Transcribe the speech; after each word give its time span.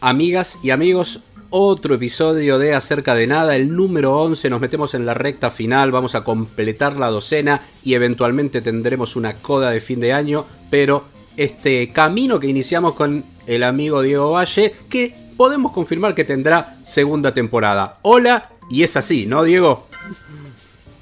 Amigas 0.00 0.58
y 0.62 0.70
amigos, 0.70 1.20
otro 1.50 1.94
episodio 1.94 2.58
de 2.58 2.72
Acerca 2.74 3.14
de 3.14 3.26
Nada, 3.26 3.56
el 3.56 3.76
número 3.76 4.18
11, 4.18 4.48
nos 4.48 4.58
metemos 4.58 4.94
en 4.94 5.04
la 5.04 5.12
recta 5.12 5.50
final, 5.50 5.90
vamos 5.90 6.14
a 6.14 6.24
completar 6.24 6.96
la 6.96 7.08
docena 7.08 7.60
y 7.82 7.92
eventualmente 7.92 8.62
tendremos 8.62 9.16
una 9.16 9.34
coda 9.34 9.70
de 9.70 9.82
fin 9.82 10.00
de 10.00 10.14
año, 10.14 10.46
pero 10.70 11.04
este 11.36 11.92
camino 11.92 12.40
que 12.40 12.46
iniciamos 12.46 12.94
con 12.94 13.22
el 13.46 13.62
amigo 13.62 14.00
Diego 14.00 14.30
Valle, 14.30 14.76
que 14.88 15.14
podemos 15.36 15.72
confirmar 15.72 16.14
que 16.14 16.24
tendrá 16.24 16.78
segunda 16.84 17.34
temporada. 17.34 17.98
Hola, 18.00 18.52
y 18.70 18.82
es 18.82 18.96
así, 18.96 19.26
¿no, 19.26 19.44
Diego? 19.44 19.89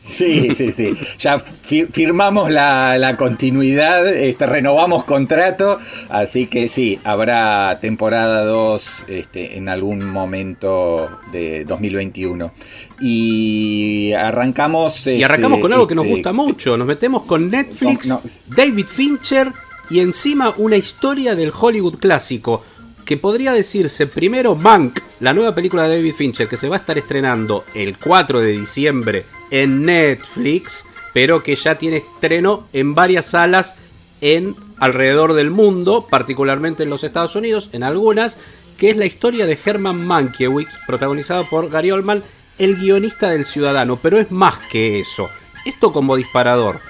Sí, 0.09 0.55
sí, 0.55 0.73
sí. 0.73 0.95
Ya 1.19 1.37
fir- 1.39 1.89
firmamos 1.93 2.51
la, 2.51 2.97
la 2.97 3.19
continuidad, 3.19 4.09
este, 4.09 4.47
renovamos 4.47 5.05
contrato, 5.05 5.79
así 6.09 6.47
que 6.47 6.69
sí, 6.69 6.98
habrá 7.05 7.79
temporada 7.81 8.43
2 8.45 9.05
este, 9.09 9.59
en 9.59 9.69
algún 9.69 10.05
momento 10.06 11.11
de 11.31 11.64
2021. 11.67 12.53
Y 13.01 14.12
arrancamos... 14.14 15.06
Y 15.06 15.23
arrancamos 15.23 15.59
este, 15.59 15.62
con 15.62 15.73
algo 15.75 15.86
que 15.86 15.95
nos 15.95 16.06
gusta 16.06 16.33
mucho, 16.33 16.77
nos 16.79 16.86
metemos 16.86 17.25
con 17.25 17.51
Netflix, 17.51 18.06
No, 18.06 18.23
no. 18.25 18.31
David 18.56 18.86
Fincher 18.86 19.53
y 19.91 20.01
encima 20.01 20.55
una 20.56 20.77
historia 20.77 21.34
del 21.34 21.53
Hollywood 21.59 21.98
clásico, 21.98 22.64
que 23.05 23.17
podría 23.19 23.53
decirse 23.53 24.06
primero 24.06 24.55
Mank, 24.55 25.01
la 25.20 25.33
nueva 25.34 25.55
película 25.55 25.83
de 25.84 25.97
David 25.97 26.14
Fincher 26.14 26.48
que 26.48 26.56
se 26.56 26.69
va 26.69 26.77
a 26.77 26.79
estar 26.79 26.97
estrenando 26.98 27.64
el 27.75 27.98
4 27.98 28.41
de 28.41 28.53
diciembre 28.53 29.25
en 29.51 29.85
Netflix, 29.85 30.85
pero 31.13 31.43
que 31.43 31.57
ya 31.57 31.79
tiene 31.79 31.99
estreno 31.99 32.67
en 32.73 32.95
varias 32.95 33.27
salas 33.27 33.75
en 34.21 34.57
alrededor 34.79 35.35
del 35.35 35.51
mundo, 35.51 36.07
particularmente 36.09 36.83
en 36.83 36.91
los 36.91 37.05
Estados 37.05 37.37
Unidos, 37.37 37.71
en 37.73 37.83
algunas, 37.83 38.37
que 38.77 38.91
es 38.91 38.97
la 38.97 39.07
historia 39.07 39.47
de 39.47 39.59
Herman 39.65 40.07
Mankiewicz, 40.07 40.79
protagonizado 40.87 41.49
por 41.49 41.69
Gary 41.71 41.91
Oldman, 41.91 42.23
el 42.59 42.77
guionista 42.77 43.31
del 43.31 43.45
Ciudadano, 43.45 43.99
pero 44.01 44.19
es 44.19 44.31
más 44.31 44.59
que 44.71 45.01
eso. 45.01 45.29
Esto 45.65 45.93
como 45.93 46.17
disparador. 46.17 46.81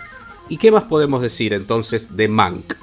¿Y 0.49 0.57
qué 0.57 0.71
más 0.71 0.85
podemos 0.85 1.21
decir 1.21 1.53
entonces 1.53 2.17
de 2.17 2.29
Mank? 2.29 2.75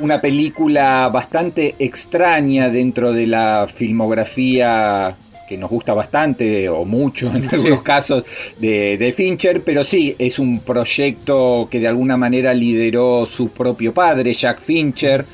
una 0.00 0.20
película 0.20 1.08
bastante 1.12 1.76
extraña 1.78 2.70
dentro 2.70 3.12
de 3.12 3.26
la 3.26 3.68
filmografía 3.72 5.16
que 5.50 5.58
nos 5.58 5.68
gusta 5.68 5.94
bastante 5.94 6.68
o 6.68 6.84
mucho 6.84 7.26
en 7.34 7.48
algunos 7.48 7.82
casos 7.82 8.22
de, 8.60 8.96
de 8.96 9.12
Fincher, 9.12 9.64
pero 9.64 9.82
sí, 9.82 10.14
es 10.16 10.38
un 10.38 10.60
proyecto 10.60 11.66
que 11.68 11.80
de 11.80 11.88
alguna 11.88 12.16
manera 12.16 12.54
lideró 12.54 13.26
su 13.26 13.48
propio 13.48 13.92
padre, 13.92 14.32
Jack 14.32 14.60
Fincher, 14.60 15.26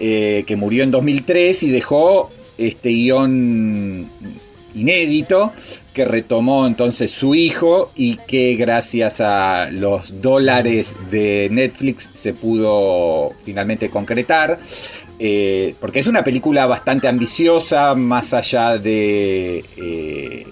eh, 0.00 0.44
que 0.46 0.56
murió 0.56 0.84
en 0.84 0.90
2003 0.90 1.64
y 1.64 1.68
dejó 1.68 2.30
este 2.56 2.88
guion 2.88 4.10
inédito 4.74 5.52
que 5.92 6.06
retomó 6.06 6.66
entonces 6.66 7.10
su 7.10 7.34
hijo 7.34 7.90
y 7.94 8.16
que 8.26 8.54
gracias 8.54 9.20
a 9.20 9.68
los 9.70 10.22
dólares 10.22 11.10
de 11.10 11.48
Netflix 11.50 12.10
se 12.14 12.32
pudo 12.32 13.34
finalmente 13.44 13.90
concretar. 13.90 14.58
Eh, 15.18 15.74
porque 15.80 16.00
es 16.00 16.06
una 16.06 16.22
película 16.22 16.66
bastante 16.66 17.08
ambiciosa, 17.08 17.94
más 17.94 18.32
allá 18.34 18.78
de, 18.78 19.64
eh, 19.76 20.46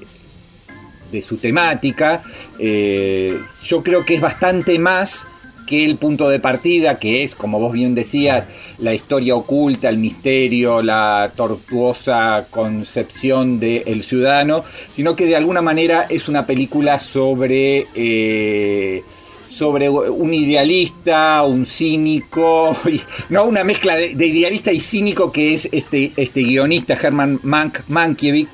de 1.13 1.23
su 1.23 1.37
temática. 1.37 2.23
Eh, 2.59 3.41
yo 3.65 3.83
creo 3.83 4.05
que 4.05 4.15
es 4.15 4.21
bastante 4.21 4.79
más 4.79 5.29
que 5.67 5.85
el 5.85 5.97
punto 5.97 6.29
de 6.29 6.39
partida, 6.39 6.99
que 6.99 7.25
es, 7.25 7.35
como 7.35 7.59
vos 7.59 7.73
bien 7.73 7.95
decías, 7.95 8.49
la 8.79 8.95
historia 8.95 9.35
oculta, 9.35 9.89
el 9.89 9.99
misterio, 9.99 10.81
la 10.81 11.33
tortuosa 11.35 12.47
concepción 12.51 13.59
del 13.59 14.05
ciudadano, 14.05 14.65
sino 14.93 15.17
que 15.17 15.27
de 15.27 15.35
alguna 15.35 15.63
manera 15.63 16.07
es 16.09 16.29
una 16.29 16.47
película 16.47 17.01
sobre, 17.01 17.87
sobre 19.49 19.89
un 19.89 20.35
idealista, 20.35 21.43
un 21.45 21.67
cínico, 21.67 22.77
no 23.31 23.45
una 23.45 23.65
mezcla 23.65 23.97
de, 23.97 24.15
de 24.15 24.27
idealista 24.27 24.73
y 24.73 24.81
cínico 24.81 25.33
que 25.33 25.55
es 25.55 25.69
este, 25.73 26.13
este 26.17 26.43
guionista 26.43 26.95
Herman 26.95 27.41
Mank, 27.43 27.81
Mankiewicz, 27.89 28.49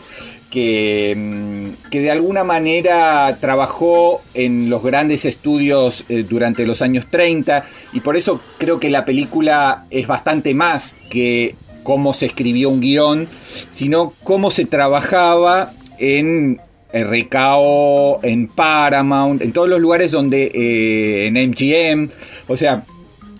que, 0.50 1.14
mm, 1.16 1.88
que 1.91 2.00
de 2.00 2.10
alguna 2.10 2.44
manera 2.44 3.38
trabajó 3.41 4.20
en 4.34 4.69
los 4.69 4.82
grandes 4.82 5.25
estudios 5.25 6.04
eh, 6.08 6.25
durante 6.28 6.66
los 6.66 6.82
años 6.82 7.06
30 7.10 7.64
y 7.94 8.00
por 8.00 8.16
eso 8.16 8.41
creo 8.58 8.78
que 8.78 8.91
la 8.91 9.04
película 9.04 9.86
es 9.91 10.06
bastante 10.06 10.54
más 10.54 10.97
que 11.08 11.56
cómo 11.82 12.12
se 12.12 12.26
escribió 12.26 12.69
un 12.69 12.81
guion, 12.81 13.28
sino 13.31 14.12
cómo 14.22 14.50
se 14.50 14.66
trabajaba 14.66 15.72
en 15.98 16.60
RKO, 16.92 18.20
en 18.22 18.48
Paramount, 18.48 19.42
en 19.42 19.53
todos 19.53 19.69
los 19.69 19.80
lugares 19.80 20.10
donde, 20.10 20.50
eh, 20.54 21.26
en 21.26 21.34
MGM, 21.34 22.10
o 22.48 22.56
sea, 22.56 22.84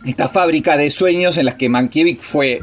esta 0.07 0.29
fábrica 0.29 0.77
de 0.77 0.91
sueños 0.91 1.37
en 1.37 1.45
las 1.45 1.55
que 1.55 1.69
Mankiewicz 1.69 2.23
fue 2.23 2.62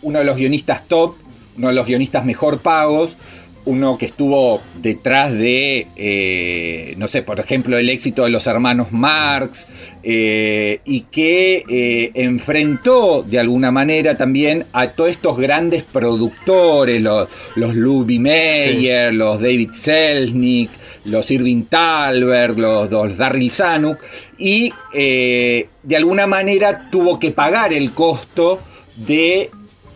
uno 0.00 0.18
de 0.18 0.24
los 0.24 0.36
guionistas 0.36 0.88
top, 0.88 1.14
uno 1.56 1.68
de 1.68 1.74
los 1.74 1.86
guionistas 1.86 2.24
mejor 2.24 2.60
pagos, 2.60 3.16
uno 3.64 3.96
que 3.96 4.06
estuvo 4.06 4.60
detrás 4.76 5.32
de, 5.32 5.86
eh, 5.96 6.94
no 6.96 7.06
sé, 7.06 7.22
por 7.22 7.38
ejemplo, 7.38 7.78
el 7.78 7.88
éxito 7.88 8.24
de 8.24 8.30
los 8.30 8.46
hermanos 8.46 8.90
Marx, 8.90 9.66
eh, 10.02 10.80
y 10.84 11.02
que 11.02 11.64
eh, 11.68 12.10
enfrentó 12.14 13.22
de 13.22 13.38
alguna 13.38 13.70
manera 13.70 14.16
también 14.16 14.66
a 14.72 14.88
todos 14.88 15.10
estos 15.10 15.38
grandes 15.38 15.84
productores, 15.84 17.00
los, 17.00 17.28
los 17.54 17.76
Lou 17.76 18.04
B. 18.04 18.18
Mayer, 18.18 19.14
los 19.14 19.40
David 19.40 19.70
Selznick, 19.74 20.70
los 21.04 21.30
Irving 21.30 21.64
Thalberg, 21.64 22.58
los, 22.58 22.90
los 22.90 23.16
Darryl 23.16 23.50
Zanuck, 23.50 23.98
y 24.38 24.72
de 24.92 25.96
alguna 25.96 26.26
manera 26.26 26.90
tuvo 26.90 27.18
que 27.18 27.30
pagar 27.30 27.72
el 27.72 27.92
costo 27.92 28.60
de 28.96 29.50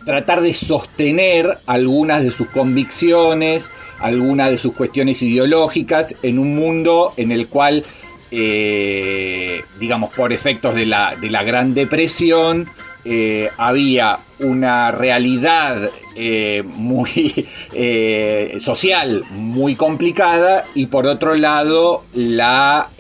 tratar 0.06 0.41
de 0.41 0.55
sostener 0.55 1.59
algunas 1.67 2.22
de 2.22 2.31
sus 2.31 2.49
convicciones, 2.49 3.71
algunas 3.99 4.50
de 4.50 4.56
sus 4.56 4.72
cuestiones 4.72 5.21
ideológicas 5.21 6.15
en 6.22 6.39
un 6.39 6.55
mundo 6.55 7.12
en 7.17 7.33
el 7.33 7.49
cual, 7.49 7.84
eh, 8.31 9.62
digamos, 9.81 10.15
por 10.15 10.33
efectos 10.33 10.77
de 10.77 10.87
la, 10.87 11.17
de 11.17 11.28
la 11.28 11.43
Gran 11.43 11.75
Depresión, 11.75 12.71
eh, 13.05 13.50
había 13.59 14.21
una 14.39 14.93
realidad 14.93 15.91
eh, 16.15 16.62
muy 16.65 17.49
social, 18.61 19.25
muy 19.33 19.75
complicada, 19.75 20.65
y 20.77 20.87
por 20.87 21.09
otro 21.09 21.34
lado 21.34 22.05
la 22.15 22.91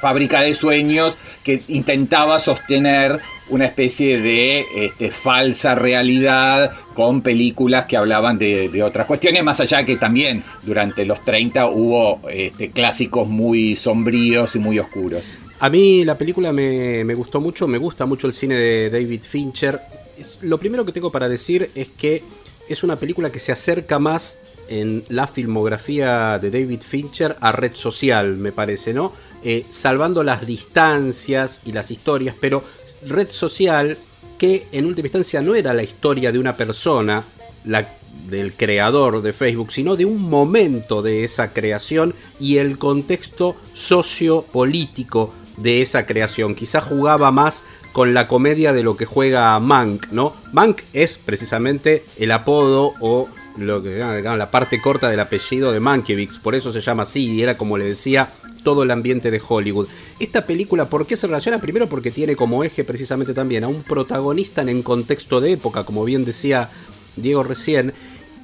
fábrica 0.00 0.40
de 0.40 0.54
sueños 0.54 1.18
que 1.42 1.62
intentaba 1.68 2.38
sostener 2.38 3.20
una 3.48 3.66
especie 3.66 4.20
de 4.20 4.66
este, 4.86 5.10
falsa 5.10 5.74
realidad 5.74 6.72
con 6.94 7.22
películas 7.22 7.86
que 7.86 7.96
hablaban 7.96 8.38
de, 8.38 8.82
otras 8.82 9.06
cuestiones, 9.06 9.44
más 9.44 9.60
allá 9.60 9.84
que 9.84 9.96
también 9.96 10.42
durante 10.62 11.04
los 11.04 11.24
30 11.24 11.66
hubo 11.66 12.20
este, 12.30 12.70
clásicos 12.70 13.28
muy 13.28 13.76
sombríos 13.76 14.54
y 14.56 14.58
muy 14.58 14.78
oscuros. 14.78 15.22
A 15.60 15.70
mí 15.70 16.04
la 16.04 16.18
película 16.18 16.52
me, 16.52 17.14
gustó 17.14 17.40
mucho, 17.40 17.66
me 17.66 17.78
gusta 17.78 18.06
mucho 18.06 18.26
el 18.26 18.34
cine 18.34 18.56
de 18.56 18.90
David 18.90 19.22
Fincher. 19.22 19.80
Lo 20.42 20.58
primero 20.58 20.84
que 20.84 20.92
tengo 20.92 21.10
para 21.10 21.28
decir 21.28 21.70
es 21.74 21.88
que 21.88 22.22
es 22.68 22.82
una 22.82 22.96
película 22.96 23.30
que 23.30 23.38
se 23.38 23.52
acerca 23.52 23.98
más 23.98 24.40
en 24.68 25.04
la 25.08 25.26
filmografía 25.26 26.38
de 26.38 26.50
David 26.50 26.80
Fincher 26.80 27.36
a 27.40 27.52
red 27.52 27.74
social, 27.74 28.36
me 28.36 28.52
parece, 28.52 28.92
¿no? 28.94 29.12
Eh, 29.42 29.66
salvando 29.70 30.22
las 30.22 30.46
distancias 30.46 31.60
y 31.66 31.72
las 31.72 31.90
historias, 31.90 32.34
pero 32.40 32.64
red 33.06 33.30
social 33.30 33.98
que 34.38 34.66
en 34.72 34.86
última 34.86 35.06
instancia 35.06 35.40
no 35.40 35.54
era 35.54 35.72
la 35.74 35.82
historia 35.82 36.32
de 36.32 36.38
una 36.38 36.56
persona, 36.56 37.24
la 37.64 37.88
del 38.28 38.54
creador 38.54 39.22
de 39.22 39.32
Facebook, 39.32 39.72
sino 39.72 39.96
de 39.96 40.04
un 40.04 40.20
momento 40.20 41.02
de 41.02 41.24
esa 41.24 41.52
creación 41.52 42.14
y 42.40 42.58
el 42.58 42.78
contexto 42.78 43.56
sociopolítico 43.72 45.32
de 45.56 45.82
esa 45.82 46.06
creación. 46.06 46.54
Quizá 46.54 46.80
jugaba 46.80 47.30
más 47.30 47.64
con 47.92 48.14
la 48.14 48.26
comedia 48.26 48.72
de 48.72 48.82
lo 48.82 48.96
que 48.96 49.06
juega 49.06 49.58
Mank, 49.60 50.08
¿no? 50.10 50.34
Mank 50.52 50.82
es 50.92 51.18
precisamente 51.18 52.04
el 52.16 52.32
apodo 52.32 52.94
o 53.00 53.28
lo 53.56 53.82
que 53.82 53.98
la 53.98 54.50
parte 54.50 54.80
corta 54.80 55.08
del 55.08 55.20
apellido 55.20 55.72
de 55.72 55.80
Mankiewicz, 55.80 56.38
por 56.38 56.54
eso 56.54 56.72
se 56.72 56.80
llama 56.80 57.04
así, 57.04 57.30
y 57.30 57.42
era 57.42 57.56
como 57.56 57.78
le 57.78 57.84
decía 57.84 58.30
todo 58.62 58.82
el 58.82 58.90
ambiente 58.90 59.30
de 59.30 59.40
Hollywood. 59.46 59.88
Esta 60.18 60.46
película, 60.46 60.88
¿por 60.88 61.06
qué 61.06 61.16
se 61.16 61.26
relaciona? 61.26 61.60
Primero 61.60 61.88
porque 61.88 62.10
tiene 62.10 62.34
como 62.34 62.64
eje 62.64 62.84
precisamente 62.84 63.34
también 63.34 63.64
a 63.64 63.68
un 63.68 63.82
protagonista 63.82 64.62
en 64.62 64.82
contexto 64.82 65.40
de 65.40 65.52
época, 65.52 65.84
como 65.84 66.04
bien 66.04 66.24
decía 66.24 66.70
Diego 67.16 67.42
recién, 67.42 67.92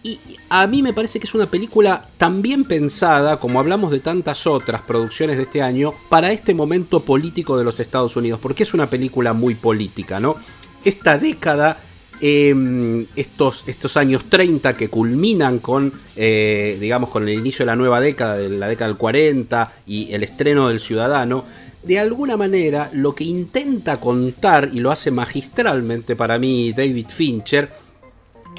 y 0.02 0.18
a 0.48 0.66
mí 0.66 0.82
me 0.82 0.94
parece 0.94 1.20
que 1.20 1.26
es 1.26 1.34
una 1.34 1.50
película 1.50 2.08
tan 2.16 2.40
bien 2.40 2.64
pensada, 2.64 3.38
como 3.38 3.60
hablamos 3.60 3.90
de 3.90 4.00
tantas 4.00 4.46
otras 4.46 4.80
producciones 4.80 5.36
de 5.36 5.42
este 5.42 5.60
año, 5.60 5.92
para 6.08 6.32
este 6.32 6.54
momento 6.54 7.00
político 7.04 7.58
de 7.58 7.64
los 7.64 7.80
Estados 7.80 8.16
Unidos, 8.16 8.40
porque 8.40 8.62
es 8.62 8.72
una 8.72 8.88
película 8.88 9.34
muy 9.34 9.54
política, 9.54 10.18
¿no? 10.18 10.36
Esta 10.84 11.18
década, 11.18 11.82
em, 12.20 13.06
estos, 13.16 13.64
estos 13.66 13.96
años 13.96 14.24
30 14.28 14.76
que 14.76 14.88
culminan 14.88 15.58
con, 15.58 15.92
eh, 16.16 16.76
digamos, 16.80 17.10
con 17.10 17.28
el 17.28 17.38
inicio 17.38 17.64
de 17.64 17.66
la 17.66 17.76
nueva 17.76 18.00
década, 18.00 18.36
de 18.36 18.48
la 18.48 18.68
década 18.68 18.88
del 18.88 18.98
40 18.98 19.72
y 19.86 20.12
el 20.12 20.22
estreno 20.22 20.68
del 20.68 20.80
Ciudadano, 20.80 21.44
de 21.82 21.98
alguna 21.98 22.36
manera 22.36 22.90
lo 22.92 23.14
que 23.14 23.24
intenta 23.24 24.00
contar, 24.00 24.70
y 24.72 24.80
lo 24.80 24.90
hace 24.90 25.10
magistralmente 25.10 26.16
para 26.16 26.38
mí 26.38 26.72
David 26.72 27.06
Fincher, 27.08 27.70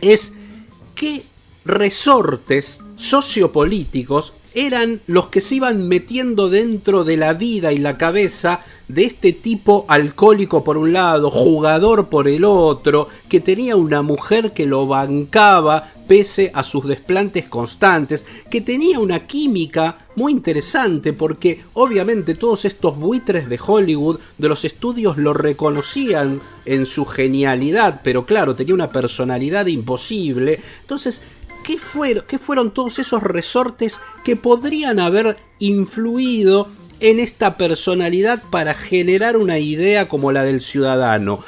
es 0.02 0.34
que 0.96 1.24
resortes 1.64 2.82
sociopolíticos 2.96 4.34
eran 4.54 5.02
los 5.08 5.28
que 5.28 5.42
se 5.42 5.56
iban 5.56 5.88
metiendo 5.88 6.50
dentro 6.50 7.04
de 7.04 7.18
la 7.18 7.34
vida 7.34 7.72
y 7.72 7.78
la 7.78 7.98
cabeza 7.98 8.62
de 8.88 9.06
este 9.06 9.32
tipo 9.32 9.86
alcohólico 9.88 10.64
por 10.64 10.78
un 10.78 10.92
lado, 10.92 11.30
jugador 11.30 12.10
por 12.10 12.28
el 12.28 12.44
otro, 12.44 13.08
que 13.30 13.40
tenía 13.40 13.76
una 13.78 14.02
mujer 14.02 14.52
que 14.52 14.66
lo 14.66 14.86
bancaba 14.86 15.94
pese 16.08 16.52
a 16.54 16.64
sus 16.64 16.86
desplantes 16.88 17.48
constantes, 17.48 18.26
que 18.50 18.60
tenía 18.60 19.00
una 19.00 19.26
química 19.28 20.08
muy 20.18 20.34
interesante 20.34 21.14
porque 21.14 21.62
obviamente 21.74 22.36
todos 22.36 22.66
estos 22.66 22.98
buitres 22.98 23.48
de 23.48 23.60
Hollywood, 23.66 24.20
de 24.38 24.50
los 24.50 24.66
estudios, 24.66 25.18
lo 25.18 25.34
reconocían 25.34 26.42
en 26.66 26.86
su 26.86 27.06
genialidad, 27.06 28.02
pero 28.04 28.26
claro, 28.26 28.56
tenía 28.56 28.74
una 28.74 28.92
personalidad 28.92 29.68
imposible. 29.68 30.60
Entonces, 30.82 31.22
¿Qué 31.64 31.78
fueron, 31.78 32.26
¿Qué 32.28 32.40
fueron 32.40 32.72
todos 32.72 33.00
esos 33.00 33.22
resortes 33.22 34.02
que 34.24 34.36
podrían 34.36 35.00
haber 35.00 35.38
influido 35.60 36.68
en 37.00 37.20
esta 37.20 37.58
personalidad 37.58 38.44
para 38.50 38.74
generar 38.74 39.38
una 39.38 39.60
idea 39.60 40.08
como 40.08 40.32
la 40.32 40.44
del 40.44 40.62
ciudadano? 40.62 41.44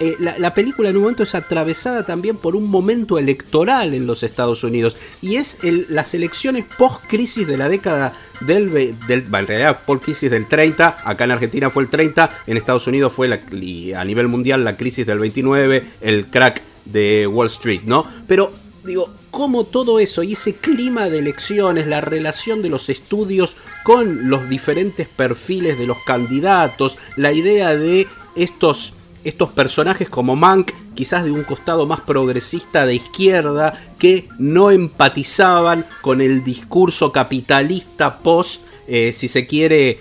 Eh, 0.00 0.16
la, 0.18 0.52
película 0.52 0.90
en 0.90 0.96
un 0.96 1.02
momento 1.02 1.22
es 1.22 1.34
atravesada 1.34 2.04
también 2.04 2.36
por 2.36 2.56
un 2.56 2.68
momento 2.68 3.18
electoral 3.18 3.94
en 3.94 4.06
los 4.06 4.22
Estados 4.22 4.64
Unidos 4.64 4.96
y 5.22 5.36
es 5.36 5.58
las 5.62 6.12
elecciones 6.12 6.64
post-crisis 6.76 7.46
de 7.46 7.56
la 7.56 7.68
década 7.68 8.12
del, 8.40 8.70
del 8.70 9.24
en 9.32 9.46
realidad 9.46 9.80
post-crisis 9.86 10.30
del 10.30 10.48
30, 10.48 11.02
acá 11.04 11.24
en 11.24 11.30
Argentina 11.30 11.70
fue 11.70 11.84
el 11.84 11.88
30, 11.88 12.42
en 12.46 12.56
Estados 12.56 12.86
Unidos 12.86 13.12
fue 13.12 13.32
a 13.32 14.04
nivel 14.04 14.28
mundial 14.28 14.64
la 14.64 14.76
crisis 14.76 15.06
del 15.06 15.18
29, 15.18 15.86
el 16.00 16.26
crack 16.26 16.62
de 16.84 17.26
Wall 17.26 17.48
Street, 17.48 17.82
¿no? 17.84 18.06
Pero 18.26 18.52
digo, 18.86 19.10
cómo 19.30 19.64
todo 19.64 19.98
eso 19.98 20.22
y 20.22 20.32
ese 20.32 20.56
clima 20.56 21.10
de 21.10 21.18
elecciones, 21.18 21.86
la 21.86 22.00
relación 22.00 22.62
de 22.62 22.70
los 22.70 22.88
estudios 22.88 23.56
con 23.84 24.30
los 24.30 24.48
diferentes 24.48 25.08
perfiles 25.08 25.78
de 25.78 25.86
los 25.86 25.98
candidatos, 26.06 26.96
la 27.16 27.32
idea 27.32 27.76
de 27.76 28.06
estos, 28.34 28.94
estos 29.24 29.50
personajes 29.50 30.08
como 30.08 30.36
Mank, 30.36 30.72
quizás 30.94 31.24
de 31.24 31.30
un 31.30 31.44
costado 31.44 31.86
más 31.86 32.00
progresista 32.00 32.86
de 32.86 32.94
izquierda, 32.94 33.78
que 33.98 34.28
no 34.38 34.70
empatizaban 34.70 35.86
con 36.00 36.20
el 36.20 36.42
discurso 36.42 37.12
capitalista 37.12 38.20
post 38.20 38.62
eh, 38.88 39.12
si 39.12 39.28
se 39.28 39.46
quiere, 39.46 39.98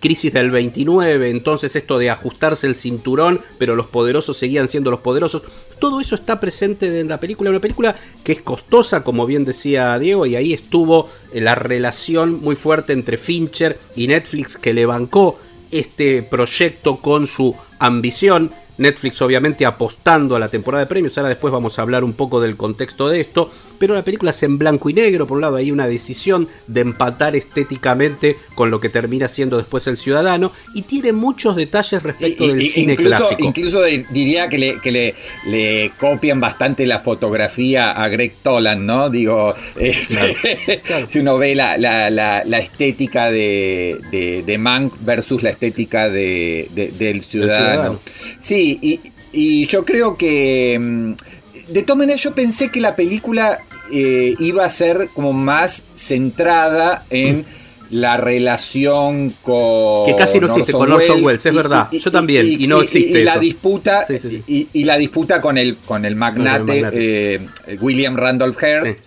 crisis 0.00 0.32
del 0.32 0.50
29, 0.50 1.30
entonces 1.30 1.76
esto 1.76 1.98
de 1.98 2.10
ajustarse 2.10 2.66
el 2.66 2.74
cinturón, 2.74 3.40
pero 3.58 3.76
los 3.76 3.86
poderosos 3.86 4.36
seguían 4.36 4.68
siendo 4.68 4.90
los 4.90 5.00
poderosos. 5.00 5.42
Todo 5.78 6.00
eso 6.00 6.14
está 6.14 6.40
presente 6.40 7.00
en 7.00 7.08
la 7.08 7.20
película, 7.20 7.50
una 7.50 7.60
película 7.60 7.96
que 8.24 8.32
es 8.32 8.42
costosa, 8.42 9.04
como 9.04 9.26
bien 9.26 9.44
decía 9.44 9.98
Diego, 9.98 10.26
y 10.26 10.36
ahí 10.36 10.52
estuvo 10.52 11.08
eh, 11.32 11.40
la 11.40 11.54
relación 11.54 12.40
muy 12.40 12.56
fuerte 12.56 12.92
entre 12.92 13.16
Fincher 13.16 13.78
y 13.94 14.08
Netflix 14.08 14.56
que 14.56 14.74
le 14.74 14.86
bancó 14.86 15.38
este 15.70 16.22
proyecto 16.22 17.00
con 17.00 17.26
su 17.26 17.54
ambición. 17.78 18.50
Netflix 18.78 19.20
obviamente 19.22 19.66
apostando 19.66 20.36
a 20.36 20.38
la 20.38 20.48
temporada 20.48 20.84
de 20.84 20.88
premios, 20.88 21.16
ahora 21.18 21.28
después 21.28 21.52
vamos 21.52 21.78
a 21.78 21.82
hablar 21.82 22.04
un 22.04 22.14
poco 22.14 22.40
del 22.40 22.56
contexto 22.56 23.08
de 23.08 23.20
esto, 23.20 23.50
pero 23.78 23.94
la 23.94 24.04
película 24.04 24.30
es 24.30 24.42
en 24.42 24.58
blanco 24.58 24.90
y 24.90 24.94
negro, 24.94 25.26
por 25.26 25.36
un 25.36 25.42
lado 25.42 25.56
hay 25.56 25.70
una 25.70 25.86
decisión 25.86 26.48
de 26.66 26.80
empatar 26.80 27.36
estéticamente 27.36 28.36
con 28.54 28.70
lo 28.70 28.80
que 28.80 28.88
termina 28.88 29.28
siendo 29.28 29.56
después 29.56 29.86
el 29.86 29.96
ciudadano 29.96 30.52
y 30.74 30.82
tiene 30.82 31.12
muchos 31.12 31.56
detalles 31.56 32.02
respecto 32.02 32.46
del 32.46 32.66
cine 32.66 32.96
clásico. 32.96 33.36
Incluso 33.38 33.82
diría 33.82 34.48
que, 34.48 34.58
le, 34.58 34.80
que 34.80 35.14
le, 35.44 35.92
copian 35.98 36.40
bastante 36.40 36.86
la 36.86 37.00
fotografía 37.00 37.90
a 37.90 38.08
Greg 38.08 38.36
Toland, 38.42 38.82
¿no? 38.82 39.10
Digo, 39.10 39.54
este, 39.76 40.82
si 41.08 41.20
uno 41.20 41.38
ve 41.38 41.54
la, 41.54 41.76
la, 41.76 42.58
estética 42.58 43.30
de, 43.30 44.42
de, 44.44 44.58
Mank 44.58 44.94
versus 45.00 45.42
la 45.42 45.50
estética 45.50 46.08
de, 46.08 46.68
del 46.98 47.22
ciudadano. 47.22 48.00
Sí, 48.40 48.67
y, 48.70 49.00
y 49.32 49.66
yo 49.66 49.84
creo 49.84 50.16
que 50.16 50.78
mm, 50.80 51.12
de 51.72 51.82
todas 51.82 51.98
maneras 51.98 52.22
yo 52.22 52.34
pensé 52.34 52.70
que 52.70 52.80
la 52.80 52.96
película 52.96 53.60
eh, 53.92 54.34
iba 54.38 54.64
a 54.64 54.68
ser 54.68 55.10
como 55.14 55.32
más 55.32 55.86
centrada 55.94 57.04
en 57.10 57.44
la 57.90 58.18
relación 58.18 59.34
con 59.42 60.04
que 60.04 60.14
casi 60.14 60.38
no 60.38 60.48
existe 60.48 60.72
con 60.72 60.92
Orson 60.92 61.24
Welles, 61.24 61.44
es 61.44 61.54
verdad. 61.54 61.88
yo 61.90 62.10
también 62.10 62.44
y, 62.46 62.66
no 62.66 62.82
existe 62.82 63.20
y, 63.20 63.24
la 63.24 63.38
disputa 63.38 64.04
Y, 64.46 64.84
la 64.84 64.98
disputa 64.98 65.40
con 65.40 65.56
el 65.56 65.78
con 65.78 66.04
el 66.04 66.14
magnate 66.14 66.90
eh, 66.92 67.48
William 67.80 68.14
Randolph 68.14 68.62
Hearst 68.62 68.98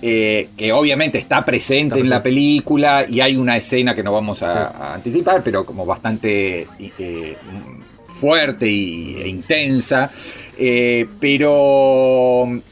eh, 0.00 0.48
que 0.56 0.72
obviamente 0.72 1.18
está 1.18 1.44
presente 1.44 2.00
en 2.00 2.08
la 2.08 2.22
película 2.22 3.04
y 3.06 3.20
hay 3.20 3.36
una 3.36 3.58
escena 3.58 3.94
que 3.94 4.02
no 4.02 4.12
vamos 4.12 4.42
a, 4.42 4.94
anticipar 4.94 5.42
pero 5.44 5.66
como 5.66 5.84
bastante 5.84 6.66
fuerte 8.20 8.66
e 8.66 9.28
intensa 9.28 10.10
pero 11.20 12.62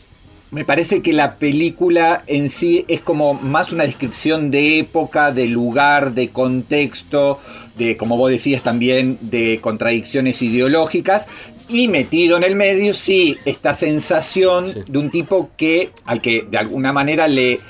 me 0.51 0.65
parece 0.65 1.03
que 1.03 1.13
la 1.13 1.37
película 1.37 2.25
en 2.27 2.49
sí 2.49 2.85
es 2.89 3.03
como 3.03 3.35
más 3.35 3.71
una 3.71 3.85
descripción 3.85 4.51
de 4.51 4.79
época, 4.79 5.31
de 5.31 5.47
lugar, 5.47 6.15
de 6.15 6.31
contexto, 6.31 7.39
de, 7.77 7.99
como 7.99 8.17
vos 8.17 8.31
decías 8.31 8.63
también, 8.63 9.19
de 9.21 9.59
contradicciones 9.61 10.41
ideológicas. 10.41 11.29
Y 11.69 11.89
metido 11.89 12.39
en 12.39 12.45
el 12.45 12.57
medio, 12.57 12.95
sí, 12.95 13.37
esta 13.45 13.75
sensación 13.75 14.85
de 14.89 14.99
un 14.99 15.11
tipo 15.11 15.51
que, 15.59 15.91
al 16.07 16.23
que 16.23 16.47
de 16.51 16.57
alguna 16.57 16.95
manera 16.95 17.29
le, 17.29 17.61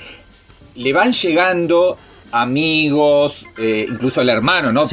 le 0.75 0.93
van 0.93 1.11
llegando 1.11 1.97
amigos, 2.31 3.45
eh, 3.57 3.87
incluso 3.89 4.21
el 4.21 4.29
hermano, 4.29 4.71
¿no? 4.71 4.87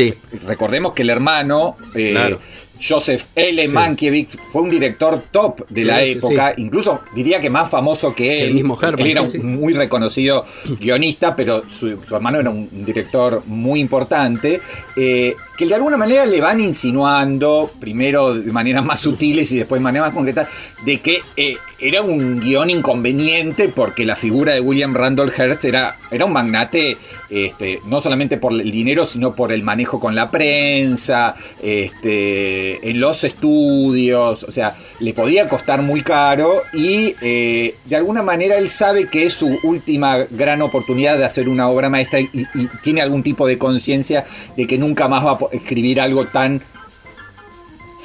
Recordemos 0.47 0.93
que 0.93 1.02
el 1.02 1.11
hermano 1.11 1.76
eh, 1.95 2.37
Joseph 2.80 3.26
L. 3.35 3.68
Mankiewicz 3.68 4.37
fue 4.50 4.62
un 4.62 4.71
director 4.71 5.23
top 5.30 5.68
de 5.68 5.85
la 5.85 6.02
época, 6.02 6.54
incluso 6.56 7.00
diría 7.14 7.40
que 7.40 7.50
más 7.50 7.71
famoso 7.71 8.14
que 8.14 8.42
él. 8.42 8.49
El 8.49 8.54
mismo 8.54 8.78
Herman, 8.80 9.00
él 9.00 9.12
era 9.12 9.23
un 9.23 9.56
muy 9.61 9.75
reconocido 9.75 10.45
guionista, 10.80 11.37
pero 11.37 11.62
su, 11.68 11.99
hermano 12.11 12.40
era 12.40 12.50
un 12.50 12.68
director 12.85 13.42
muy 13.47 13.80
importante. 13.80 14.61
Eh, 14.97 15.35
que 15.56 15.66
de 15.66 15.75
alguna 15.75 15.97
manera 15.97 16.26
le 16.26 16.40
van 16.40 16.61
insinuando, 16.61 17.71
primero 17.80 18.35
de 18.35 18.52
maneras 18.52 18.85
más 18.85 19.00
sutiles 19.00 19.50
y 19.52 19.56
después 19.56 19.80
de 19.80 19.85
manera 19.85 20.04
más 20.04 20.14
concreta, 20.14 20.47
de 20.85 21.00
que 21.00 21.21
eh, 21.37 21.56
era 21.78 22.02
un 22.02 22.40
guion 22.40 22.68
inconveniente 22.68 23.68
porque 23.68 24.04
la 24.04 24.16
figura 24.16 24.52
de 24.52 24.61
William 24.61 24.95
Randolph 24.95 25.33
Hearst 25.38 25.64
era, 25.64 25.97
era 26.11 26.26
un 26.26 26.33
magnate, 26.33 26.99
este, 27.30 27.80
no 27.87 28.00
solamente 28.00 28.37
por 28.37 28.52
el 28.52 28.71
dinero, 28.71 29.06
sino 29.06 29.35
por 29.35 29.52
el 29.52 29.62
manejo 29.62 29.99
con 29.99 30.14
la 30.14 30.30
prensa, 30.30 31.35
este, 31.62 32.65
en 32.82 33.00
los 33.00 33.25
estudios, 33.25 34.44
o 34.44 34.52
sea, 34.52 34.76
le 35.00 35.12
podía 35.14 35.49
costar 35.49 35.82
muy 35.82 36.02
caro 36.02 36.50
y 36.73 37.14
eh, 37.20 37.76
de 37.85 37.96
alguna 37.96 38.23
manera 38.23 38.56
él 38.56 38.68
sabe 38.68 39.06
que 39.06 39.26
es 39.26 39.35
su 39.35 39.58
última 39.62 40.18
gran 40.30 40.62
oportunidad 40.62 41.18
de 41.18 41.25
hacer 41.25 41.49
una 41.49 41.68
obra 41.68 41.90
maestra 41.90 42.20
y, 42.20 42.30
y 42.32 42.68
tiene 42.82 43.02
algún 43.02 43.23
tipo 43.23 43.46
de 43.46 43.58
conciencia 43.58 44.25
de 44.56 44.66
que 44.66 44.78
nunca 44.78 45.08
más 45.08 45.25
va 45.25 45.32
a 45.32 45.38
escribir 45.52 46.00
algo 46.00 46.26
tan 46.26 46.62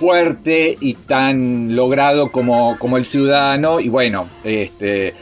fuerte 0.01 0.77
y 0.79 0.95
tan 0.95 1.75
logrado 1.75 2.31
como, 2.31 2.77
como 2.79 2.97
el 2.97 3.05
ciudadano. 3.05 3.79
Y 3.79 3.89
bueno, 3.89 4.27
este, 4.43 5.13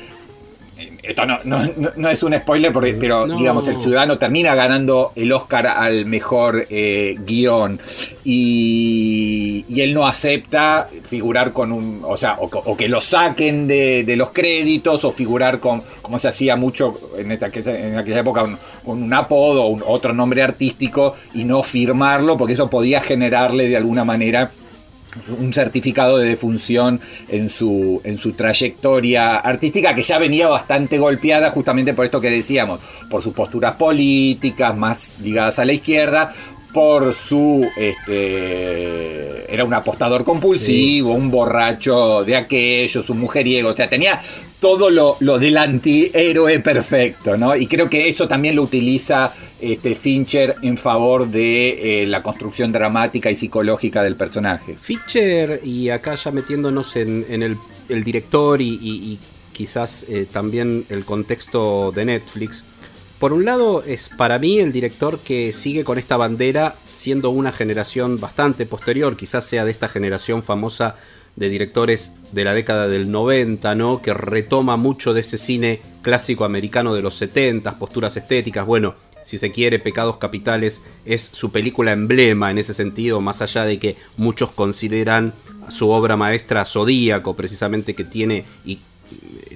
esto 1.03 1.25
no, 1.25 1.39
no, 1.43 1.61
no, 1.95 2.09
es 2.09 2.23
un 2.23 2.33
spoiler, 2.33 2.71
porque, 2.71 2.93
pero 2.93 3.27
digamos, 3.27 3.67
el 3.67 3.81
ciudadano 3.81 4.17
termina 4.17 4.55
ganando 4.55 5.11
el 5.15 5.31
Oscar 5.31 5.67
al 5.67 6.05
mejor 6.05 6.67
eh, 6.69 7.15
guion. 7.25 7.79
Y, 8.23 9.65
y, 9.67 9.81
él 9.81 9.93
no 9.93 10.07
acepta 10.07 10.87
figurar 11.03 11.51
con 11.53 11.71
un, 11.71 12.01
o 12.03 12.17
sea, 12.17 12.37
o, 12.39 12.77
que 12.77 12.87
lo 12.87 13.01
saquen 13.01 13.67
de, 13.67 14.03
de, 14.03 14.15
los 14.15 14.31
créditos 14.31 15.03
o 15.05 15.11
figurar 15.11 15.59
con, 15.59 15.83
como 16.01 16.19
se 16.19 16.27
hacía 16.27 16.55
mucho 16.55 16.99
en, 17.17 17.31
esta, 17.31 17.47
en 17.47 17.97
aquella 17.97 18.19
época, 18.19 18.45
con 18.85 19.03
un 19.03 19.13
apodo 19.13 19.65
o 19.65 19.91
otro 19.91 20.13
nombre 20.13 20.43
artístico 20.43 21.15
y 21.33 21.43
no 21.43 21.63
firmarlo, 21.63 22.37
porque 22.37 22.53
eso 22.53 22.69
podía 22.69 23.01
generarle 23.01 23.67
de 23.67 23.77
alguna 23.77 24.05
manera 24.05 24.51
un 25.39 25.53
certificado 25.53 26.17
de 26.17 26.27
defunción 26.27 27.01
en 27.27 27.49
su, 27.49 28.01
en 28.03 28.17
su 28.17 28.33
trayectoria 28.33 29.37
artística 29.37 29.95
que 29.95 30.03
ya 30.03 30.19
venía 30.19 30.47
bastante 30.47 30.97
golpeada 30.97 31.49
justamente 31.49 31.93
por 31.93 32.05
esto 32.05 32.21
que 32.21 32.29
decíamos, 32.29 32.79
por 33.09 33.23
sus 33.23 33.33
posturas 33.33 33.73
políticas 33.73 34.77
más 34.77 35.17
ligadas 35.21 35.59
a 35.59 35.65
la 35.65 35.73
izquierda, 35.73 36.33
por 36.73 37.13
su 37.13 37.67
este 37.75 39.53
era 39.53 39.63
un 39.63 39.73
apostador 39.73 40.23
compulsivo, 40.23 41.13
un 41.13 41.31
borracho 41.31 42.23
de 42.23 42.35
aquellos, 42.35 43.09
un 43.09 43.19
mujeriego, 43.19 43.69
o 43.69 43.75
sea, 43.75 43.89
tenía 43.89 44.19
todo 44.59 44.89
lo, 44.89 45.17
lo 45.19 45.39
del 45.39 45.57
antihéroe 45.57 46.59
perfecto, 46.59 47.35
¿no? 47.35 47.55
Y 47.55 47.65
creo 47.67 47.89
que 47.89 48.07
eso 48.07 48.27
también 48.27 48.55
lo 48.55 48.63
utiliza 48.63 49.33
este, 49.59 49.95
Fincher 49.95 50.55
en 50.61 50.77
favor 50.77 51.27
de 51.27 52.03
eh, 52.03 52.07
la 52.07 52.23
construcción 52.23 52.71
dramática 52.71 53.31
y 53.31 53.35
psicológica 53.35 54.03
del 54.03 54.15
personaje. 54.15 54.75
Fincher, 54.79 55.61
y 55.63 55.89
acá 55.89 56.15
ya 56.15 56.31
metiéndonos 56.31 56.95
en, 56.95 57.25
el, 57.29 57.57
director 58.03 58.61
y, 58.61 59.19
quizás 59.51 60.05
eh, 60.07 60.25
también 60.31 60.85
el 60.87 61.03
contexto 61.03 61.91
de 61.91 62.05
Netflix, 62.05 62.63
por 63.19 63.33
un 63.33 63.45
lado 63.45 63.83
es 63.83 64.09
para 64.09 64.39
mí 64.39 64.59
el 64.59 64.71
director 64.71 65.19
que 65.19 65.51
sigue 65.53 65.83
con 65.83 65.97
esta 65.97 66.17
bandera 66.17 66.75
siendo 66.93 67.29
una 67.29 67.51
generación 67.51 68.19
bastante 68.19 68.65
posterior, 68.65 69.17
quizás 69.17 69.45
sea 69.45 69.65
de 69.65 69.71
esta 69.71 69.89
generación 69.89 70.41
famosa 70.41 70.95
de 71.35 71.49
directores 71.49 72.15
de 72.31 72.43
la 72.43 72.53
década 72.53 72.87
del 72.87 73.11
90, 73.11 73.75
¿no? 73.75 74.01
Que 74.01 74.13
retoma 74.13 74.77
mucho 74.77 75.13
de 75.13 75.21
ese 75.21 75.37
cine 75.37 75.81
clásico 76.01 76.45
americano 76.45 76.93
de 76.93 77.01
los 77.01 77.15
70, 77.15 77.77
posturas 77.77 78.15
estéticas, 78.17 78.65
bueno, 78.65 78.95
si 79.21 79.37
se 79.37 79.51
quiere, 79.51 79.79
Pecados 79.79 80.17
Capitales 80.17 80.81
es 81.05 81.29
su 81.33 81.51
película 81.51 81.91
emblema 81.91 82.51
en 82.51 82.57
ese 82.57 82.73
sentido, 82.73 83.19
más 83.21 83.41
allá 83.41 83.65
de 83.65 83.77
que 83.77 83.97
muchos 84.17 84.51
consideran 84.51 85.33
su 85.69 85.89
obra 85.89 86.15
maestra 86.15 86.65
Zodíaco, 86.65 87.35
precisamente 87.35 87.95
que 87.95 88.05
tiene 88.05 88.45
y 88.65 88.79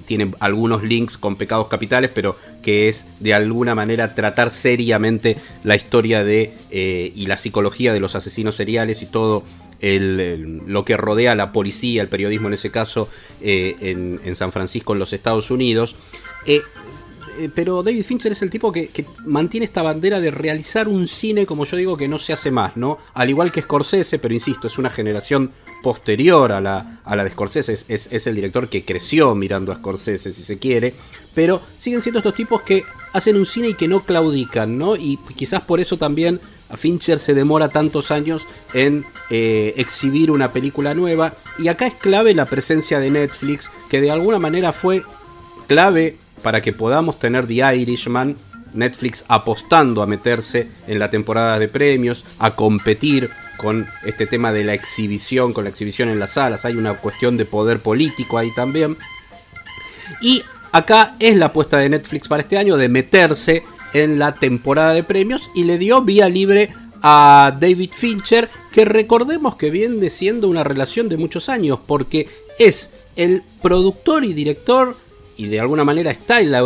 tiene 0.06 0.32
algunos 0.40 0.82
links 0.82 1.16
con 1.16 1.36
Pecados 1.36 1.68
Capitales, 1.68 2.10
pero 2.14 2.36
que 2.62 2.88
es 2.88 3.06
de 3.20 3.34
alguna 3.34 3.74
manera 3.74 4.14
tratar 4.14 4.50
seriamente 4.50 5.36
la 5.62 5.76
historia 5.76 6.24
de 6.24 6.54
eh, 6.70 7.12
y 7.14 7.26
la 7.26 7.36
psicología 7.36 7.92
de 7.92 8.00
los 8.00 8.14
asesinos 8.14 8.56
seriales 8.56 9.02
y 9.02 9.06
todo 9.06 9.44
lo 9.80 10.84
que 10.86 10.96
rodea 10.96 11.32
a 11.32 11.34
la 11.34 11.52
policía, 11.52 12.00
el 12.00 12.08
periodismo 12.08 12.48
en 12.48 12.54
ese 12.54 12.70
caso, 12.70 13.08
eh, 13.42 13.74
en, 14.24 14.36
San 14.36 14.50
Francisco, 14.50 14.94
en 14.94 14.98
los 14.98 15.12
Estados 15.12 15.50
Unidos. 15.50 15.96
Eh, 16.46 16.62
pero 17.54 17.82
David 17.82 18.04
Fincher 18.04 18.32
es 18.32 18.42
el 18.42 18.50
tipo 18.50 18.72
que, 18.72 19.04
mantiene 19.24 19.66
esta 19.66 19.82
bandera 19.82 20.20
de 20.20 20.30
realizar 20.30 20.88
un 20.88 21.08
cine, 21.08 21.46
como 21.46 21.64
yo 21.64 21.76
digo, 21.76 21.96
que 21.96 22.08
no 22.08 22.18
se 22.18 22.32
hace 22.32 22.50
más, 22.50 22.76
¿no? 22.76 22.98
Al 23.12 23.28
igual 23.28 23.52
que 23.52 23.62
Scorsese, 23.62 24.18
pero 24.18 24.34
insisto, 24.34 24.68
es 24.68 24.78
una 24.78 24.90
generación 24.90 25.50
posterior 25.84 26.50
a 26.50 26.62
la, 26.62 27.00
a 27.04 27.14
la 27.14 27.24
de 27.24 27.30
Scorsese, 27.30 27.74
es, 27.74 28.26
el 28.26 28.34
director 28.34 28.70
que 28.70 28.86
creció 28.86 29.34
mirando 29.34 29.70
a 29.70 29.76
Scorsese, 29.76 30.32
si 30.32 30.42
se 30.42 30.58
quiere, 30.58 30.94
pero 31.34 31.60
siguen 31.76 32.00
siendo 32.00 32.20
estos 32.20 32.34
tipos 32.34 32.62
que 32.62 32.84
hacen 33.12 33.36
un 33.36 33.44
cine 33.44 33.68
y 33.68 33.74
que 33.74 33.86
no 33.86 34.02
claudican, 34.02 34.78
¿no? 34.78 34.96
Y 34.96 35.18
quizás 35.36 35.60
por 35.60 35.80
eso 35.80 35.98
también 35.98 36.40
a 36.70 36.78
Fincher 36.78 37.18
se 37.18 37.34
demora 37.34 37.68
tantos 37.68 38.10
años 38.10 38.48
en 38.72 39.04
eh, 39.28 39.74
exhibir 39.76 40.30
una 40.30 40.54
película 40.54 40.94
nueva, 40.94 41.34
y 41.58 41.68
acá 41.68 41.86
es 41.86 41.94
clave 41.94 42.34
la 42.34 42.46
presencia 42.46 42.98
de 42.98 43.10
Netflix, 43.10 43.70
que 43.90 44.00
de 44.00 44.10
alguna 44.10 44.38
manera 44.38 44.72
fue 44.72 45.02
clave 45.68 46.16
para 46.42 46.62
que 46.62 46.72
podamos 46.72 47.18
tener 47.18 47.46
The 47.46 47.76
Irishman, 47.76 48.36
Netflix 48.72 49.22
apostando 49.28 50.02
a 50.02 50.06
meterse 50.06 50.66
en 50.86 50.98
la 50.98 51.10
temporada 51.10 51.58
de 51.58 51.68
premios, 51.68 52.24
a 52.38 52.56
competir 52.56 53.30
con 53.56 53.86
este 54.04 54.26
tema 54.26 54.52
de 54.52 54.64
la 54.64 54.74
exhibición, 54.74 55.52
con 55.52 55.64
la 55.64 55.70
exhibición 55.70 56.08
en 56.08 56.18
las 56.18 56.32
salas. 56.34 56.64
Hay 56.64 56.74
una 56.74 56.94
cuestión 56.98 57.36
de 57.36 57.44
poder 57.44 57.80
político 57.80 58.38
ahí 58.38 58.52
también. 58.54 58.96
Y 60.20 60.42
acá 60.72 61.16
es 61.18 61.36
la 61.36 61.46
apuesta 61.46 61.78
de 61.78 61.88
Netflix 61.88 62.28
para 62.28 62.42
este 62.42 62.58
año 62.58 62.76
de 62.76 62.88
meterse 62.88 63.64
en 63.92 64.18
la 64.18 64.34
temporada 64.34 64.92
de 64.92 65.04
premios 65.04 65.50
y 65.54 65.64
le 65.64 65.78
dio 65.78 66.02
vía 66.02 66.28
libre 66.28 66.74
a 67.02 67.56
David 67.60 67.90
Fincher, 67.92 68.50
que 68.72 68.84
recordemos 68.84 69.56
que 69.56 69.70
viene 69.70 70.10
siendo 70.10 70.48
una 70.48 70.64
relación 70.64 71.08
de 71.08 71.16
muchos 71.16 71.48
años, 71.48 71.78
porque 71.86 72.28
es 72.58 72.92
el 73.14 73.42
productor 73.62 74.24
y 74.24 74.32
director 74.32 74.96
y 75.36 75.46
de 75.46 75.60
alguna 75.60 75.84
manera 75.84 76.10
está 76.10 76.40
en 76.40 76.50
la 76.50 76.62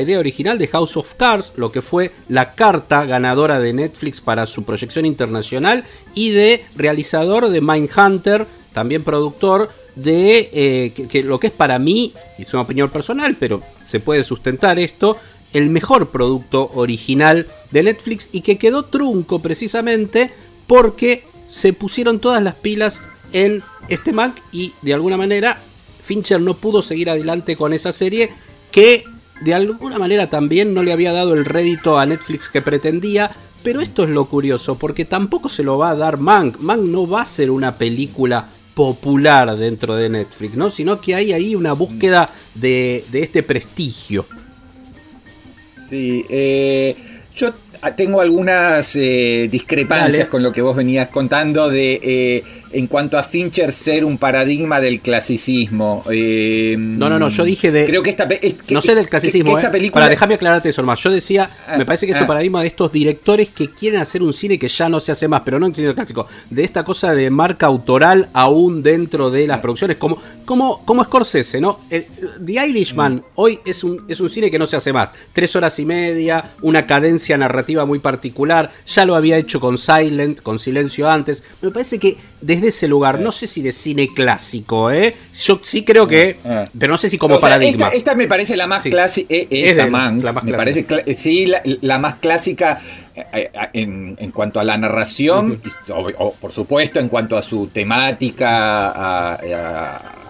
idea, 0.00 0.18
original 0.18 0.58
de 0.58 0.68
House 0.68 0.96
of 0.96 1.14
Cards, 1.14 1.52
lo 1.56 1.72
que 1.72 1.82
fue 1.82 2.12
la 2.28 2.54
carta 2.54 3.04
ganadora 3.04 3.60
de 3.60 3.72
Netflix 3.72 4.20
para 4.20 4.46
su 4.46 4.64
proyección 4.64 5.06
internacional, 5.06 5.84
y 6.14 6.30
de 6.30 6.64
realizador 6.76 7.48
de 7.48 7.60
Mindhunter, 7.60 8.46
también 8.72 9.04
productor 9.04 9.70
de 9.94 10.50
eh, 10.52 10.92
que, 11.08 11.22
lo 11.22 11.40
que 11.40 11.48
es 11.48 11.52
para 11.52 11.78
mí, 11.78 12.14
y 12.38 12.42
es 12.42 12.52
una 12.52 12.62
opinión 12.62 12.90
personal, 12.90 13.36
pero 13.38 13.62
se 13.82 14.00
puede 14.00 14.22
sustentar 14.22 14.78
esto, 14.78 15.16
el 15.52 15.68
mejor 15.68 16.10
producto 16.10 16.70
original 16.74 17.48
de 17.70 17.82
Netflix 17.82 18.28
y 18.32 18.42
que 18.42 18.58
quedó 18.58 18.84
trunco 18.84 19.40
precisamente 19.40 20.30
porque 20.66 21.24
se 21.48 21.72
pusieron 21.72 22.20
todas 22.20 22.42
las 22.42 22.54
pilas 22.54 23.02
en 23.32 23.62
este 23.88 24.12
Mac 24.12 24.40
y 24.52 24.72
de 24.82 24.94
alguna 24.94 25.16
manera 25.16 25.60
Fincher 26.02 26.40
no 26.40 26.56
pudo 26.56 26.82
seguir 26.82 27.10
adelante 27.10 27.56
con 27.56 27.72
esa 27.72 27.92
serie 27.92 28.30
que 28.70 29.04
de 29.40 29.54
alguna 29.54 29.98
manera 29.98 30.28
también 30.28 30.74
no 30.74 30.82
le 30.82 30.92
había 30.92 31.12
dado 31.12 31.34
el 31.34 31.44
rédito 31.44 31.98
a 31.98 32.06
Netflix 32.06 32.48
que 32.48 32.62
pretendía. 32.62 33.34
Pero 33.62 33.80
esto 33.82 34.04
es 34.04 34.10
lo 34.10 34.26
curioso, 34.26 34.78
porque 34.78 35.04
tampoco 35.04 35.50
se 35.50 35.62
lo 35.62 35.76
va 35.76 35.90
a 35.90 35.94
dar 35.94 36.16
Mank. 36.16 36.58
Mank 36.60 36.82
no 36.82 37.06
va 37.06 37.22
a 37.22 37.26
ser 37.26 37.50
una 37.50 37.76
película 37.76 38.48
popular 38.74 39.54
dentro 39.56 39.94
de 39.96 40.08
Netflix, 40.08 40.54
¿no? 40.54 40.70
Sino 40.70 41.00
que 41.00 41.14
hay 41.14 41.32
ahí 41.32 41.54
una 41.54 41.74
búsqueda 41.74 42.32
de, 42.54 43.04
este 43.12 43.42
prestigio. 43.42 44.24
Sí, 45.76 46.24
eh, 46.30 46.96
yo 47.34 47.52
tengo 47.96 48.20
algunas 48.20 48.94
eh, 48.96 49.48
discrepancias 49.50 50.28
con 50.28 50.42
lo 50.42 50.52
que 50.52 50.60
vos 50.60 50.76
venías 50.76 51.08
contando 51.08 51.70
de 51.70 52.00
eh, 52.02 52.44
en 52.72 52.86
cuanto 52.86 53.16
a 53.16 53.22
Fincher 53.22 53.72
ser 53.72 54.04
un 54.04 54.18
paradigma 54.18 54.80
del 54.80 55.00
clasicismo. 55.00 56.04
Eh, 56.10 56.76
no, 56.78 57.08
no, 57.08 57.18
no, 57.18 57.28
yo 57.30 57.42
dije 57.44 57.72
de. 57.72 57.86
Creo 57.86 58.02
que 58.02 58.10
esta. 58.10 58.28
no 58.70 58.82
sé 58.82 58.94
del 58.94 59.08
clasicismo. 59.08 59.58
esta 59.58 59.72
película... 59.72 60.02
Para 60.02 60.10
dejarme 60.10 60.34
aclararte 60.34 60.68
eso 60.68 60.82
más. 60.82 61.00
Yo 61.00 61.10
decía, 61.10 61.50
ah, 61.66 61.78
me 61.78 61.86
parece 61.86 62.06
que 62.06 62.12
es 62.12 62.18
un 62.18 62.24
ah. 62.24 62.28
paradigma 62.28 62.60
de 62.60 62.68
estos 62.68 62.92
directores 62.92 63.48
que 63.48 63.70
quieren 63.70 64.00
hacer 64.00 64.22
un 64.22 64.34
cine 64.34 64.58
que 64.58 64.68
ya 64.68 64.88
no 64.88 65.00
se 65.00 65.12
hace 65.12 65.26
más, 65.26 65.40
pero 65.42 65.58
no 65.58 65.66
en 65.66 65.74
cine 65.74 65.94
clásico. 65.94 66.26
De 66.50 66.62
esta 66.62 66.84
cosa 66.84 67.14
de 67.14 67.30
marca 67.30 67.66
autoral 67.66 68.28
aún 68.34 68.82
dentro 68.82 69.30
de 69.30 69.46
las 69.46 69.58
ah. 69.58 69.62
producciones, 69.62 69.96
como, 69.96 70.18
como, 70.44 70.84
como 70.84 71.02
Scorsese, 71.02 71.60
¿no? 71.60 71.80
The 71.88 72.66
Irishman 72.68 73.14
mm. 73.14 73.22
hoy 73.36 73.60
es 73.64 73.82
un, 73.84 74.04
es 74.06 74.20
un 74.20 74.28
cine 74.28 74.50
que 74.50 74.58
no 74.58 74.66
se 74.66 74.76
hace 74.76 74.92
más. 74.92 75.08
Tres 75.32 75.56
horas 75.56 75.78
y 75.78 75.86
media, 75.86 76.52
una 76.60 76.86
cadencia 76.86 77.38
narrativa 77.38 77.69
muy 77.84 77.98
particular. 77.98 78.70
Ya 78.86 79.04
lo 79.04 79.14
había 79.14 79.36
hecho 79.36 79.60
con 79.60 79.78
Silent, 79.78 80.40
con 80.40 80.58
Silencio 80.58 81.08
antes. 81.08 81.42
Me 81.62 81.70
parece 81.70 81.98
que 81.98 82.16
desde 82.40 82.68
ese 82.68 82.88
lugar, 82.88 83.20
no 83.20 83.32
sé 83.32 83.46
si 83.46 83.62
de 83.62 83.72
cine 83.72 84.08
clásico, 84.14 84.90
¿eh? 84.90 85.14
Yo 85.34 85.60
sí 85.62 85.84
creo 85.84 86.06
que, 86.06 86.38
ah, 86.44 86.64
ah. 86.66 86.70
pero 86.78 86.92
no 86.92 86.98
sé 86.98 87.10
si 87.10 87.18
como 87.18 87.38
paradigma. 87.38 87.88
Esta, 87.88 88.14
me 88.14 88.26
parece 88.26 88.56
la 88.56 88.66
más 88.66 88.82
clásica, 88.82 89.34
eh, 89.34 89.46
eh, 89.50 89.74
la 89.74 89.86
más 89.88 90.12
me 90.44 90.54
parece, 90.54 90.86
sí, 91.14 91.52
la, 91.80 91.98
más 91.98 92.14
clásica 92.16 92.80
eh, 93.14 93.50
en, 93.74 94.16
en, 94.18 94.30
cuanto 94.32 94.58
a 94.58 94.64
la 94.64 94.78
narración, 94.78 95.60
por 96.40 96.52
supuesto 96.52 96.98
en 96.98 97.08
cuanto 97.08 97.36
a 97.36 97.42
su 97.42 97.68
temática, 97.68 98.88
a 98.90 99.30
a, 99.34 100.29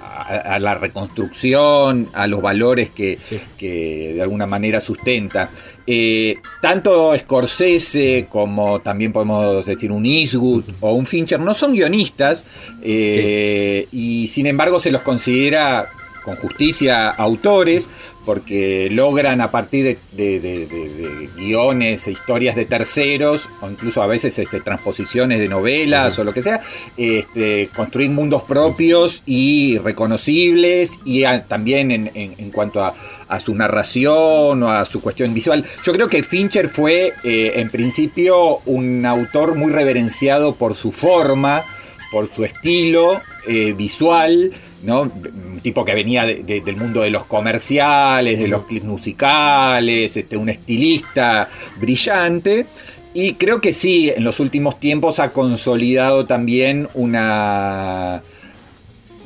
la 0.58 0.74
reconstrucción, 0.74 2.10
a 2.12 2.26
los 2.26 2.42
valores 2.42 2.90
que, 2.90 3.18
de 3.58 4.20
alguna 4.22 4.46
manera 4.46 4.80
sustenta. 4.80 5.50
Eh, 5.86 6.36
tanto 6.60 7.16
Scorsese 7.16 8.26
como 8.28 8.80
también 8.80 9.12
podemos 9.12 9.64
decir 9.64 9.90
un 9.90 10.06
Eastwood 10.06 10.64
o 10.80 10.94
un 10.94 11.06
Fincher 11.06 11.40
no 11.40 11.54
son 11.54 11.72
guionistas 11.72 12.44
eh, 12.82 13.88
y 13.90 14.28
sin 14.28 14.46
embargo 14.46 14.78
se 14.78 14.92
los 14.92 15.02
considera 15.02 15.90
con 16.24 16.36
justicia 16.36 17.08
autores, 17.08 17.90
porque 18.24 18.88
logran 18.90 19.40
a 19.40 19.50
partir 19.50 19.98
de, 20.12 21.28
guiones 21.36 22.06
e 22.06 22.12
historias 22.12 22.54
de 22.54 22.66
terceros, 22.66 23.48
o 23.60 23.70
incluso 23.70 24.02
a 24.02 24.06
veces 24.06 24.38
este, 24.38 24.60
transposiciones 24.60 25.40
de 25.40 25.48
novelas 25.48 26.18
o 26.18 26.24
lo 26.24 26.32
que 26.32 26.42
sea, 26.42 26.60
este, 26.96 27.70
construir 27.74 28.10
mundos 28.10 28.44
propios 28.44 29.22
y 29.26 29.78
reconocibles, 29.78 31.00
y 31.04 31.24
también 31.48 31.90
en, 31.90 32.50
cuanto 32.50 32.84
a, 32.84 32.94
su 33.40 33.54
narración 33.54 34.62
o 34.62 34.70
a 34.70 34.84
su 34.84 35.00
cuestión 35.00 35.32
visual. 35.32 35.64
Yo 35.82 35.92
creo 35.92 36.08
que 36.08 36.22
Fincher 36.22 36.68
fue 36.68 37.14
eh, 37.24 37.52
en 37.56 37.70
principio 37.70 38.58
un 38.66 39.06
autor 39.06 39.54
muy 39.54 39.72
reverenciado 39.72 40.56
por 40.56 40.74
su 40.74 40.92
forma, 40.92 41.64
por 42.10 42.32
su 42.32 42.44
estilo 42.44 43.22
eh, 43.46 43.72
visual, 43.72 44.52
¿no? 44.82 45.02
Un 45.02 45.60
tipo 45.62 45.84
que 45.84 45.94
venía 45.94 46.24
del 46.24 46.76
mundo 46.76 47.02
de 47.02 47.10
los 47.10 47.24
comerciales, 47.24 48.38
de 48.38 48.48
los 48.48 48.64
clips 48.64 48.86
musicales, 48.86 50.16
este, 50.16 50.36
un 50.36 50.48
estilista 50.48 51.48
brillante. 51.78 52.66
Y 53.12 53.34
creo 53.34 53.60
que 53.60 53.72
sí, 53.72 54.12
en 54.14 54.24
los 54.24 54.40
últimos 54.40 54.78
tiempos 54.78 55.18
ha 55.18 55.32
consolidado 55.32 56.26
también 56.26 56.88
una, 56.94 58.22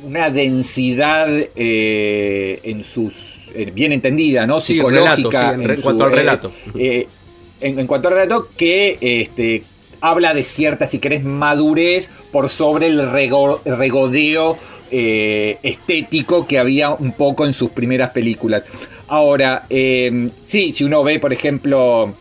una 0.03 0.29
densidad 0.29 1.27
eh, 1.55 2.59
en 2.63 2.83
sus. 2.83 3.51
Eh, 3.53 3.71
bien 3.73 3.91
entendida, 3.91 4.47
¿no? 4.47 4.59
Psicológica. 4.59 5.53
en, 5.53 5.81
cuanto 5.81 6.05
al 6.05 6.11
relato. 6.11 6.51
en, 6.73 7.87
cuanto 7.87 8.07
al 8.07 8.13
relato, 8.15 8.49
que 8.57 8.97
este, 9.01 9.63
habla 10.09 10.33
de 10.33 10.43
cierta, 10.43 10.85
si 10.87 10.99
querés, 10.99 11.23
madurez 11.23 12.11
por 12.31 12.49
sobre 12.49 12.87
el 12.87 13.11
regodeo 13.11 14.57
eh, 14.91 15.57
estético 15.63 16.45
que 16.45 16.59
había 16.59 16.91
un 16.91 17.11
poco 17.11 17.45
en 17.45 17.53
sus 17.53 17.71
primeras 17.71 18.11
películas. 18.11 18.63
Ahora, 19.07 19.65
eh, 19.69 20.29
sí, 20.43 20.73
si 20.73 20.83
uno 20.83 21.03
ve, 21.03 21.19
por 21.19 21.33
ejemplo, 21.33 22.15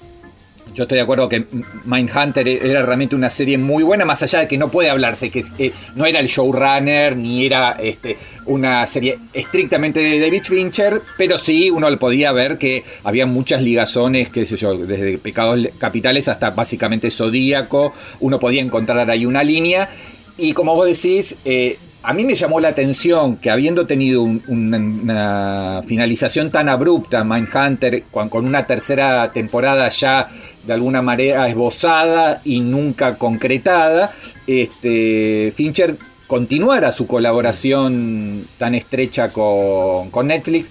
yo 0.74 0.82
estoy 0.82 0.96
de 0.96 1.02
acuerdo 1.02 1.28
que 1.28 1.46
Mindhunter 1.84 2.46
era 2.48 2.82
realmente 2.82 3.14
una 3.14 3.30
serie 3.30 3.56
muy 3.58 3.84
buena, 3.84 4.04
más 4.04 4.22
allá 4.22 4.40
de 4.40 4.48
que 4.48 4.58
no 4.58 4.70
puede 4.70 4.90
hablarse, 4.90 5.30
que 5.30 5.44
eh, 5.58 5.72
no 5.94 6.04
era 6.04 6.18
el 6.18 6.26
showrunner, 6.26 7.16
ni 7.16 7.46
era 7.46 7.76
este, 7.80 8.18
una 8.46 8.86
serie 8.86 9.18
estrictamente 9.32 10.00
de 10.00 10.18
David 10.18 10.42
Fincher, 10.42 11.00
pero 11.16 11.38
sí 11.38 11.70
uno 11.70 11.88
le 11.88 11.96
podía 11.96 12.32
ver 12.32 12.58
que 12.58 12.84
había 13.04 13.26
muchas 13.26 13.62
ligazones, 13.62 14.30
qué 14.30 14.44
sé 14.46 14.56
yo, 14.56 14.76
desde 14.76 15.18
Pecados 15.18 15.60
Capitales 15.78 16.28
hasta 16.28 16.50
básicamente 16.50 17.10
Zodíaco, 17.10 17.92
uno 18.20 18.40
podía 18.40 18.60
encontrar 18.60 19.08
ahí 19.08 19.26
una 19.26 19.44
línea, 19.44 19.88
y 20.36 20.52
como 20.52 20.74
vos 20.74 20.88
decís, 20.88 21.38
eh, 21.44 21.78
a 22.04 22.12
mí 22.12 22.24
me 22.24 22.34
llamó 22.34 22.60
la 22.60 22.68
atención 22.68 23.38
que 23.38 23.50
habiendo 23.50 23.86
tenido 23.86 24.22
una 24.22 25.82
finalización 25.86 26.50
tan 26.50 26.68
abrupta, 26.68 27.24
Mindhunter, 27.24 28.04
con, 28.10 28.28
con 28.28 28.46
una 28.46 28.66
tercera 28.66 29.32
temporada 29.32 29.88
ya 29.88 30.28
de 30.66 30.72
alguna 30.74 31.00
manera 31.00 31.48
esbozada 31.48 32.42
y 32.44 32.60
nunca 32.60 33.16
concretada, 33.16 34.12
este, 34.46 35.52
Fincher 35.56 35.96
continuara 36.26 36.92
su 36.92 37.06
colaboración 37.06 38.48
tan 38.58 38.74
estrecha 38.74 39.30
con, 39.30 40.26
Netflix, 40.26 40.70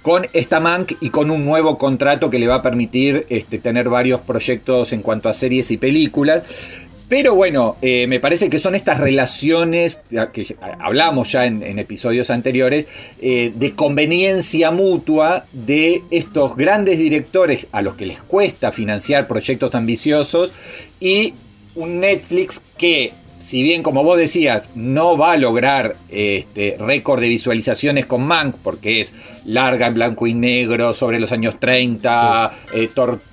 con 0.00 0.26
esta 0.32 0.60
Mank 0.60 0.92
y 1.00 1.10
con 1.10 1.30
un 1.30 1.44
nuevo 1.44 1.76
contrato 1.76 2.30
que 2.30 2.38
le 2.38 2.46
va 2.46 2.56
a 2.56 2.62
permitir 2.62 3.26
este, 3.28 3.58
tener 3.58 3.90
varios 3.90 4.22
proyectos 4.22 4.94
en 4.94 5.02
cuanto 5.02 5.28
a 5.28 5.34
series 5.34 5.70
y 5.70 5.76
películas. 5.76 6.42
Pero 7.10 7.34
bueno, 7.34 7.76
eh, 7.82 8.06
me 8.06 8.20
parece 8.20 8.48
que 8.48 8.60
son 8.60 8.76
estas 8.76 9.00
relaciones 9.00 10.00
que 10.32 10.56
hablamos 10.78 11.32
ya 11.32 11.44
en, 11.44 11.80
episodios 11.80 12.30
anteriores, 12.30 12.86
eh, 13.20 13.52
de 13.52 13.74
conveniencia 13.74 14.70
mutua 14.70 15.44
de 15.52 16.04
estos 16.12 16.54
grandes 16.54 16.98
directores 16.98 17.66
a 17.72 17.82
los 17.82 17.96
que 17.96 18.06
les 18.06 18.22
cuesta 18.22 18.70
financiar 18.70 19.26
proyectos 19.26 19.74
ambiciosos 19.74 20.52
y 21.00 21.34
un 21.74 21.98
Netflix 21.98 22.62
que 22.78 23.12
si 23.40 23.62
bien 23.62 23.82
como 23.82 24.04
vos 24.04 24.18
decías, 24.18 24.70
no 24.74 25.16
va 25.16 25.32
a 25.32 25.36
lograr 25.38 25.96
este 26.10 26.76
récord 26.78 27.20
de 27.20 27.28
visualizaciones 27.28 28.06
con 28.06 28.22
Mank, 28.22 28.56
porque 28.62 29.00
es 29.00 29.14
larga 29.46 29.86
en 29.86 29.94
blanco 29.94 30.26
y 30.26 30.34
negro 30.34 30.92
sobre 30.92 31.18
los 31.18 31.32
años 31.32 31.58
30, 31.58 32.52
eh, 32.74 32.90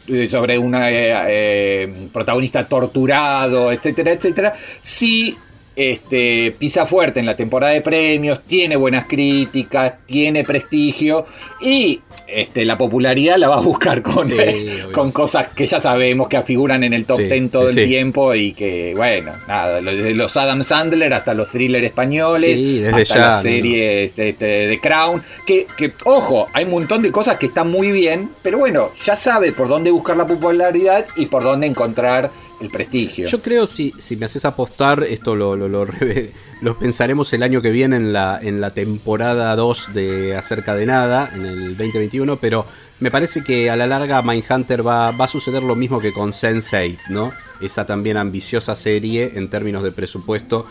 eh, 0.08 0.28
sobre 0.32 0.58
un 0.58 0.76
eh, 0.80 2.10
protagonista 2.14 2.68
torturado, 2.68 3.72
etcétera, 3.72 4.14
etcétera, 4.14 4.54
sí 4.80 5.38
este, 5.78 6.56
pisa 6.58 6.88
fuerte 6.88 7.20
en 7.20 7.26
la 7.28 7.36
temporada 7.36 7.74
de 7.74 7.82
premios, 7.82 8.42
tiene 8.44 8.76
buenas 8.78 9.06
críticas, 9.06 9.94
tiene 10.08 10.44
prestigio 10.44 11.26
y 11.62 12.02
este, 12.28 12.66
la 12.66 12.78
popularidad 12.78 13.38
la 13.38 13.48
va 13.48 13.58
a 13.58 13.62
buscar 13.62 14.02
con, 14.02 14.30
con 14.94 15.12
cosas 15.12 15.48
que 15.50 15.66
ya 15.66 15.80
sabemos 15.80 16.28
que 16.28 16.42
figuran 16.42 16.84
en 16.84 16.94
el 16.94 17.06
top 17.06 17.20
10 17.20 17.52
todo 17.52 17.70
el 17.70 17.76
tiempo 17.76 18.36
y 18.36 18.54
que, 18.54 18.94
bueno, 18.96 19.34
nada, 19.48 19.82
desde 19.82 20.14
los 20.14 20.36
Adam 20.38 20.64
Sandler 20.64 21.14
hasta 21.14 21.34
los 21.34 21.50
thrillers 21.50 21.86
españoles, 21.86 22.86
hasta 22.94 23.18
la 23.18 23.38
serie 23.38 24.04
este, 24.04 24.30
este, 24.30 24.46
de 24.46 24.80
Crown, 24.80 25.24
que, 25.46 25.68
que, 25.78 25.94
ojo, 26.06 26.48
hay 26.54 26.66
un 26.66 26.72
montón 26.72 27.02
de 27.02 27.12
cosas 27.12 27.38
que 27.38 27.48
están 27.48 27.72
muy 27.72 27.92
bien, 27.92 28.32
pero 28.42 28.58
bueno, 28.58 28.92
ya 29.04 29.16
sabe 29.16 29.52
por 29.52 29.68
dónde 29.68 29.92
buscar 29.92 30.18
la 30.18 30.28
popularidad 30.28 31.06
y 31.16 31.28
por 31.28 31.44
dónde 31.44 31.68
encontrar 31.68 32.32
el 32.60 32.70
prestigio. 32.70 33.28
Yo 33.28 33.42
creo, 33.42 33.68
si, 33.68 33.94
si 33.98 34.16
me 34.16 34.26
haces 34.26 34.46
apostar, 34.46 35.04
esto 35.04 35.36
lo, 35.36 35.56
lo, 35.56 35.68
lo, 35.68 35.88
pensaremos 36.80 37.32
el 37.34 37.44
año 37.44 37.62
que 37.62 37.72
viene 37.72 37.96
en 37.96 38.14
la, 38.14 38.40
en 38.42 38.62
la 38.62 38.74
temporada 38.74 39.56
2 39.56 39.94
de 39.94 40.36
Acerca 40.36 40.76
de 40.76 40.86
Nada, 40.86 41.30
en 41.34 41.46
el 41.46 41.78
2021, 41.78 42.38
pero 42.38 42.66
me 43.00 43.12
parece 43.12 43.44
que 43.44 43.70
a 43.70 43.76
la 43.76 43.88
larga 43.88 44.22
Mindhunter 44.22 44.86
va, 44.86 45.12
va 45.12 45.26
a 45.26 45.28
suceder 45.28 45.64
lo 45.64 45.76
mismo 45.76 46.00
que 46.00 46.12
con 46.12 46.32
Sense8, 46.32 47.10
¿no? 47.10 47.32
Esa 47.62 47.86
también 47.86 48.18
ambiciosa 48.18 48.76
serie 48.76 49.34
en 49.36 49.50
términos 49.50 49.84
de 49.84 49.92
presupuesto 49.92 50.66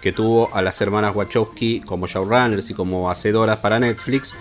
que 0.00 0.12
tuvo 0.12 0.54
a 0.54 0.62
las 0.62 0.80
hermanas 0.80 1.14
Wachowski 1.14 1.80
como 1.80 2.06
showrunners 2.06 2.70
y 2.70 2.74
como 2.74 3.10
hacedoras 3.10 3.58
para 3.58 3.78
Netflix, 3.78 4.34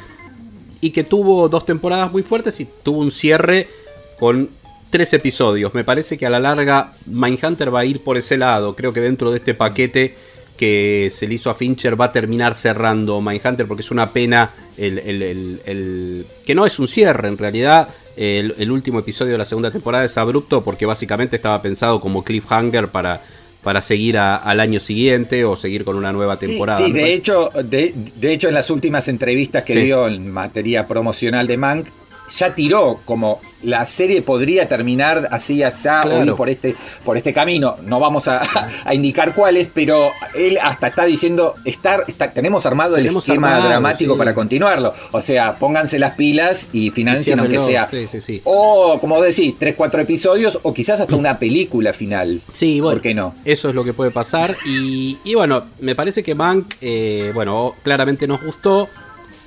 y 0.82 0.92
que 0.92 1.04
tuvo 1.04 1.50
dos 1.50 1.66
temporadas 1.66 2.12
muy 2.12 2.22
fuertes 2.22 2.60
y 2.60 2.66
tuvo 2.66 3.00
un 3.00 3.12
cierre 3.12 3.68
con 4.20 4.50
tres 4.90 5.14
episodios. 5.14 5.74
Me 5.74 5.84
parece 5.84 6.18
que 6.18 6.26
a 6.26 6.30
la 6.30 6.40
larga 6.40 6.94
Mindhunter 7.06 7.74
va 7.74 7.82
a 7.82 7.86
ir 7.86 8.04
por 8.04 8.18
ese 8.18 8.38
lado. 8.38 8.76
Creo 8.76 8.94
que 8.94 9.02
dentro 9.02 9.32
de 9.32 9.38
este 9.38 9.54
paquete 9.54 10.16
que 10.58 11.10
se 11.12 11.28
le 11.28 11.36
hizo 11.36 11.50
a 11.50 11.56
Fincher 11.56 12.00
va 12.00 12.06
a 12.06 12.12
terminar 12.12 12.56
cerrando 12.56 13.20
Mindhunter 13.22 13.68
porque 13.68 13.82
es 13.82 13.92
una 13.92 14.12
pena 14.12 14.54
el, 14.78 16.26
que 16.46 16.56
no 16.56 16.66
es 16.66 16.80
un 16.80 16.88
cierre 16.88 17.28
en 17.28 17.38
realidad. 17.38 17.90
El, 18.16 18.72
último 18.72 19.00
episodio 19.00 19.34
de 19.34 19.38
la 19.38 19.46
segunda 19.46 19.72
temporada 19.72 20.06
es 20.06 20.18
abrupto 20.18 20.64
porque 20.64 20.86
básicamente 20.86 21.36
estaba 21.36 21.62
pensado 21.62 22.00
como 22.00 22.24
cliffhanger 22.24 22.88
para, 22.88 23.22
para 23.62 23.82
seguir 23.82 24.18
al 24.18 24.60
año 24.60 24.80
siguiente 24.80 25.44
o 25.44 25.58
seguir 25.58 25.84
con 25.84 25.98
una 25.98 26.14
nueva 26.14 26.38
temporada. 26.38 26.78
Sí, 26.78 26.94
de, 26.94 27.14
hecho, 27.14 27.50
de, 27.64 27.94
hecho 28.22 28.48
en 28.48 28.54
las 28.54 28.70
últimas 28.70 29.10
entrevistas 29.10 29.64
que 29.64 29.76
dio 29.76 30.08
en 30.08 30.32
materia 30.32 30.88
promocional 30.88 31.48
de 31.48 31.58
Mank, 31.58 31.88
ya 32.30 32.56
tiró 32.56 33.02
como 33.06 33.42
la 33.62 33.86
serie 33.86 34.22
podría 34.22 34.68
terminar 34.70 35.28
así 35.32 35.64
allá 35.64 36.04
o 36.04 36.36
por 36.36 36.50
este 36.50 36.76
por 37.04 37.18
este 37.18 37.34
camino. 37.34 37.78
No 37.84 38.00
vamos 38.00 38.28
a, 38.28 38.42
indicar 38.94 39.34
cuáles 39.34 39.70
pero 39.74 40.12
él 40.34 40.58
hasta 40.62 40.88
está 40.88 41.06
diciendo 41.06 41.56
estar 41.66 42.06
tenemos 42.34 42.66
armado 42.66 42.98
el 42.98 43.08
esquema 43.08 43.60
dramático 43.60 44.18
para 44.18 44.34
continuarlo. 44.34 44.94
O 45.12 45.22
sea 45.22 45.58
pónganse 45.58 46.00
las 46.00 46.12
pilas 46.12 46.70
y 46.74 46.92
financien 46.92 47.40
aunque 47.40 47.60
sea 47.60 47.90
o 48.44 48.98
como 49.00 49.22
decís 49.22 49.56
tres 49.58 49.76
cuatro 49.76 50.02
episodios 50.02 50.60
o 50.64 50.74
quizás 50.74 51.00
hasta 51.00 51.16
una 51.16 51.40
película 51.40 51.94
final. 51.94 52.42
Sí 52.54 52.80
bueno 52.80 52.96
¿por 52.96 53.02
qué 53.02 53.14
no? 53.14 53.36
eso 53.46 53.70
es 53.70 53.76
lo 53.76 53.84
que 53.84 53.94
puede 53.94 54.12
pasar. 54.12 54.56
Y, 54.66 55.34
bueno 55.36 55.66
me 55.80 55.96
parece 55.96 56.24
que 56.24 56.36
Mank 56.36 56.76
eh, 56.82 57.32
bueno 57.34 57.76
claramente 57.84 58.28
nos 58.28 58.44
gustó 58.44 58.90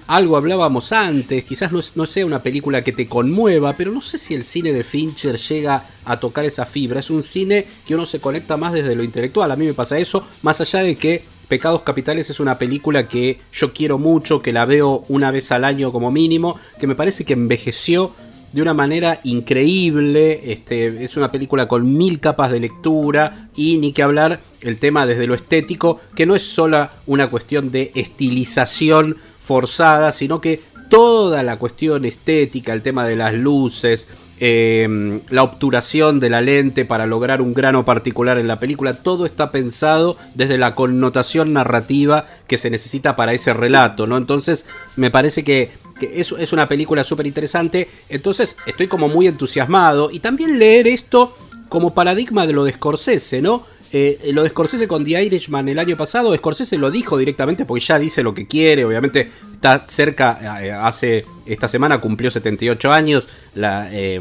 algo 0.08 0.38
hablábamos 0.38 0.90
antes, 0.92 1.44
quizás 1.44 1.70
no, 1.70 2.06
sea 2.06 2.24
una 2.24 2.42
película 2.42 2.82
que 2.82 2.92
te 2.92 3.06
conmueva, 3.06 3.76
pero 3.76 3.92
no 3.92 4.00
sé 4.00 4.16
si 4.16 4.34
el 4.34 4.44
cine 4.44 4.72
de 4.72 4.82
Fincher 4.82 5.36
llega 5.36 5.84
a 6.06 6.18
tocar 6.18 6.46
esa 6.46 6.64
fibra. 6.64 7.00
Es 7.00 7.10
un 7.10 7.22
cine 7.22 7.66
que 7.86 7.94
uno 7.94 8.06
se 8.06 8.18
conecta 8.18 8.56
más 8.56 8.72
desde 8.72 8.96
lo 8.96 9.02
intelectual. 9.02 9.52
A 9.52 9.56
mí 9.56 9.66
me 9.66 9.74
pasa 9.74 9.98
eso, 9.98 10.26
más 10.40 10.62
allá 10.62 10.82
de 10.82 10.96
que 10.96 11.24
Pecados 11.46 11.82
Capitales 11.82 12.30
es 12.30 12.40
una 12.40 12.58
película 12.58 13.06
que 13.06 13.40
yo 13.52 13.74
quiero 13.74 13.98
mucho, 13.98 14.40
que 14.40 14.52
la 14.52 14.64
veo 14.64 15.04
una 15.08 15.30
vez 15.30 15.52
al 15.52 15.64
año 15.64 15.92
como 15.92 16.10
mínimo, 16.10 16.58
que 16.80 16.86
me 16.86 16.94
parece 16.94 17.26
que 17.26 17.34
envejeció 17.34 18.14
de 18.52 18.62
una 18.62 18.72
manera 18.72 19.20
increíble. 19.24 20.40
Este, 20.52 21.04
es 21.04 21.18
una 21.18 21.30
película 21.30 21.68
con 21.68 21.96
mil 21.98 22.18
capas 22.18 22.50
de 22.50 22.60
lectura 22.60 23.50
y 23.54 23.76
ni 23.76 23.92
que 23.92 24.02
hablar 24.02 24.40
el 24.62 24.78
tema 24.78 25.04
desde 25.04 25.26
lo 25.26 25.34
estético, 25.34 26.00
que 26.14 26.24
no 26.24 26.34
es 26.34 26.42
solo 26.42 26.88
una 27.06 27.28
cuestión 27.28 27.70
de 27.70 27.92
estilización 27.94 29.18
forzada, 29.48 30.12
sino 30.12 30.42
que 30.42 30.60
toda 30.90 31.42
la 31.42 31.58
cuestión 31.58 32.04
estética, 32.04 32.74
el 32.74 32.82
tema 32.82 33.06
de 33.06 33.16
las 33.16 33.32
luces, 33.32 34.08
eh, 34.40 35.22
la 35.30 35.42
obturación 35.42 36.20
de 36.20 36.28
la 36.28 36.42
lente 36.42 36.84
para 36.84 37.06
lograr 37.06 37.40
un 37.40 37.54
grano 37.54 37.82
particular 37.82 38.36
en 38.36 38.46
la 38.46 38.60
película, 38.60 39.02
todo 39.02 39.24
está 39.24 39.50
pensado 39.50 40.18
desde 40.34 40.58
la 40.58 40.74
connotación 40.74 41.54
narrativa 41.54 42.26
que 42.46 42.58
se 42.58 42.68
necesita 42.68 43.16
para 43.16 43.32
ese 43.32 43.54
relato, 43.54 44.06
¿no? 44.06 44.18
Entonces, 44.18 44.66
me 44.96 45.10
parece 45.10 45.44
que, 45.44 45.70
que 45.98 46.20
es, 46.20 46.30
es 46.38 46.52
una 46.52 46.68
película 46.68 47.02
súper 47.02 47.26
interesante, 47.26 47.88
entonces 48.10 48.58
estoy 48.66 48.86
como 48.86 49.08
muy 49.08 49.28
entusiasmado 49.28 50.10
y 50.12 50.20
también 50.20 50.58
leer 50.58 50.86
esto 50.86 51.34
como 51.70 51.94
paradigma 51.94 52.46
de 52.46 52.52
lo 52.52 52.64
de 52.64 52.72
Scorsese, 52.72 53.40
¿no? 53.40 53.64
Eh, 53.90 54.30
lo 54.34 54.42
de 54.42 54.50
Scorsese 54.50 54.86
con 54.86 55.02
The 55.02 55.22
Irishman 55.24 55.68
el 55.68 55.78
año 55.78 55.96
pasado, 55.96 56.34
Scorsese 56.36 56.76
lo 56.76 56.90
dijo 56.90 57.16
directamente 57.16 57.64
porque 57.64 57.84
ya 57.84 57.98
dice 57.98 58.22
lo 58.22 58.34
que 58.34 58.46
quiere, 58.46 58.84
obviamente 58.84 59.30
está 59.52 59.86
cerca, 59.88 60.60
eh, 60.62 60.70
hace 60.70 61.24
esta 61.46 61.68
semana 61.68 61.98
cumplió 61.98 62.30
78 62.30 62.92
años, 62.92 63.28
la, 63.54 63.88
eh, 63.90 64.20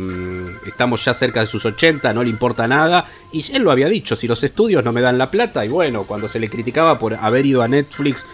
estamos 0.66 1.04
ya 1.04 1.14
cerca 1.14 1.42
de 1.42 1.48
sus 1.48 1.66
80, 1.66 2.14
no 2.14 2.24
le 2.24 2.30
importa 2.30 2.66
nada, 2.68 3.06
y 3.34 3.46
él 3.54 3.64
lo 3.64 3.72
había 3.72 3.90
dicho, 3.90 4.16
si 4.16 4.28
los 4.28 4.42
estudios 4.44 4.86
no 4.86 4.94
me 4.94 5.02
dan 5.02 5.18
la 5.18 5.30
plata, 5.30 5.66
y 5.66 5.68
bueno, 5.68 6.06
cuando 6.06 6.30
se 6.30 6.40
le 6.40 6.48
criticaba 6.48 6.98
por 6.98 7.16
haber 7.16 7.46
ido 7.46 7.62
a 7.62 7.68
Netflix 7.68 8.26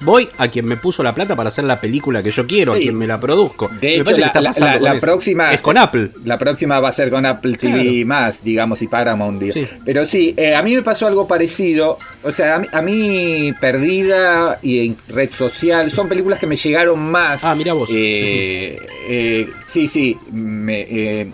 Voy 0.00 0.28
a 0.36 0.48
quien 0.48 0.66
me 0.66 0.76
puso 0.76 1.02
la 1.02 1.14
plata 1.14 1.34
para 1.34 1.48
hacer 1.48 1.64
la 1.64 1.80
película 1.80 2.22
que 2.22 2.30
yo 2.30 2.46
quiero, 2.46 2.72
a 2.72 2.76
Sí. 2.76 2.82
quien 2.82 2.96
me 2.98 3.06
la 3.06 3.18
produzco. 3.18 3.70
De 3.80 3.96
hecho, 3.96 4.16
la, 4.18 4.30
la- 4.34 4.78
la- 4.78 5.00
próxima 5.00 5.52
es 5.52 5.60
con 5.60 5.78
Apple. 5.78 6.10
La 6.24 6.36
próxima 6.38 6.78
va 6.80 6.88
a 6.90 6.92
ser 6.92 7.08
con 7.10 7.24
Apple 7.24 7.54
TV 7.56 8.04
más, 8.04 8.44
digamos, 8.44 8.82
y 8.82 8.88
Paramount. 8.88 9.42
Sí. 9.50 9.66
Pero 9.84 10.04
sí, 10.04 10.34
eh, 10.36 10.54
a 10.54 10.62
mí 10.62 10.74
me 10.74 10.82
pasó 10.82 11.06
algo 11.06 11.26
parecido. 11.26 11.98
O 12.22 12.32
sea, 12.32 12.56
a 12.56 12.58
mí, 12.58 12.66
a 12.72 12.82
mí 12.82 13.54
Perdida 13.60 14.58
y 14.62 14.86
en 14.86 14.96
Red 15.08 15.30
Social 15.32 15.90
son 15.90 16.08
películas 16.08 16.38
que 16.38 16.46
me 16.46 16.56
llegaron 16.56 16.98
más. 17.00 17.44
Ah, 17.44 17.54
mira 17.54 17.72
vos. 17.72 17.88
Eh, 17.92 18.78
eh, 19.08 19.50
sí, 19.66 19.88
sí. 19.88 20.18
me, 20.30 20.80
eh, 20.82 21.30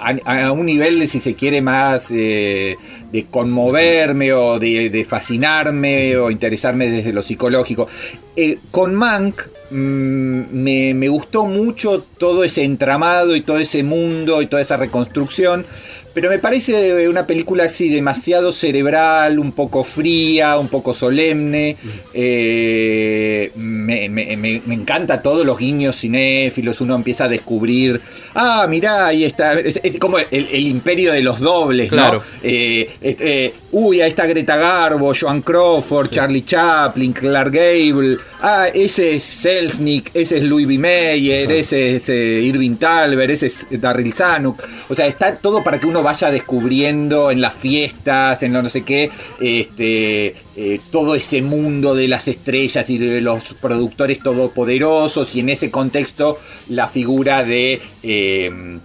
a, 0.00 0.52
un 0.52 0.66
nivel 0.66 1.06
si 1.06 1.20
se 1.20 1.34
quiere, 1.34 1.62
más 1.62 2.10
eh, 2.10 2.76
de 3.12 3.26
conmoverme 3.26 4.32
o 4.32 4.58
de, 4.58 5.06
fascinarme 5.08 6.16
o 6.16 6.30
interesarme 6.30 6.88
desde 6.88 7.12
lo 7.12 7.22
psicológico. 7.22 7.88
Eh, 8.36 8.58
con 8.70 8.94
Mank 8.94 9.42
me, 9.70 10.94
me 10.94 11.08
gustó 11.08 11.46
mucho 11.46 12.04
todo 12.18 12.44
ese 12.44 12.64
entramado 12.64 13.34
y 13.36 13.40
todo 13.40 13.58
ese 13.58 13.82
mundo 13.82 14.42
y 14.42 14.46
toda 14.46 14.62
esa 14.62 14.76
reconstrucción, 14.76 15.64
pero 16.12 16.28
me 16.28 16.38
parece 16.40 17.08
una 17.08 17.26
película 17.26 17.64
así 17.64 17.88
demasiado 17.88 18.50
cerebral, 18.52 19.38
un 19.38 19.52
poco 19.52 19.84
fría, 19.84 20.58
un 20.58 20.68
poco 20.68 20.92
solemne. 20.92 21.76
Eh, 22.12 23.52
me, 23.54 24.08
me- 24.08 24.62
encanta 24.74 25.22
todos 25.22 25.46
los 25.46 25.58
guiños 25.58 25.96
cinéfilos, 25.96 26.80
uno 26.80 26.94
empieza 26.96 27.24
a 27.24 27.28
descubrir, 27.28 28.00
ah, 28.34 28.66
mirá, 28.68 29.06
ahí 29.06 29.24
está, 29.24 29.54
es, 29.54 29.80
es 29.82 29.98
como 29.98 30.18
el, 30.18 30.26
el 30.30 30.66
imperio 30.66 31.12
de 31.12 31.22
los 31.22 31.38
dobles, 31.40 31.88
Claro. 31.88 32.18
¿no? 32.18 32.22
Eh, 32.42 32.88
este, 33.00 33.54
uy, 33.72 34.00
ahí 34.00 34.08
está 34.08 34.26
Greta 34.26 34.56
Garbo, 34.56 35.12
Joan 35.18 35.42
Crawford, 35.42 36.10
Charlie 36.10 36.42
Chaplin, 36.44 37.12
Clark 37.12 37.52
Gable. 37.52 38.18
Ah, 38.40 38.66
ese 38.72 39.14
es 39.14 39.22
Selznick, 39.60 40.10
ese 40.14 40.38
es 40.38 40.44
Louis 40.44 40.66
B. 40.66 40.78
Mayer, 40.78 41.50
ese 41.52 41.96
es 41.96 42.08
eh, 42.08 42.40
Irving 42.42 42.76
Talbert, 42.76 43.30
ese 43.30 43.46
es 43.46 43.66
Darryl 43.70 44.12
Zanuck. 44.14 44.62
O 44.88 44.94
sea, 44.94 45.06
está 45.06 45.36
todo 45.36 45.62
para 45.62 45.78
que 45.78 45.86
uno 45.86 46.02
vaya 46.02 46.30
descubriendo 46.30 47.30
en 47.30 47.42
las 47.42 47.54
fiestas, 47.54 48.42
en 48.42 48.54
lo 48.54 48.62
no 48.62 48.70
sé 48.70 48.82
qué, 48.82 49.10
este, 49.40 50.34
eh, 50.56 50.80
todo 50.90 51.14
ese 51.14 51.42
mundo 51.42 51.94
de 51.94 52.08
las 52.08 52.26
estrellas 52.28 52.88
y 52.88 52.96
de 52.96 53.20
los 53.20 53.54
productores 53.60 54.20
todopoderosos 54.20 55.34
y 55.34 55.40
en 55.40 55.50
ese 55.50 55.70
contexto 55.70 56.38
la 56.68 56.88
figura 56.88 57.44
de... 57.44 57.80
eh, 58.02 58.80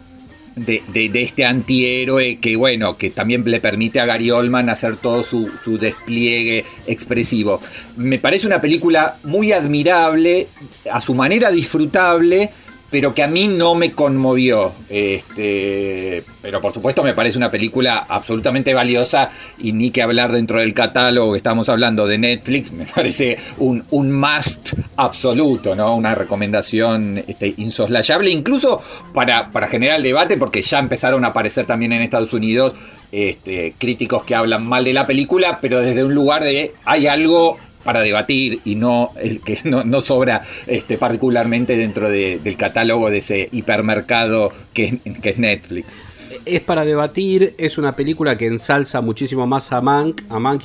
de, 0.55 0.81
de- 0.93 1.09
de 1.09 1.21
este 1.21 1.45
antihéroe 1.45 2.37
que, 2.39 2.55
bueno, 2.55 2.97
que 2.97 3.09
también 3.09 3.43
le 3.45 3.59
permite 3.59 3.99
a 3.99 4.05
Gary 4.05 4.31
Oldman 4.31 4.69
hacer 4.69 4.97
todo 4.97 5.21
su, 5.23 5.49
su 5.63 5.77
despliegue 5.77 6.65
expresivo. 6.87 7.59
Me 7.97 8.19
parece 8.19 8.47
una 8.47 8.61
película 8.61 9.19
muy 9.23 9.51
admirable, 9.51 10.47
a 10.91 11.01
su 11.01 11.13
manera 11.15 11.51
disfrutable, 11.51 12.51
pero 12.89 13.13
que 13.13 13.23
a 13.23 13.27
mí 13.27 13.47
no 13.47 13.75
me 13.75 13.91
conmovió. 13.91 14.73
Este, 14.89 16.23
pero 16.41 16.61
por 16.61 16.73
supuesto 16.73 17.03
me 17.03 17.13
parece 17.13 17.37
una 17.37 17.51
película 17.51 18.05
absolutamente 18.07 18.73
valiosa 18.73 19.29
y 19.57 19.73
ni 19.73 19.91
que 19.91 20.01
hablar 20.01 20.31
dentro 20.31 20.59
del 20.59 20.73
catálogo 20.73 21.33
que 21.33 21.37
estamos 21.37 21.69
hablando 21.69 22.07
de 22.07 22.17
Netflix, 22.17 22.71
me 22.71 22.85
parece 22.95 23.37
un, 23.57 23.83
un 23.91 24.11
must 24.11 24.73
absoluto, 24.95 25.75
¿no? 25.75 25.95
Una 25.95 26.15
recomendación 26.15 27.23
este, 27.27 27.53
insoslayable, 27.57 28.29
incluso 28.29 28.81
para, 29.13 29.51
para 29.51 29.67
generar 29.67 29.97
el 29.97 30.03
debate, 30.03 30.37
porque 30.37 30.61
ya 30.61 30.79
empezaron 30.79 31.25
a 31.25 31.29
aparecer 31.29 31.65
también 31.65 31.93
en 31.93 32.01
Estados 32.01 32.33
Unidos 32.33 32.73
este, 33.11 33.75
críticos 33.77 34.23
que 34.23 34.35
hablan 34.35 34.65
mal 34.65 34.83
de 34.83 34.93
la 34.93 35.07
película, 35.07 35.59
pero 35.61 35.81
desde 35.81 36.03
un 36.03 36.13
lugar 36.13 36.43
de 36.43 36.73
hay 36.85 37.07
algo 37.07 37.57
para 37.85 38.01
debatir 38.01 38.59
y 38.65 38.75
no 38.75 39.13
el 39.15 39.39
que 39.41 39.57
no, 39.63 39.85
no 39.85 40.01
sobra 40.01 40.41
este, 40.67 40.97
particularmente 40.97 41.77
dentro 41.77 42.09
de- 42.09 42.39
del 42.39 42.57
catálogo 42.57 43.09
de 43.09 43.19
ese 43.19 43.47
hipermercado 43.53 44.51
que, 44.73 44.99
que 45.21 45.29
es 45.29 45.37
Netflix. 45.39 45.99
Es 46.45 46.61
para 46.61 46.85
debatir, 46.85 47.55
es 47.57 47.77
una 47.77 47.95
película 47.95 48.37
que 48.37 48.47
ensalza 48.47 49.01
muchísimo 49.01 49.47
más 49.47 49.71
a 49.71 49.81
Mank, 49.81 50.23
a 50.29 50.57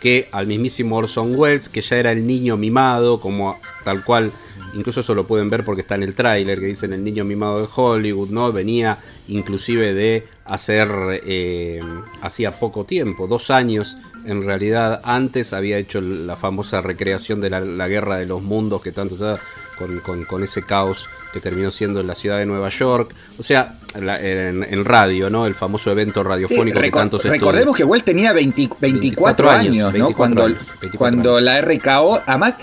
que 0.00 0.28
al 0.32 0.46
mismísimo 0.46 0.96
Orson 0.96 1.34
Welles, 1.36 1.68
que 1.68 1.80
ya 1.80 1.96
era 1.96 2.12
el 2.12 2.26
niño 2.26 2.56
mimado, 2.56 3.20
como 3.20 3.58
tal 3.84 4.04
cual, 4.04 4.32
incluso 4.74 5.00
eso 5.00 5.14
lo 5.14 5.26
pueden 5.26 5.50
ver 5.50 5.64
porque 5.64 5.82
está 5.82 5.94
en 5.94 6.02
el 6.02 6.14
tráiler, 6.14 6.60
que 6.60 6.66
dicen 6.66 6.92
el 6.92 7.02
niño 7.02 7.24
mimado 7.24 7.60
de 7.60 7.68
Hollywood, 7.74 8.30
¿no? 8.30 8.52
Venía 8.52 8.98
inclusive 9.28 9.94
de 9.94 10.26
hacer, 10.44 10.88
eh, 11.26 11.80
hacía 12.22 12.58
poco 12.58 12.84
tiempo, 12.84 13.26
dos 13.26 13.50
años, 13.50 13.96
en 14.24 14.42
realidad 14.42 15.00
antes 15.04 15.52
había 15.52 15.78
hecho 15.78 16.00
la 16.00 16.36
famosa 16.36 16.80
recreación 16.80 17.40
de 17.40 17.50
la, 17.50 17.88
guerra 17.88 18.16
de 18.16 18.26
los 18.26 18.42
mundos 18.42 18.82
que 18.82 18.92
tanto 18.92 19.16
se 19.16 19.24
da 19.24 19.40
con, 19.80 19.98
con- 20.00 20.24
con 20.26 20.44
ese 20.44 20.62
caos 20.62 21.08
que 21.32 21.40
terminó 21.40 21.70
siendo 21.70 22.00
en 22.00 22.06
la 22.06 22.14
ciudad 22.14 22.36
de 22.38 22.44
Nueva 22.46 22.68
York. 22.68 23.14
O 23.38 23.42
sea, 23.42 23.78
la- 23.98 24.20
en, 24.20 24.62
en 24.62 24.84
radio, 24.84 25.30
¿no? 25.30 25.46
El 25.46 25.54
famoso 25.54 25.90
evento 25.90 26.22
Sí, 26.22 26.28
radiofónico 26.28 26.78
que 26.80 26.88
recor- 26.90 26.98
tanto 26.98 27.18
se 27.18 27.30
recordemos 27.30 27.74
que 27.76 27.84
Well 27.84 28.04
tenía 28.04 28.32
20 28.32 28.68
24, 28.80 29.48
24 29.48 29.50
años, 29.50 29.86
¿no? 29.94 30.06
24 30.08 30.14
cuando 30.16 30.44
años, 30.44 30.58
24 30.80 30.98
cuando 30.98 31.36
años. 31.36 31.42
la 31.42 31.60
RKO, 31.62 32.22
además, 32.26 32.54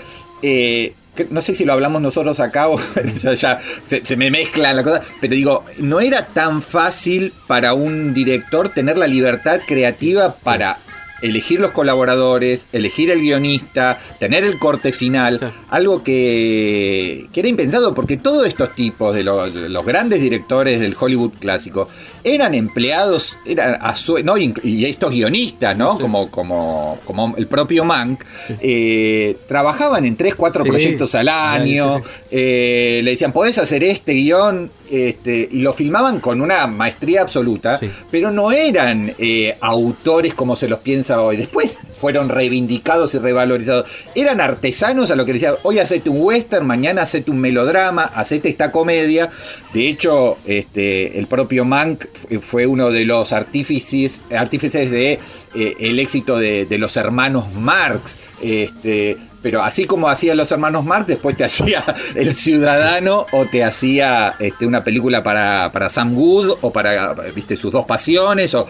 eh, 0.42 0.94
que- 1.16 1.26
no 1.30 1.40
sé 1.40 1.54
si 1.54 1.64
lo 1.64 1.72
hablamos 1.72 2.00
nosotros 2.00 2.38
acá 2.38 2.68
o 2.68 2.78
ya, 3.22 3.34
ya 3.34 3.58
se, 3.60 4.04
se 4.06 4.16
me 4.16 4.30
mezclan 4.30 4.76
las 4.76 4.84
cosas, 4.84 5.04
pero 5.20 5.34
digo, 5.34 5.64
no 5.78 5.98
era 6.00 6.24
tan 6.26 6.62
fácil 6.62 7.32
para 7.48 7.74
un 7.74 8.14
director 8.14 8.68
tener 8.68 8.96
la 8.96 9.08
libertad 9.08 9.60
creativa 9.66 10.36
para 10.36 10.78
elegir 11.22 11.60
los 11.60 11.72
colaboradores, 11.72 12.66
elegir 12.72 13.10
el 13.10 13.20
guionista, 13.20 13.98
tener 14.20 14.44
el 14.44 14.58
corte 14.58 14.92
final, 14.92 15.52
algo 15.68 16.02
que, 16.02 17.26
que 17.32 17.40
era 17.40 17.48
impensado 17.48 17.94
porque 17.94 18.16
todos 18.16 18.46
estos 18.46 18.74
tipos 18.74 19.14
de 19.14 19.24
los, 19.24 19.52
de 19.52 19.68
los 19.68 19.84
grandes 19.84 20.20
directores 20.20 20.80
del 20.80 20.94
Hollywood 20.98 21.32
clásico 21.38 21.88
eran 22.24 22.54
empleados, 22.54 23.38
eran 23.46 23.78
a 23.80 23.94
su- 23.94 24.22
no, 24.22 24.36
y, 24.36 24.54
y 24.62 24.84
estos 24.86 25.10
guionistas, 25.10 25.76
¿no? 25.76 25.98
Como, 25.98 26.30
como, 26.30 26.98
como 27.04 27.34
el 27.36 27.46
propio 27.46 27.84
Mank, 27.84 28.20
eh, 28.60 29.36
trabajaban 29.46 30.04
en 30.04 30.16
3, 30.16 30.34
4 30.34 30.62
Sí. 30.64 30.68
proyectos 30.68 31.14
al 31.14 31.28
año, 31.28 32.02
eh, 32.30 33.00
le 33.02 33.10
decían, 33.12 33.32
podés 33.32 33.58
hacer 33.58 33.82
este 33.84 34.12
guion, 34.12 34.70
este, 34.90 35.48
y 35.50 35.60
lo 35.60 35.72
filmaban 35.72 36.18
con 36.20 36.40
una 36.40 36.66
maestría 36.66 37.22
absoluta, 37.22 37.78
pero 38.10 38.30
no 38.30 38.52
eran 38.52 39.14
eh, 39.18 39.56
autores 39.60 40.34
como 40.34 40.56
se 40.56 40.68
los 40.68 40.80
piensa 40.80 41.07
hoy. 41.10 41.36
Después 41.36 41.78
fueron 41.92 42.28
reivindicados 42.28 43.14
y 43.14 43.18
revalorizados. 43.18 43.88
Eran 44.14 44.40
artesanos 44.40 45.10
a 45.10 45.16
lo 45.16 45.24
que 45.24 45.32
decían, 45.32 45.54
hoy 45.62 45.78
hacete 45.78 46.10
un 46.10 46.18
western, 46.20 46.66
mañana 46.66 47.02
hacete 47.02 47.30
un 47.30 47.40
melodrama, 47.40 48.04
hacete 48.04 48.48
esta 48.48 48.72
comedia. 48.72 49.30
De 49.72 49.88
hecho, 49.88 50.38
este, 50.46 51.18
el 51.18 51.26
propio 51.26 51.64
Mank 51.64 52.04
fue 52.40 52.66
uno 52.66 52.90
de 52.90 53.04
los 53.04 53.32
artífices, 53.32 54.22
artífices 54.36 54.90
de 54.90 55.18
eh, 55.54 55.74
el 55.80 55.98
éxito 55.98 56.38
de, 56.38 56.66
de 56.66 56.78
los 56.78 56.96
hermanos 56.96 57.52
Marx. 57.54 58.18
Este, 58.42 59.16
pero 59.42 59.62
así 59.62 59.84
como 59.84 60.08
hacían 60.08 60.36
los 60.36 60.50
hermanos 60.52 60.84
Marx, 60.84 61.06
después 61.06 61.36
te 61.36 61.44
hacía 61.48 61.82
El 62.14 62.34
Ciudadano 62.34 63.26
o 63.32 63.46
te 63.46 63.64
hacía 63.64 64.36
este, 64.38 64.66
una 64.66 64.84
película 64.84 65.22
para, 65.22 65.70
para 65.72 65.90
Sam 65.90 66.14
Good 66.14 66.58
o 66.60 66.72
para 66.72 67.14
viste 67.34 67.56
sus 67.56 67.72
dos 67.72 67.86
pasiones 67.86 68.54
o, 68.54 68.66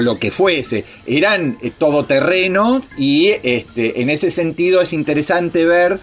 lo 0.00 0.18
que 0.18 0.30
fuese. 0.30 0.84
Eran 1.06 1.58
eh, 1.62 1.70
todoterreno 1.76 2.82
y 2.96 3.28
este, 3.42 4.00
en 4.00 4.10
ese 4.10 4.30
sentido 4.30 4.80
es 4.80 4.92
interesante 4.92 5.64
ver 5.64 6.00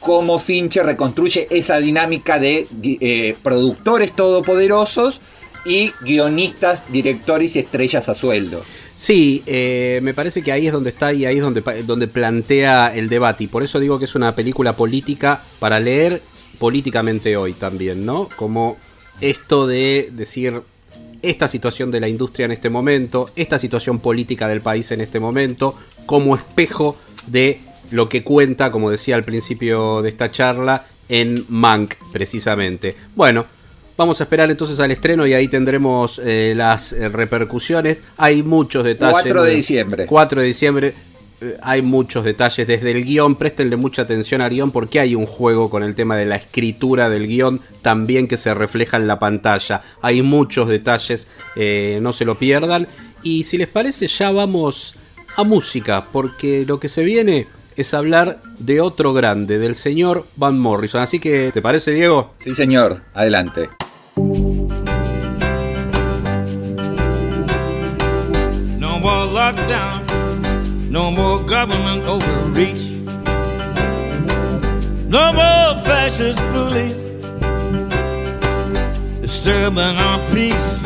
cómo 0.00 0.38
Fincher 0.38 0.84
reconstruye 0.84 1.46
esa 1.50 1.78
dinámica 1.78 2.38
de 2.38 2.66
eh, 2.82 3.36
productores 3.42 4.12
todopoderosos 4.12 5.20
y 5.64 5.92
guionistas, 6.04 6.90
directores 6.90 7.56
y 7.56 7.60
estrellas 7.60 8.08
a 8.08 8.14
sueldo. 8.14 8.64
Sí, 8.94 9.42
eh, 9.46 10.00
me 10.02 10.14
parece 10.14 10.42
que 10.42 10.52
ahí 10.52 10.66
es 10.66 10.72
donde 10.72 10.90
está 10.90 11.12
y 11.12 11.24
ahí 11.24 11.36
es 11.36 11.42
donde, 11.42 11.62
donde 11.84 12.08
plantea 12.08 12.94
el 12.94 13.08
debate. 13.08 13.44
Y 13.44 13.46
por 13.46 13.62
eso 13.62 13.80
digo 13.80 13.98
que 13.98 14.04
es 14.04 14.14
una 14.14 14.34
película 14.34 14.76
política 14.76 15.42
para 15.58 15.80
leer 15.80 16.22
políticamente 16.58 17.36
hoy 17.36 17.54
también, 17.54 18.06
¿no? 18.06 18.28
Como 18.36 18.76
esto 19.20 19.66
de 19.66 20.10
decir 20.12 20.62
esta 21.22 21.48
situación 21.48 21.90
de 21.90 22.00
la 22.00 22.08
industria 22.08 22.46
en 22.46 22.52
este 22.52 22.68
momento, 22.68 23.26
esta 23.36 23.58
situación 23.58 24.00
política 24.00 24.48
del 24.48 24.60
país 24.60 24.90
en 24.90 25.00
este 25.00 25.20
momento, 25.20 25.76
como 26.04 26.34
espejo 26.34 26.96
de 27.28 27.60
lo 27.90 28.08
que 28.08 28.22
cuenta, 28.22 28.72
como 28.72 28.90
decía 28.90 29.14
al 29.14 29.24
principio 29.24 30.02
de 30.02 30.08
esta 30.08 30.30
charla, 30.30 30.86
en 31.08 31.44
Mank, 31.48 31.94
precisamente. 32.12 32.96
Bueno, 33.14 33.46
vamos 33.96 34.20
a 34.20 34.24
esperar 34.24 34.50
entonces 34.50 34.78
al 34.80 34.90
estreno 34.90 35.26
y 35.26 35.34
ahí 35.34 35.48
tendremos 35.48 36.20
eh, 36.24 36.54
las 36.56 36.92
eh, 36.92 37.08
repercusiones. 37.08 38.02
Hay 38.16 38.42
muchos 38.42 38.84
detalles. 38.84 39.22
4 39.22 39.42
de 39.44 39.54
diciembre. 39.54 40.06
4 40.06 40.40
de 40.40 40.46
diciembre. 40.46 40.94
Eh, 41.40 41.56
hay 41.62 41.82
muchos 41.82 42.24
detalles 42.24 42.66
desde 42.66 42.90
el 42.92 43.04
guion, 43.04 43.36
préstenle 43.36 43.76
mucha 43.76 44.02
atención 44.02 44.40
al 44.40 44.50
guion 44.50 44.70
porque 44.70 45.00
hay 45.00 45.14
un 45.14 45.26
juego 45.26 45.70
con 45.70 45.82
el 45.82 45.94
tema 45.94 46.16
de 46.16 46.26
la 46.26 46.36
escritura 46.36 47.10
del 47.10 47.26
guion 47.26 47.60
también 47.82 48.28
que 48.28 48.36
se 48.36 48.54
refleja 48.54 48.96
en 48.96 49.06
la 49.06 49.18
pantalla. 49.18 49.82
Hay 50.00 50.22
muchos 50.22 50.68
detalles, 50.68 51.26
no 52.00 52.12
se 52.12 52.24
lo 52.24 52.36
pierdan. 52.36 52.86
Y 53.22 53.44
si 53.44 53.58
les 53.58 53.68
parece 53.68 54.08
ya 54.08 54.30
vamos 54.30 54.96
a 55.36 55.44
música 55.44 56.06
porque 56.12 56.64
lo 56.66 56.78
que 56.78 56.88
se 56.88 57.04
viene 57.04 57.46
es 57.76 57.94
hablar 57.94 58.42
de 58.58 58.80
otro 58.80 59.12
grande, 59.12 59.58
del 59.58 59.74
señor 59.74 60.26
Van 60.36 60.58
Morrison. 60.58 61.02
Así 61.02 61.20
que, 61.20 61.50
¿te 61.52 61.62
parece, 61.62 61.92
Diego? 61.92 62.32
Sí, 62.36 62.54
señor. 62.54 63.02
Adelante. 63.14 63.70
No 68.78 68.98
more 68.98 69.32
lockdown, 69.32 70.02
no 70.90 71.10
more 71.10 71.42
government 71.44 72.06
overreach, 72.06 73.02
no 75.08 75.32
more 75.32 75.80
fascist 75.84 76.40
bullies 76.52 77.04
disturbing 79.20 79.96
our 79.96 80.20
peace, 80.32 80.82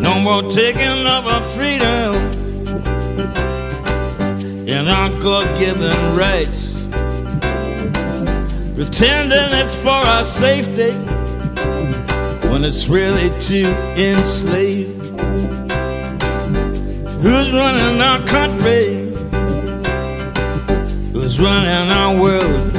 no 0.00 0.18
more 0.20 0.42
taking 0.50 1.06
of 1.06 1.26
our 1.26 1.42
freedom 1.54 2.45
and 4.86 4.94
our 4.94 5.20
God-given 5.20 6.16
rights. 6.16 6.84
Pretending 8.76 9.48
it's 9.60 9.74
for 9.74 9.88
our 9.88 10.24
safety 10.24 10.92
when 12.48 12.64
it's 12.64 12.86
really 12.86 13.30
to 13.40 13.66
enslave. 13.98 14.94
Who's 17.20 17.50
running 17.52 18.00
our 18.00 18.24
country? 18.26 19.10
Who's 21.12 21.40
running 21.40 21.90
our 21.90 22.20
world? 22.20 22.76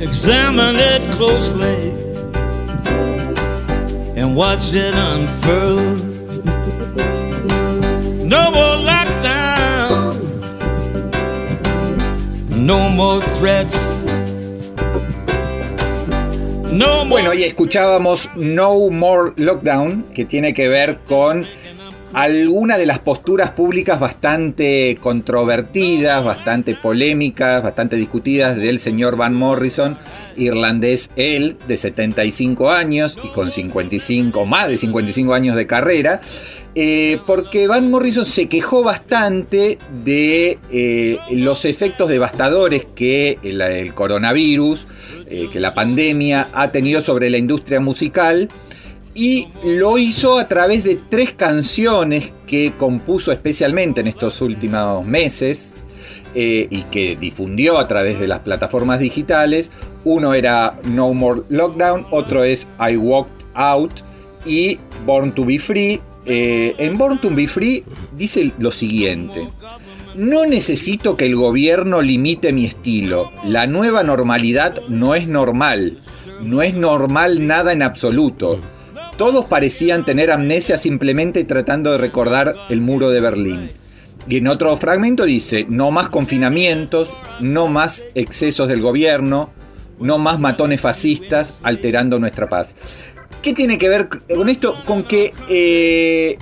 Examine 0.00 0.76
it 0.76 1.02
closely 1.12 1.90
and 4.16 4.34
watch 4.34 4.72
it 4.72 4.94
unfurl. 4.94 6.10
No 8.26 8.50
more 8.50 8.76
No 12.62 12.88
more 12.90 13.20
threats. 13.40 13.74
No 16.70 17.04
Bueno, 17.08 17.34
y 17.34 17.42
escuchábamos 17.42 18.30
No 18.36 18.88
More 18.88 19.32
Lockdown, 19.34 20.04
que 20.14 20.24
tiene 20.24 20.54
que 20.54 20.68
ver 20.68 21.00
con 21.00 21.44
algunas 22.12 22.78
de 22.78 22.86
las 22.86 22.98
posturas 22.98 23.50
públicas 23.50 23.98
bastante 23.98 24.98
controvertidas, 25.00 26.22
bastante 26.22 26.74
polémicas, 26.74 27.62
bastante 27.62 27.96
discutidas 27.96 28.56
del 28.56 28.80
señor 28.80 29.16
Van 29.16 29.34
Morrison, 29.34 29.98
irlandés 30.36 31.10
él, 31.16 31.56
de 31.66 31.76
75 31.76 32.70
años 32.70 33.18
y 33.22 33.28
con 33.28 33.50
55, 33.50 34.44
más 34.44 34.68
de 34.68 34.76
55 34.76 35.32
años 35.34 35.56
de 35.56 35.66
carrera, 35.66 36.20
eh, 36.74 37.18
porque 37.26 37.66
Van 37.66 37.90
Morrison 37.90 38.26
se 38.26 38.48
quejó 38.48 38.82
bastante 38.82 39.78
de 40.04 40.58
eh, 40.70 41.18
los 41.30 41.64
efectos 41.64 42.08
devastadores 42.08 42.86
que 42.94 43.38
el, 43.42 43.94
coronavirus, 43.94 44.86
eh, 45.26 45.48
que 45.52 45.60
la 45.60 45.74
pandemia 45.74 46.50
ha 46.52 46.72
tenido 46.72 47.00
sobre 47.00 47.30
la 47.30 47.38
industria 47.38 47.80
musical 47.80 48.48
y 49.14 49.48
lo 49.64 49.98
hizo 49.98 50.38
a 50.38 50.48
través 50.48 50.84
de 50.84 50.96
tres 50.96 51.32
canciones 51.32 52.34
que 52.46 52.72
compuso 52.78 53.32
especialmente 53.32 54.00
en 54.00 54.06
estos 54.06 54.40
últimos 54.40 55.04
meses 55.04 55.84
eh, 56.34 56.66
y 56.70 56.82
que 56.84 57.16
difundió 57.16 57.78
a 57.78 57.86
través 57.88 58.18
de 58.18 58.28
las 58.28 58.40
plataformas 58.40 59.00
digitales. 59.00 59.70
Uno 60.04 60.32
era 60.34 60.78
No 60.84 61.12
More 61.12 61.42
Lockdown, 61.50 62.06
otro 62.10 62.42
es 62.42 62.68
I 62.80 62.96
Walked 62.96 63.44
Out 63.54 63.92
y 64.46 64.78
Born 65.04 65.34
to 65.34 65.44
Be 65.44 65.58
Free. 65.58 66.00
Eh, 66.24 66.74
en 66.78 66.96
Born 66.96 67.20
to 67.20 67.30
Be 67.30 67.48
Free 67.48 67.84
dice 68.16 68.52
lo 68.58 68.70
siguiente. 68.70 69.48
No 70.14 70.46
necesito 70.46 71.16
que 71.16 71.26
el 71.26 71.36
gobierno 71.36 72.02
limite 72.02 72.52
mi 72.52 72.64
estilo. 72.64 73.30
La 73.44 73.66
nueva 73.66 74.02
normalidad 74.02 74.80
no 74.88 75.14
es 75.14 75.26
normal. 75.26 75.98
No 76.42 76.62
es 76.62 76.74
normal 76.74 77.46
nada 77.46 77.72
en 77.72 77.82
absoluto. 77.82 78.58
Todos 79.16 79.44
parecían 79.44 80.04
tener 80.04 80.30
amnesia 80.30 80.78
simplemente 80.78 81.44
tratando 81.44 81.92
de 81.92 81.98
recordar 81.98 82.54
el 82.70 82.80
muro 82.80 83.10
de 83.10 83.20
Berlín. 83.20 83.70
Y 84.26 84.36
en 84.38 84.46
otro 84.46 84.76
fragmento 84.76 85.24
dice, 85.24 85.66
no 85.68 85.90
más 85.90 86.08
confinamientos, 86.08 87.16
no 87.40 87.68
más 87.68 88.08
excesos 88.14 88.68
del 88.68 88.80
gobierno, 88.80 89.50
no 89.98 90.18
más 90.18 90.40
matones 90.40 90.80
fascistas 90.80 91.58
alterando 91.62 92.18
nuestra 92.18 92.48
paz. 92.48 92.74
¿Qué 93.42 93.52
tiene 93.52 93.78
que 93.78 93.88
ver 93.88 94.08
con 94.08 94.48
esto? 94.48 94.76
Con 94.86 95.02
que 95.02 95.34
eh, 95.48 96.38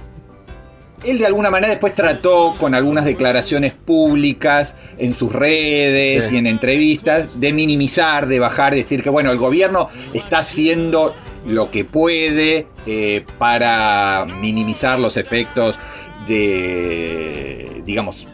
él 1.04 1.18
de 1.18 1.26
alguna 1.26 1.50
manera 1.50 1.70
después 1.70 1.94
trató 1.94 2.54
con 2.58 2.74
algunas 2.74 3.04
declaraciones 3.04 3.72
públicas 3.72 4.76
en 4.98 5.14
sus 5.14 5.32
redes 5.32 6.30
y 6.32 6.36
en 6.36 6.46
entrevistas 6.46 7.40
de 7.40 7.52
minimizar, 7.52 8.26
de 8.26 8.38
bajar, 8.38 8.74
decir 8.74 9.02
que 9.02 9.10
bueno, 9.10 9.30
el 9.30 9.38
gobierno 9.38 9.88
está 10.12 10.38
haciendo 10.38 11.14
lo 11.46 11.70
que 11.70 11.84
puede 11.84 12.66
eh, 12.86 13.24
para 13.38 14.26
minimizar 14.26 14.98
los 14.98 15.16
efectos 15.16 15.76
de, 16.26 17.82
digamos, 17.86 18.28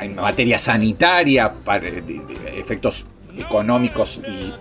en 0.00 0.16
materia 0.16 0.58
sanitaria, 0.58 1.52
para, 1.64 1.86
efectos 2.56 3.06
económicos 3.38 4.20
y, 4.28 4.52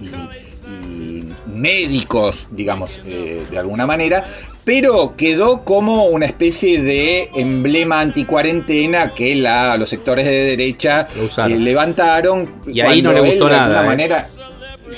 médicos, 1.47 2.49
digamos, 2.51 3.01
eh, 3.05 3.45
de 3.49 3.57
alguna 3.57 3.85
manera, 3.85 4.27
pero 4.65 5.13
quedó 5.15 5.63
como 5.63 6.05
una 6.05 6.25
especie 6.25 6.81
de 6.81 7.29
emblema 7.35 8.01
anticuarentena 8.01 9.13
que 9.13 9.35
la, 9.35 9.77
los 9.77 9.89
sectores 9.89 10.25
de 10.25 10.43
derecha 10.43 11.07
eh, 11.15 11.49
levantaron. 11.57 12.51
Y 12.65 12.81
ahí 12.81 13.01
no 13.01 13.13
le 13.13 13.21
gustó 13.21 13.47
nada. 13.47 13.69
De 13.69 13.75
alguna 13.75 13.83
manera, 13.83 14.27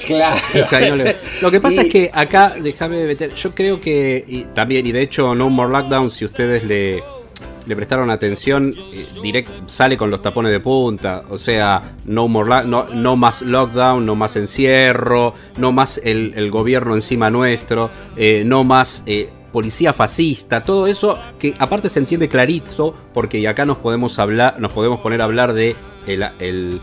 Claro. 0.06 0.36
Lo 1.41 1.51
que 1.51 1.60
pasa 1.60 1.82
es 1.82 1.89
que 1.89 2.10
acá, 2.13 2.53
déjame 2.58 3.06
meter, 3.06 3.34
yo 3.34 3.51
creo 3.53 3.80
que 3.82 4.47
también, 4.53 4.88
y 4.88 4.91
de 4.91 5.01
hecho 5.01 5.36
No 5.36 5.49
More 5.49 5.71
Lockdown, 5.71 6.12
si 6.12 6.25
ustedes 6.25 6.63
le, 6.63 7.03
le 7.67 7.75
prestaron 7.75 8.10
atención, 8.10 8.73
eh, 8.93 9.06
direct, 9.21 9.49
sale 9.67 9.97
con 9.97 10.10
los 10.10 10.21
tapones 10.21 10.51
de 10.51 10.60
punta, 10.60 11.23
o 11.30 11.38
sea, 11.38 11.95
no, 12.06 12.27
more 12.27 12.63
no, 12.65 12.86
no 12.86 13.15
más 13.15 13.41
lockdown, 13.41 14.06
no 14.06 14.15
más 14.15 14.36
encierro, 14.38 15.34
no 15.58 15.71
más 15.71 15.99
el, 16.03 16.49
gobierno 16.49 16.95
encima 16.95 17.30
nuestro, 17.30 17.89
eh, 18.15 18.43
no 18.45 18.63
más 18.63 19.03
eh, 19.06 19.30
policía 19.51 19.93
fascista, 19.93 20.63
todo 20.63 20.88
eso 20.88 21.17
que 21.39 21.55
aparte 21.60 21.89
se 21.89 21.99
entiende 21.99 22.29
clarito, 22.29 22.95
porque 23.13 23.47
acá 23.47 23.65
nos 23.65 23.77
podemos 23.77 24.19
hablar, 24.19 24.60
nos 24.60 24.71
podemos 24.71 24.99
poner 24.99 25.21
a 25.21 25.25
hablar 25.25 25.53
de 25.53 25.75
el 26.05 26.79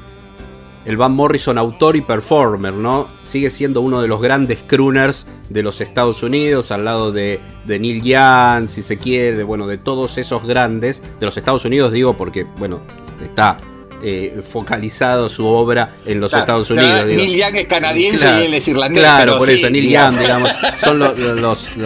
el 0.84 0.96
Van 0.96 1.12
Morrison 1.12 1.56
autor 1.58 1.96
y 1.96 2.02
performer, 2.02 2.74
¿no? 2.74 3.08
Sigue 3.22 3.50
siendo 3.50 3.80
uno 3.80 4.02
de 4.02 4.08
los 4.08 4.20
grandes 4.20 4.60
crooners 4.66 5.26
de 5.48 5.62
los 5.62 5.80
Estados 5.80 6.22
Unidos, 6.22 6.70
al 6.70 6.84
lado 6.84 7.10
de, 7.10 7.40
Neil 7.66 8.02
Young, 8.02 8.68
si 8.68 8.82
se 8.82 8.98
quiere, 8.98 9.42
bueno, 9.44 9.66
de 9.66 9.78
todos 9.78 10.18
esos 10.18 10.46
grandes, 10.46 11.02
de 11.20 11.26
los 11.26 11.36
Estados 11.36 11.64
Unidos 11.64 11.92
digo 11.92 12.16
porque, 12.16 12.44
bueno, 12.58 12.80
está 13.22 13.56
eh, 14.02 14.42
focalizado 14.46 15.28
su 15.30 15.46
obra 15.46 15.94
en 16.04 16.20
los 16.20 16.34
Estados 16.34 16.70
Unidos. 16.70 17.06
Neil 17.06 17.38
Young 17.38 17.56
es 17.56 17.66
canadiense 17.66 18.40
y 18.40 18.44
él 18.44 18.54
es 18.54 18.68
irlandés. 18.68 19.02
Claro, 19.02 19.38
por 19.38 19.48
eso, 19.48 19.70
Neil 19.70 19.88
Young, 19.88 20.18
digamos, 20.18 20.50
son 20.84 20.98
los 20.98 21.18
los 21.18 21.76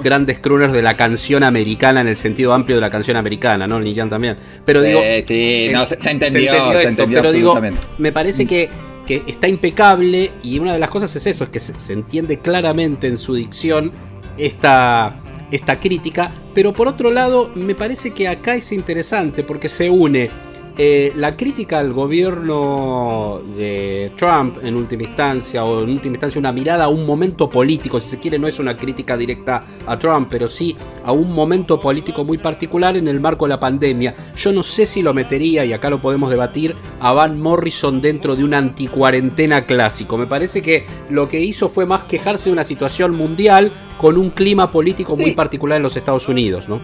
grandes 0.00 0.38
crooners 0.38 0.72
de 0.72 0.82
la 0.82 0.96
canción 0.96 1.42
americana 1.42 2.00
en 2.00 2.08
el 2.08 2.16
sentido 2.16 2.54
amplio 2.54 2.76
de 2.76 2.80
la 2.80 2.90
canción 2.90 3.16
americana, 3.16 3.66
¿no? 3.66 3.80
Young 3.82 4.10
también. 4.10 4.36
Pero 4.64 4.82
digo. 4.82 5.00
sí, 5.26 5.68
no, 5.72 5.84
se, 5.86 5.94
entendió, 6.10 6.52
se 6.72 6.88
entendió, 6.88 7.20
pero 7.20 7.32
digo, 7.32 7.60
me 7.98 8.12
parece 8.12 8.46
que, 8.46 8.68
que, 9.06 9.22
está 9.26 9.48
impecable 9.48 10.30
y 10.42 10.58
una 10.58 10.72
de 10.72 10.78
las 10.78 10.90
cosas 10.90 11.14
es 11.16 11.26
eso, 11.26 11.44
es 11.44 11.50
que 11.50 11.60
se, 11.60 11.92
entiende 11.92 12.38
claramente 12.38 13.06
en 13.06 13.18
su 13.18 13.34
dicción 13.34 13.92
esta, 14.38 15.20
esta 15.50 15.78
crítica, 15.78 16.32
pero 16.54 16.72
por 16.72 16.88
otro 16.88 17.10
lado, 17.10 17.50
me 17.54 17.74
parece 17.74 18.12
que 18.12 18.28
acá 18.28 18.54
es 18.54 18.72
interesante 18.72 19.42
porque 19.42 19.68
se 19.68 19.90
une 19.90 20.30
eh, 20.76 21.12
la 21.14 21.36
crítica 21.36 21.78
al 21.78 21.92
gobierno 21.92 23.40
de 23.56 24.10
Trump 24.16 24.58
en 24.62 24.74
última 24.74 25.04
instancia, 25.04 25.64
o 25.64 25.84
en 25.84 25.90
última 25.90 26.14
instancia 26.14 26.38
una 26.38 26.50
mirada 26.50 26.84
a 26.84 26.88
un 26.88 27.06
momento 27.06 27.48
político, 27.48 28.00
si 28.00 28.08
se 28.08 28.18
quiere, 28.18 28.40
no 28.40 28.48
es 28.48 28.58
una 28.58 28.76
crítica 28.76 29.16
directa 29.16 29.64
a 29.86 29.96
Trump, 29.96 30.26
pero 30.28 30.48
sí 30.48 30.76
a 31.04 31.12
un 31.12 31.32
momento 31.32 31.78
político 31.80 32.24
muy 32.24 32.38
particular 32.38 32.96
en 32.96 33.06
el 33.06 33.20
marco 33.20 33.44
de 33.44 33.50
la 33.50 33.60
pandemia. 33.60 34.16
Yo 34.36 34.52
no 34.52 34.64
sé 34.64 34.84
si 34.84 35.00
lo 35.00 35.14
metería, 35.14 35.64
y 35.64 35.72
acá 35.72 35.90
lo 35.90 36.00
podemos 36.00 36.28
debatir, 36.28 36.74
a 37.00 37.12
Van 37.12 37.40
Morrison 37.40 38.00
dentro 38.00 38.34
de 38.34 38.42
un 38.42 38.54
anticuarentena 38.54 39.62
clásico. 39.62 40.16
Me 40.16 40.26
parece 40.26 40.60
que 40.60 40.84
lo 41.08 41.28
que 41.28 41.40
hizo 41.40 41.68
fue 41.68 41.86
más 41.86 42.04
quejarse 42.04 42.48
de 42.48 42.52
una 42.52 42.64
situación 42.64 43.14
mundial 43.14 43.70
con 43.98 44.18
un 44.18 44.30
clima 44.30 44.72
político 44.72 45.16
muy 45.16 45.34
particular 45.34 45.76
en 45.76 45.84
los 45.84 45.96
Estados 45.96 46.28
Unidos, 46.28 46.68
¿no? 46.68 46.80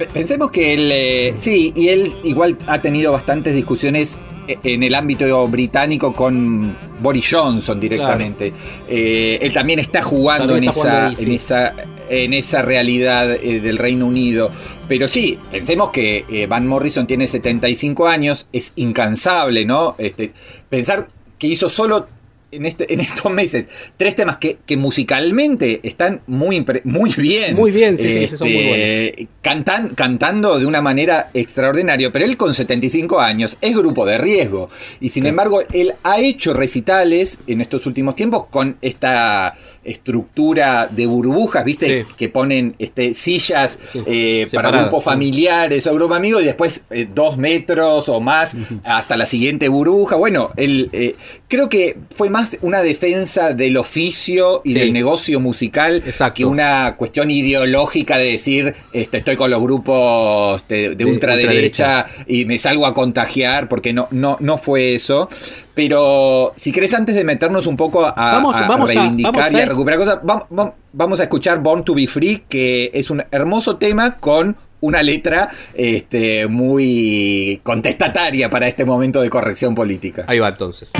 Pe- 0.00 0.06
Pensemos 0.06 0.50
que 0.50 0.72
él, 0.72 0.90
eh, 0.90 1.34
sí, 1.36 1.72
y 1.76 1.88
él 1.88 2.14
igual 2.24 2.56
ha 2.66 2.80
tenido 2.80 3.12
bastantes 3.12 3.54
discusiones 3.54 4.18
e- 4.48 4.58
en 4.64 4.82
el 4.82 4.94
ámbito 4.94 5.46
británico 5.48 6.14
con 6.14 6.74
Boris 7.02 7.28
Johnson 7.30 7.78
directamente. 7.78 8.52
Eh, 8.88 9.38
él 9.42 9.52
también 9.52 9.78
está 9.78 10.00
jugando, 10.02 10.54
También 10.54 10.64
en, 10.64 10.72
jugando 10.72 10.96
esa, 10.98 11.06
ahí, 11.08 11.16
sí. 11.16 11.22
en, 11.24 11.32
esa, 11.32 11.74
en 12.08 12.32
esa 12.32 12.62
realidad 12.62 13.30
eh, 13.30 13.60
del 13.60 13.76
Reino 13.76 14.06
Unido. 14.06 14.50
Pero 14.88 15.06
sí, 15.06 15.38
pensemos 15.52 15.90
que 15.90 16.24
eh, 16.30 16.46
Van 16.46 16.66
Morrison 16.66 17.06
tiene 17.06 17.26
75 17.28 18.08
años, 18.08 18.48
es 18.54 18.72
incansable, 18.76 19.66
¿no? 19.66 19.96
Este, 19.98 20.32
pensar 20.70 21.08
que 21.38 21.46
hizo 21.46 21.68
solo 21.68 22.08
en, 22.52 22.66
este, 22.66 22.92
en 22.92 23.00
estos 23.00 23.30
meses 23.32 23.66
tres 23.96 24.16
temas 24.16 24.36
que, 24.38 24.58
que 24.66 24.76
musicalmente 24.76 25.80
están 25.82 26.22
muy, 26.26 26.64
muy 26.84 27.12
bien. 27.14 27.56
Muy 27.56 27.70
bien, 27.70 27.98
sí, 27.98 28.08
sí, 28.08 28.26
sí, 28.26 28.36
son 28.36 28.48
muy 28.48 28.56
Este, 28.56 29.28
cantan, 29.42 29.90
cantando 29.94 30.58
de 30.58 30.66
una 30.66 30.82
manera 30.82 31.30
extraordinaria, 31.34 32.12
pero 32.12 32.24
él 32.24 32.36
con 32.36 32.54
75 32.54 33.20
años 33.20 33.56
es 33.60 33.76
grupo 33.76 34.04
de 34.06 34.18
riesgo. 34.18 34.68
Y 35.00 35.10
sin 35.10 35.26
embargo, 35.26 35.62
él 35.72 35.94
ha 36.02 36.18
hecho 36.20 36.52
recitales 36.54 37.40
en 37.46 37.60
estos 37.60 37.86
últimos 37.86 38.16
tiempos 38.16 38.46
con 38.50 38.76
esta 38.82 39.54
estructura 39.84 40.86
de 40.86 41.06
burbujas, 41.06 41.64
¿viste? 41.64 42.04
Sí. 42.04 42.14
Que 42.16 42.28
ponen 42.28 42.74
este, 42.78 43.14
sillas 43.14 43.78
Sí, 43.92 44.02
eh, 44.06 44.48
para 44.52 44.70
grupos 44.70 45.04
familiares 45.04 45.86
o 45.86 45.94
grupos 45.94 46.16
amigos 46.16 46.42
y 46.42 46.46
después 46.46 46.84
eh, 46.90 47.08
dos 47.12 47.36
metros 47.36 48.08
o 48.08 48.20
más 48.20 48.56
hasta 48.84 49.16
la 49.16 49.26
siguiente 49.26 49.68
burbuja. 49.68 50.16
Bueno, 50.16 50.50
él 50.56 50.88
eh, 50.92 51.16
creo 51.48 51.68
que 51.68 51.98
fue 52.14 52.30
más 52.30 52.39
una 52.62 52.80
defensa 52.82 53.52
del 53.54 53.76
oficio 53.76 54.62
y 54.64 54.72
Sí. 54.72 54.78
del 54.78 54.92
negocio 54.92 55.40
musical 55.40 56.02
Exacto. 56.06 56.34
que 56.36 56.44
una 56.44 56.96
cuestión 56.96 57.30
ideológica 57.30 58.18
de 58.18 58.32
decir 58.32 58.74
este, 58.92 59.18
estoy 59.18 59.36
con 59.36 59.50
los 59.50 59.60
grupos 59.60 60.62
de, 60.68 60.90
de 60.90 60.94
De 60.96 61.04
ultraderecha 61.06 62.06
y 62.26 62.44
me 62.46 62.58
salgo 62.58 62.86
a 62.86 62.94
contagiar 62.94 63.68
porque 63.68 63.92
no, 63.92 64.08
no, 64.10 64.36
no 64.40 64.58
fue 64.58 64.94
eso. 64.94 65.28
Pero 65.74 66.52
si 66.60 66.72
querés 66.72 66.92
antes 66.94 67.14
de 67.14 67.24
meternos 67.24 67.66
un 67.66 67.76
poco 67.76 68.04
a, 68.04 68.12
Vamos- 68.16 68.54
a 68.56 68.66
vamos 68.66 68.90
a- 68.90 68.94
reivindicar 68.94 69.32
vamos 69.34 69.52
y 69.52 69.60
a 69.62 69.66
recuperar 69.66 69.98
cosas, 69.98 70.18
vam- 70.22 70.46
vam- 70.50 70.72
vamos 70.92 71.20
a 71.20 71.24
escuchar 71.24 71.60
Born 71.62 71.84
to 71.84 71.94
be 71.94 72.06
Free, 72.06 72.42
que 72.48 72.90
es 72.92 73.10
un 73.10 73.22
hermoso 73.30 73.76
tema 73.76 74.16
con 74.18 74.56
una 74.82 75.02
letra 75.02 75.50
este, 75.74 76.46
muy 76.48 77.60
contestataria 77.62 78.48
para 78.50 78.66
este 78.66 78.84
momento 78.84 79.20
de 79.20 79.28
corrección 79.30 79.74
política. 79.74 80.24
Ahí 80.26 80.38
va 80.38 80.48
entonces. 80.48 80.90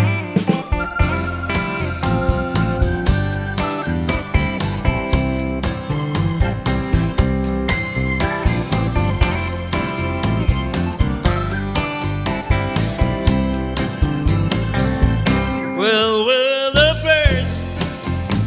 Well, 15.92 16.24
well, 16.24 16.72
the 16.72 16.90
birds 17.02 17.54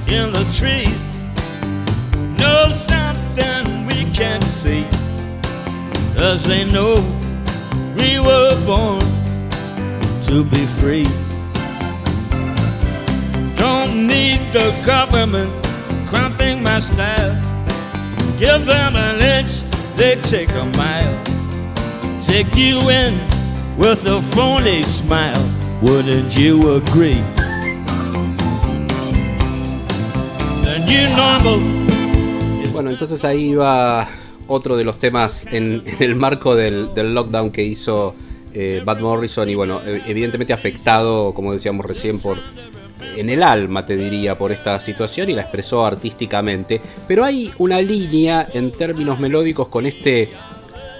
in 0.08 0.32
the 0.32 0.46
trees 0.58 1.02
know 2.40 2.72
something 2.72 3.86
we 3.86 4.10
can't 4.14 4.46
see. 4.46 4.86
As 6.16 6.46
they 6.46 6.64
know 6.64 6.96
we 7.98 8.18
were 8.22 8.56
born 8.66 9.02
to 10.28 10.46
be 10.46 10.66
free. 10.66 11.04
Don't 13.58 14.08
need 14.08 14.40
the 14.54 14.74
government 14.86 15.52
cramping 16.08 16.64
my 16.64 16.80
style. 16.80 17.36
Give 18.40 18.66
them 18.66 18.96
an 18.96 19.20
inch, 19.20 19.52
they 19.98 20.16
take 20.32 20.52
a 20.52 20.66
mile. 20.78 21.22
Take 22.22 22.56
you 22.56 22.90
in 22.90 23.20
with 23.78 24.06
a 24.06 24.22
phony 24.32 24.84
smile. 24.84 25.44
Wouldn't 25.82 26.38
you 26.38 26.76
agree? 26.76 27.22
Bueno, 32.72 32.90
entonces 32.90 33.24
ahí 33.24 33.54
va 33.54 34.08
otro 34.48 34.76
de 34.76 34.84
los 34.84 34.98
temas 34.98 35.46
en, 35.52 35.84
el 36.00 36.16
marco 36.16 36.56
del, 36.56 36.90
lockdown 36.96 37.52
que 37.52 37.64
hizo 37.64 38.16
eh, 38.54 38.84
Morrison 39.00 39.50
y 39.50 39.56
bueno, 39.56 39.82
e- 39.86 40.02
evidentemente 40.08 40.54
afectado, 40.54 41.34
como 41.34 41.54
decíamos 41.54 41.86
recién, 41.86 42.20
por 42.20 42.40
en 43.16 43.30
el 43.30 43.44
alma, 43.44 43.86
te 43.86 43.96
diría, 43.96 44.38
por 44.38 44.52
esta 44.52 44.80
situación 44.80 45.30
y 45.30 45.34
la 45.34 45.44
expresó 45.44 45.86
artísticamente. 45.86 46.82
Pero 47.08 47.24
hay 47.24 47.52
una 47.58 47.82
línea 47.82 48.48
en 48.54 48.72
términos 48.72 49.20
melódicos 49.20 49.68
con 49.68 49.86
este 49.86 50.32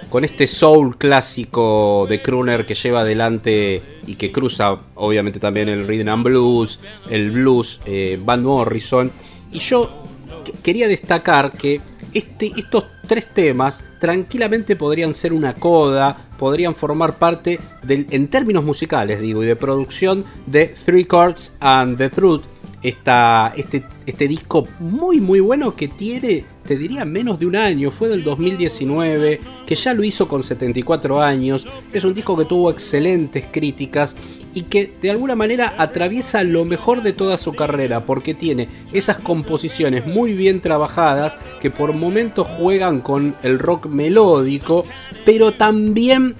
con 0.08 0.24
este 0.24 0.46
soul 0.46 0.96
clásico 0.96 2.06
de 2.08 2.22
crooner 2.22 2.64
que 2.64 2.74
lleva 2.74 3.00
adelante 3.00 3.82
y 4.06 4.14
que 4.14 4.30
cruza 4.30 4.78
obviamente 4.94 5.40
también 5.40 5.68
el 5.68 5.88
rhythm 5.88 6.08
and 6.08 6.22
blues, 6.22 6.78
el 7.10 7.32
blues, 7.32 7.80
eh, 7.84 8.16
Morrison. 8.24 9.10
Y 9.54 9.60
yo 9.60 10.02
que- 10.44 10.52
quería 10.52 10.86
destacar 10.88 11.52
que 11.52 11.80
este, 12.12 12.52
estos 12.56 12.84
tres 13.06 13.26
temas 13.26 13.82
tranquilamente 13.98 14.76
podrían 14.76 15.14
ser 15.14 15.32
una 15.32 15.54
coda, 15.54 16.28
podrían 16.38 16.74
formar 16.74 17.18
parte 17.18 17.58
del, 17.82 18.06
en 18.10 18.28
términos 18.28 18.62
musicales, 18.64 19.20
digo, 19.20 19.42
y 19.42 19.46
de 19.46 19.56
producción 19.56 20.24
de 20.46 20.66
Three 20.66 21.06
Chords 21.06 21.54
and 21.60 21.96
the 21.96 22.10
Truth, 22.10 22.42
este, 22.82 23.84
este 24.06 24.28
disco 24.28 24.68
muy 24.78 25.20
muy 25.20 25.40
bueno 25.40 25.74
que 25.74 25.88
tiene, 25.88 26.44
te 26.66 26.76
diría, 26.76 27.04
menos 27.04 27.38
de 27.38 27.46
un 27.46 27.56
año, 27.56 27.90
fue 27.90 28.08
del 28.08 28.24
2019, 28.24 29.40
que 29.66 29.74
ya 29.74 29.92
lo 29.92 30.02
hizo 30.02 30.28
con 30.28 30.42
74 30.42 31.20
años, 31.20 31.66
es 31.92 32.04
un 32.04 32.14
disco 32.14 32.36
que 32.36 32.44
tuvo 32.44 32.70
excelentes 32.70 33.46
críticas 33.50 34.16
y 34.54 34.62
que 34.62 34.92
de 35.00 35.10
alguna 35.10 35.36
manera 35.36 35.74
atraviesa 35.78 36.42
lo 36.42 36.64
mejor 36.64 37.02
de 37.02 37.12
toda 37.12 37.36
su 37.36 37.52
carrera, 37.52 38.06
porque 38.06 38.34
tiene 38.34 38.68
esas 38.92 39.18
composiciones 39.18 40.06
muy 40.06 40.32
bien 40.32 40.60
trabajadas 40.60 41.36
que 41.60 41.70
por 41.70 41.92
momentos 41.92 42.48
juegan 42.58 43.00
con 43.00 43.34
el 43.42 43.58
rock 43.58 43.86
melódico, 43.86 44.86
pero 45.24 45.52
también 45.52 46.36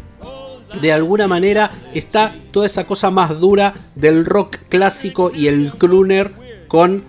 de 0.80 0.92
alguna 0.92 1.28
manera 1.28 1.70
está 1.92 2.34
toda 2.50 2.66
esa 2.66 2.86
cosa 2.86 3.10
más 3.10 3.38
dura 3.40 3.74
del 3.94 4.24
rock 4.24 4.56
clásico 4.68 5.30
y 5.34 5.46
el 5.46 5.72
crooner 5.72 6.32
con 6.68 7.04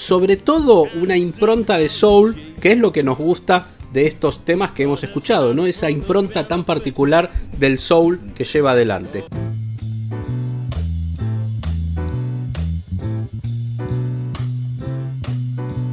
sobre 0.00 0.36
todo 0.36 0.86
una 1.00 1.16
impronta 1.16 1.76
de 1.76 1.90
soul, 1.90 2.34
que 2.60 2.72
es 2.72 2.78
lo 2.78 2.90
que 2.90 3.02
nos 3.02 3.18
gusta 3.18 3.66
de 3.92 4.06
estos 4.06 4.44
temas 4.46 4.72
que 4.72 4.84
hemos 4.84 5.04
escuchado, 5.04 5.52
¿no? 5.52 5.66
Esa 5.66 5.90
impronta 5.90 6.48
tan 6.48 6.64
particular 6.64 7.30
del 7.58 7.78
soul 7.78 8.18
que 8.34 8.44
lleva 8.44 8.70
adelante. 8.70 9.26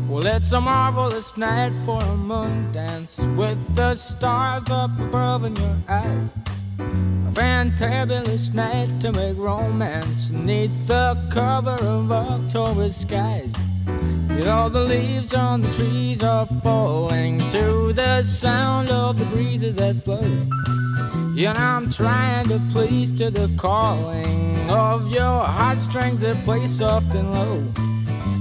Well, 0.10 0.26
it's 0.26 0.54
a 0.54 0.62
marvelous 0.62 1.36
night 1.38 1.74
for 1.86 2.02
a 2.02 2.16
moon 2.16 2.72
dance 2.72 3.22
with 3.36 3.58
the 3.76 3.94
stars 3.96 4.64
up 4.70 4.92
above 5.00 5.46
in 5.46 5.56
your 5.58 5.76
eyes. 5.90 6.30
A 6.80 7.32
fantabulous 7.34 8.54
night 8.54 8.90
to 9.02 9.12
make 9.12 9.38
romance 9.38 10.32
neath 10.32 10.72
the 10.88 11.18
cover 11.30 11.78
of 11.86 12.12
October 12.12 12.90
skies. 12.90 13.52
You 14.38 14.50
all 14.52 14.70
the 14.70 14.84
leaves 14.84 15.34
on 15.34 15.62
the 15.62 15.74
trees 15.74 16.22
are 16.22 16.46
falling 16.62 17.40
to 17.50 17.92
the 17.92 18.22
sound 18.22 18.92
of 18.92 19.18
the 19.18 19.26
breezes 19.26 19.74
that 19.76 20.06
blow. 20.06 20.22
Know, 20.22 21.54
I'm 21.56 21.90
trying 21.90 22.48
to 22.50 22.62
please 22.72 23.18
to 23.18 23.32
the 23.32 23.50
calling 23.58 24.70
of 24.70 25.12
your 25.12 25.44
heartstrings 25.44 26.20
that 26.20 26.36
play 26.46 26.68
soft 26.68 27.16
and 27.16 27.32
low. 27.32 27.64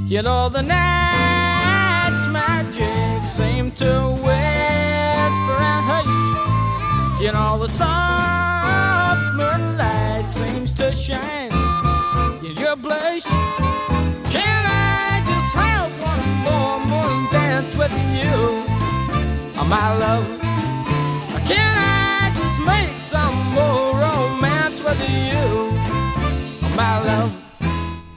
Yet 0.06 0.26
all 0.26 0.50
the 0.50 0.62
night's 0.62 2.26
magic 2.28 3.26
seem 3.26 3.72
to 3.72 4.10
whisper 4.10 5.56
and 5.72 5.84
hush. 5.90 7.22
You 7.22 7.32
know 7.32 7.58
the 7.58 7.68
soft 7.68 9.36
moonlight 9.36 10.28
seems 10.28 10.72
to 10.74 10.94
shine 10.94 11.45
my 19.68 19.98
love? 19.98 20.24
Can 21.46 21.76
I 21.78 22.32
just 22.40 22.60
make 22.60 22.90
some 23.00 23.34
more 23.54 23.94
my 26.76 27.00
love. 27.06 27.30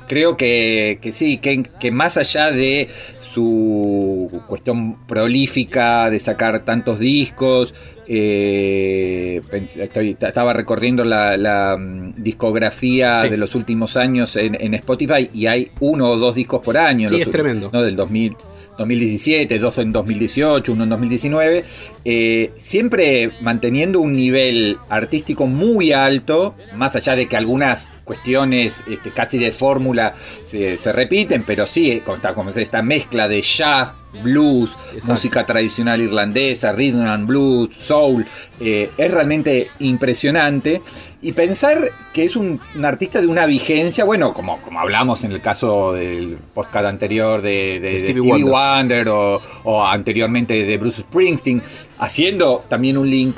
Creo 0.08 0.38
que, 0.38 0.98
que 1.02 1.12
sí, 1.12 1.38
que, 1.38 1.62
que 1.80 1.92
más 1.92 2.18
allá 2.18 2.52
de 2.52 2.90
su 3.22 4.42
cuestión 4.48 5.06
prolífica 5.06 6.10
de 6.10 6.20
sacar 6.20 6.66
tantos 6.66 6.98
discos, 6.98 7.76
eh, 8.08 9.40
estoy- 9.78 10.18
estaba 10.20 10.54
recorriendo 10.54 11.04
la, 11.04 11.38
la, 11.38 11.78
mm, 11.78 12.16
discografía 12.24 13.22
Sí. 13.24 13.30
de 13.30 13.38
los 13.38 13.54
últimos 13.54 13.96
años 13.98 14.36
en, 14.36 14.58
en 14.60 14.74
Spotify 14.74 15.30
y 15.32 15.46
hay 15.46 15.70
uno 15.80 16.10
o 16.10 16.18
dos 16.18 16.34
discos 16.36 16.62
por 16.62 16.76
año. 16.78 17.08
Sí, 17.08 17.14
los- 17.20 17.28
es 17.28 17.32
tremendo. 17.32 17.70
¿no? 17.72 17.84
Del 17.84 17.96
2000, 17.96 18.36
2017, 18.80 19.60
dos 19.60 19.78
en 19.78 19.92
2018, 19.92 20.74
uno 20.74 20.84
en 20.84 20.90
2019. 20.90 21.64
eh, 22.06 22.52
siempre 22.58 23.34
manteniendo 23.42 24.00
un 24.00 24.16
nivel 24.16 24.78
artístico 24.90 25.48
muy 25.48 25.92
alto, 25.92 26.56
más 26.76 26.96
allá 26.96 27.16
de 27.16 27.28
que 27.28 27.38
algunas 27.38 27.90
cuestiones 28.06 28.84
este, 28.90 29.12
casi 29.12 29.38
de 29.38 29.52
fórmula 29.52 30.16
se, 30.44 30.78
se 30.78 30.92
repiten, 30.94 31.44
pero 31.46 31.68
sí, 31.68 32.02
con 32.06 32.16
esta, 32.16 32.34
con 32.34 32.50
esta 32.50 32.82
mezcla 32.82 33.28
de 33.28 33.42
jazz, 33.42 33.94
blues, 34.24 34.72
Exacto. 34.94 35.14
música 35.14 35.46
tradicional 35.46 36.02
irlandesa, 36.02 36.74
rhythm 36.74 37.06
and 37.06 37.28
blues, 37.28 37.74
soul, 37.76 38.26
eh, 38.60 38.90
es 38.98 39.12
realmente 39.12 39.70
impresionante. 39.80 40.82
Y 41.22 41.34
pensar 41.34 41.78
que 42.14 42.24
es 42.24 42.36
un, 42.36 42.60
un 42.76 42.86
artista 42.86 43.22
de 43.22 43.28
una 43.28 43.46
vigencia, 43.46 44.06
bueno, 44.06 44.34
como, 44.34 44.62
como 44.62 44.80
hablamos 44.80 45.24
en 45.24 45.32
el 45.32 45.42
caso 45.42 45.94
del 45.94 46.38
podcast 46.54 46.86
anterior 46.88 47.42
de, 47.42 47.80
de- 47.80 47.80
de 47.80 48.00
Stevie 48.00 48.12
Stevie, 48.24 48.44
Wonder. 48.44 49.08
Wonder, 49.08 49.10
o, 49.10 49.42
o 49.64 49.86
anteriormente 49.86 50.66
de 50.66 50.78
Bruce 50.78 51.02
Springsteen, 51.02 51.62
haciendo 52.00 52.64
también 52.70 52.98
un 52.98 53.10
link. 53.10 53.36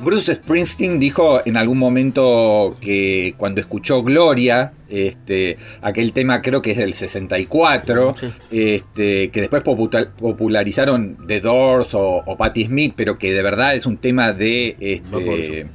Bruce 0.00 0.34
Springsteen 0.34 0.98
dijo 1.00 1.40
en 1.46 1.56
algún 1.56 1.78
momento 1.78 2.76
que 2.80 3.34
cuando 3.36 3.60
escuchó 3.60 4.02
Gloria, 4.02 4.72
este, 4.88 5.56
aquel 5.80 6.12
tema 6.12 6.42
creo 6.42 6.60
que 6.62 6.72
es 6.72 6.76
del 6.76 6.94
64, 6.94 8.14
este, 8.50 9.30
que 9.30 9.40
después 9.40 9.62
popular- 9.62 10.12
popularizaron 10.16 11.16
The 11.26 11.40
Doors 11.40 11.94
o, 11.94 12.22
o 12.26 12.36
Patti 12.36 12.66
Smith, 12.66 12.92
pero 12.96 13.18
que 13.18 13.32
de 13.32 13.42
verdad 13.42 13.74
es 13.74 13.86
un 13.86 13.96
tema 13.96 14.32
de, 14.32 14.76
este. 14.80 15.66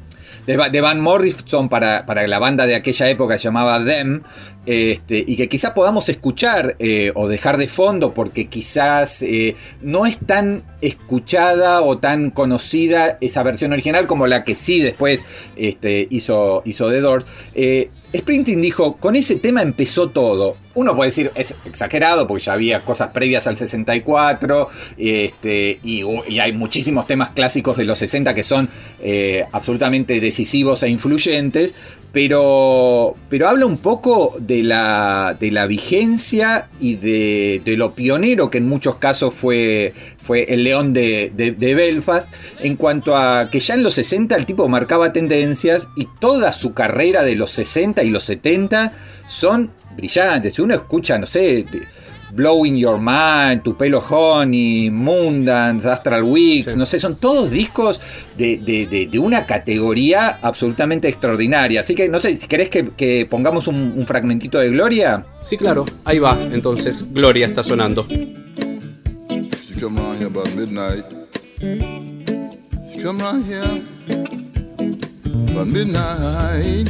De, 0.51 0.57
Va- 0.57 0.69
de 0.69 0.81
Van 0.81 0.99
Morrison 0.99 1.69
para, 1.69 2.05
para 2.05 2.27
la 2.27 2.39
banda 2.39 2.65
de 2.65 2.75
aquella 2.75 3.09
época 3.09 3.37
llamaba 3.37 3.83
Them, 3.83 4.21
este, 4.65 5.23
y 5.25 5.35
que 5.37 5.47
quizás 5.49 5.71
podamos 5.71 6.07
escuchar 6.09 6.75
eh, 6.79 7.11
o 7.15 7.27
dejar 7.27 7.57
de 7.57 7.67
fondo 7.67 8.13
porque 8.13 8.47
quizás 8.47 9.21
eh, 9.23 9.55
no 9.81 10.05
es 10.05 10.17
tan 10.19 10.63
escuchada 10.81 11.81
o 11.81 11.97
tan 11.97 12.29
conocida 12.31 13.17
esa 13.21 13.43
versión 13.43 13.73
original 13.73 14.07
como 14.07 14.27
la 14.27 14.43
que 14.43 14.55
sí 14.55 14.79
después 14.81 15.25
este, 15.55 16.07
hizo, 16.09 16.61
hizo 16.65 16.89
The 16.89 16.99
Doors. 17.01 17.25
Eh, 17.55 17.89
Springsteen 18.15 18.61
dijo, 18.61 18.97
con 18.97 19.15
ese 19.15 19.37
tema 19.37 19.61
empezó 19.61 20.09
todo. 20.09 20.57
Uno 20.73 20.95
puede 20.95 21.09
decir, 21.09 21.31
es 21.35 21.53
exagerado 21.65 22.27
porque 22.27 22.45
ya 22.45 22.53
había 22.53 22.79
cosas 22.79 23.09
previas 23.09 23.45
al 23.47 23.57
64 23.57 24.69
este, 24.97 25.79
y, 25.83 26.03
y 26.29 26.39
hay 26.39 26.53
muchísimos 26.53 27.07
temas 27.07 27.31
clásicos 27.31 27.75
de 27.75 27.83
los 27.83 27.97
60 27.97 28.33
que 28.33 28.43
son 28.43 28.69
eh, 29.01 29.45
absolutamente 29.51 30.19
decisivos 30.21 30.83
e 30.83 30.89
influyentes, 30.89 31.75
pero, 32.13 33.15
pero 33.29 33.49
habla 33.49 33.65
un 33.65 33.79
poco 33.79 34.35
de 34.39 34.63
la, 34.63 35.35
de 35.39 35.51
la 35.51 35.67
vigencia 35.67 36.69
y 36.79 36.95
de, 36.95 37.61
de 37.65 37.75
lo 37.77 37.93
pionero 37.93 38.49
que 38.49 38.59
en 38.59 38.67
muchos 38.69 38.95
casos 38.95 39.33
fue, 39.33 39.93
fue 40.21 40.45
el 40.53 40.63
León 40.63 40.93
de, 40.93 41.31
de- 41.35 41.51
de 41.51 41.75
Belfast, 41.75 42.29
en 42.61 42.77
cuanto 42.77 43.17
a 43.17 43.49
que 43.51 43.59
ya 43.59 43.73
en 43.73 43.83
los 43.83 43.93
60 43.95 44.35
el 44.37 44.45
tipo 44.45 44.67
marcaba 44.69 45.11
tendencias 45.11 45.89
y 45.97 46.07
toda 46.19 46.53
su 46.53 46.73
carrera 46.73 47.23
de 47.23 47.35
los 47.35 47.51
60 47.51 48.03
y 48.03 48.09
los 48.09 48.23
70 48.23 48.93
son 49.27 49.71
brillantes. 50.01 50.53
Si 50.53 50.61
uno 50.61 50.73
escucha, 50.73 51.17
no 51.17 51.25
sé, 51.25 51.65
Blowing 52.33 52.77
Your 52.77 52.97
Mind, 52.97 53.61
Tu 53.61 53.75
Pelo 53.77 53.99
Honey, 53.99 54.89
Moondance, 54.89 55.87
Astral 55.87 56.23
Weeks, 56.23 56.71
Sí. 56.73 56.77
no 56.79 56.85
sé, 56.85 56.97
son 56.99 57.17
todos 57.17 57.51
discos 57.51 57.99
de, 58.37 58.57
de- 58.57 58.87
de- 58.87 59.07
de 59.07 59.19
una 59.19 59.45
categoría 59.45 60.39
absolutamente 60.41 61.09
extraordinaria. 61.09 61.81
Así 61.81 61.93
que, 61.93 62.07
no 62.09 62.19
sé, 62.21 62.37
si 62.37 62.47
querés 62.47 62.69
que, 62.69 62.85
que 62.95 63.27
pongamos 63.29 63.67
un, 63.67 63.93
un 63.97 64.07
fragmentito 64.07 64.59
de 64.59 64.69
Gloria. 64.69 65.25
Sí, 65.41 65.57
claro, 65.57 65.83
ahí 66.05 66.19
va. 66.19 66.39
Entonces, 66.51 67.03
Gloria 67.11 67.45
está 67.47 67.63
sonando. 67.63 68.07
She 68.07 69.75
come 69.79 69.99
around 69.99 70.17
here 70.17 70.27
about 70.27 70.47
midnight. 70.55 71.05
She 71.59 73.03
come 73.03 73.21
around 73.21 73.45
here 73.45 73.83
about 75.53 75.67
midnight. 75.67 76.89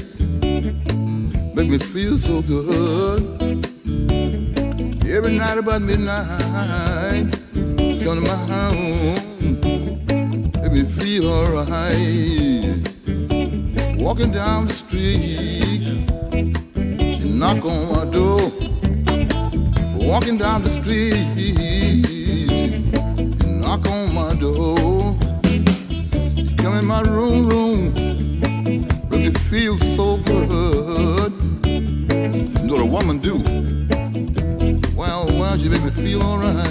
Make 1.53 1.69
me 1.69 1.77
feel 1.77 2.17
so 2.17 2.41
good. 2.41 3.21
Every 5.05 5.37
night 5.37 5.57
about 5.57 5.81
midnight. 5.81 7.33
She 7.77 8.03
come 8.03 8.15
to 8.15 8.21
my 8.21 8.35
home. 8.51 9.19
Make 10.61 10.71
me 10.71 10.83
feel 10.85 11.31
alright. 11.31 12.87
Walking 13.97 14.31
down 14.31 14.67
the 14.67 14.73
street. 14.73 15.83
She 17.17 17.29
knock 17.29 17.65
on 17.65 17.91
my 17.93 18.05
door. 18.05 18.51
Walking 20.11 20.37
down 20.37 20.63
the 20.63 20.69
street, 20.69 21.13
you 21.37 22.79
knock 23.45 23.87
on 23.87 24.13
my 24.13 24.35
door. 24.35 25.15
You 26.35 26.55
come 26.57 26.79
in 26.79 26.85
my 26.85 27.01
room, 27.01 27.47
room, 27.47 27.93
make 29.09 29.33
me 29.33 29.39
feel 29.39 29.77
so 29.79 30.17
good. 30.17 30.80
Woman 32.91 33.19
do? 33.19 33.37
Well, 34.95 35.25
well, 35.39 35.57
she 35.57 35.69
make 35.69 35.83
me 35.83 35.91
feel 35.91 36.21
alright. 36.21 36.67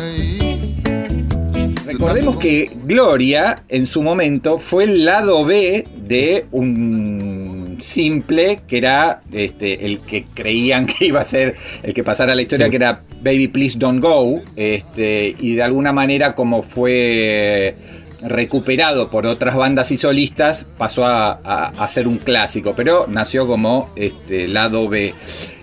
Recordemos 1.86 2.36
que 2.36 2.70
Gloria, 2.84 3.64
en 3.68 3.86
su 3.86 4.02
momento, 4.02 4.58
fue 4.58 4.84
el 4.84 5.04
lado 5.04 5.44
B 5.44 5.86
de 6.06 6.46
un 6.50 7.78
simple 7.82 8.60
que 8.66 8.78
era 8.78 9.20
este, 9.32 9.86
el 9.86 10.00
que 10.00 10.24
creían 10.34 10.86
que 10.86 11.06
iba 11.06 11.20
a 11.20 11.24
ser 11.24 11.54
el 11.82 11.92
que 11.94 12.04
pasara 12.04 12.34
la 12.34 12.42
historia, 12.42 12.66
Sí. 12.66 12.70
que 12.70 12.76
era 12.76 13.02
Baby 13.22 13.48
Please 13.48 13.78
Don't 13.78 14.00
Go. 14.00 14.42
Este, 14.56 15.34
y 15.40 15.54
de 15.54 15.62
alguna 15.62 15.92
manera, 15.92 16.34
como 16.34 16.62
fue 16.62 17.74
recuperado 18.22 19.10
por 19.10 19.26
otras 19.26 19.56
bandas 19.56 19.90
y 19.90 19.96
solistas, 19.96 20.66
pasó 20.78 21.04
a, 21.06 21.40
a- 21.44 21.72
a 21.78 21.88
ser 21.88 22.06
un 22.08 22.18
clásico, 22.18 22.74
pero 22.76 23.06
nació 23.08 23.46
como 23.46 23.90
este, 23.96 24.48
lado 24.48 24.88
B. 24.88 25.14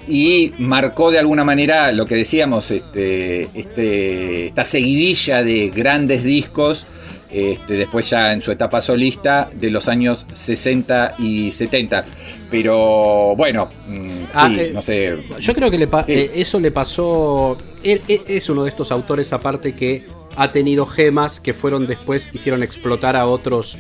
Y 0.08 0.54
marcó 0.58 1.12
de 1.12 1.20
alguna 1.20 1.44
manera 1.44 1.92
lo 1.92 2.06
que 2.06 2.16
decíamos, 2.16 2.72
este, 2.72 3.50
este, 3.54 4.48
esta 4.48 4.64
seguidilla 4.66 5.44
de 5.44 5.70
grandes 5.70 6.24
discos, 6.24 6.86
este, 7.30 7.74
después 7.74 8.10
ya 8.10 8.32
en 8.32 8.40
su 8.40 8.52
etapa 8.54 8.80
solista, 8.80 9.50
de 9.54 9.70
los 9.70 9.90
años 9.90 10.26
60 10.32 11.16
y 11.20 11.52
70. 11.52 12.06
Pero 12.50 13.36
bueno, 13.36 13.70
mm, 13.88 14.08
Ah, 14.34 14.48
sí, 14.50 14.60
eh, 14.60 14.72
no 14.74 14.82
sé. 14.82 15.18
Yo 15.40 15.54
creo 15.54 15.70
que 15.70 15.78
le 15.78 15.88
Sí. 15.88 16.14
eh, 16.14 16.32
eso 16.36 16.60
le 16.60 16.72
pasó. 16.72 17.58
Él, 17.84 18.02
él 18.08 18.22
es 18.28 18.50
uno 18.50 18.64
de 18.64 18.70
estos 18.70 18.92
autores 18.92 19.34
aparte 19.34 19.76
que 19.76 20.04
ha 20.38 20.52
tenido 20.52 20.86
gemas 20.86 21.40
que 21.40 21.54
fueron 21.54 21.88
después 21.88 22.30
hicieron 22.34 22.64
explotar 22.64 23.18
a 23.18 23.26
otros 23.26 23.78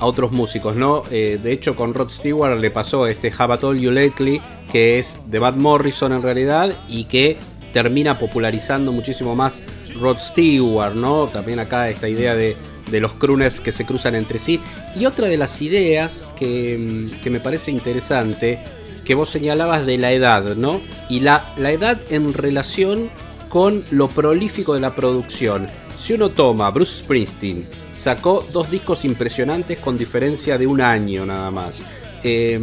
a 0.00 0.06
otros 0.06 0.30
músicos, 0.30 0.76
¿no? 0.76 1.02
Eh, 1.10 1.40
de 1.42 1.52
hecho, 1.52 1.74
con 1.74 1.92
Rod 1.92 2.08
Stewart 2.08 2.58
le 2.58 2.70
pasó 2.70 3.08
este 3.08 3.32
Have 3.36 3.58
Told 3.58 3.80
You 3.80 3.90
Lately, 3.90 4.40
que 4.70 4.98
es 4.98 5.20
de 5.26 5.40
Matt 5.40 5.56
Morrison 5.56 6.12
en 6.12 6.22
realidad 6.22 6.72
y 6.88 7.04
que 7.04 7.36
termina 7.72 8.18
popularizando 8.18 8.92
muchísimo 8.92 9.34
más 9.34 9.62
Rod 10.00 10.18
Stewart, 10.18 10.94
¿no? 10.94 11.26
También 11.26 11.58
acá 11.58 11.90
esta 11.90 12.08
idea 12.08 12.36
de, 12.36 12.56
de 12.90 13.00
los 13.00 13.12
crooners 13.14 13.60
que 13.60 13.72
se 13.72 13.84
cruzan 13.84 14.14
entre 14.14 14.38
sí. 14.38 14.60
Y 14.94 15.04
otra 15.06 15.26
de 15.26 15.36
las 15.36 15.60
ideas 15.62 16.24
que, 16.36 16.78
mm, 16.78 17.20
que 17.20 17.30
me 17.30 17.40
parece 17.40 17.72
interesante 17.72 18.60
que 19.04 19.14
vos 19.14 19.30
señalabas 19.30 19.84
de 19.84 19.98
la 19.98 20.12
edad, 20.12 20.54
¿no? 20.54 20.80
Y 21.08 21.20
la, 21.20 21.52
la 21.56 21.72
edad 21.72 21.98
en 22.10 22.34
relación 22.34 23.10
con 23.48 23.84
lo 23.90 24.08
prolífico 24.08 24.74
de 24.74 24.80
la 24.80 24.94
producción. 24.94 25.68
Si 25.98 26.12
uno 26.14 26.30
toma 26.30 26.70
Bruce 26.70 26.98
Springsteen, 26.98 27.66
sacó 27.94 28.46
dos 28.52 28.70
discos 28.70 29.04
impresionantes 29.04 29.78
con 29.78 29.98
diferencia 29.98 30.56
de 30.56 30.66
un 30.66 30.80
año 30.80 31.26
nada 31.26 31.50
más. 31.50 31.84
Eh, 32.24 32.58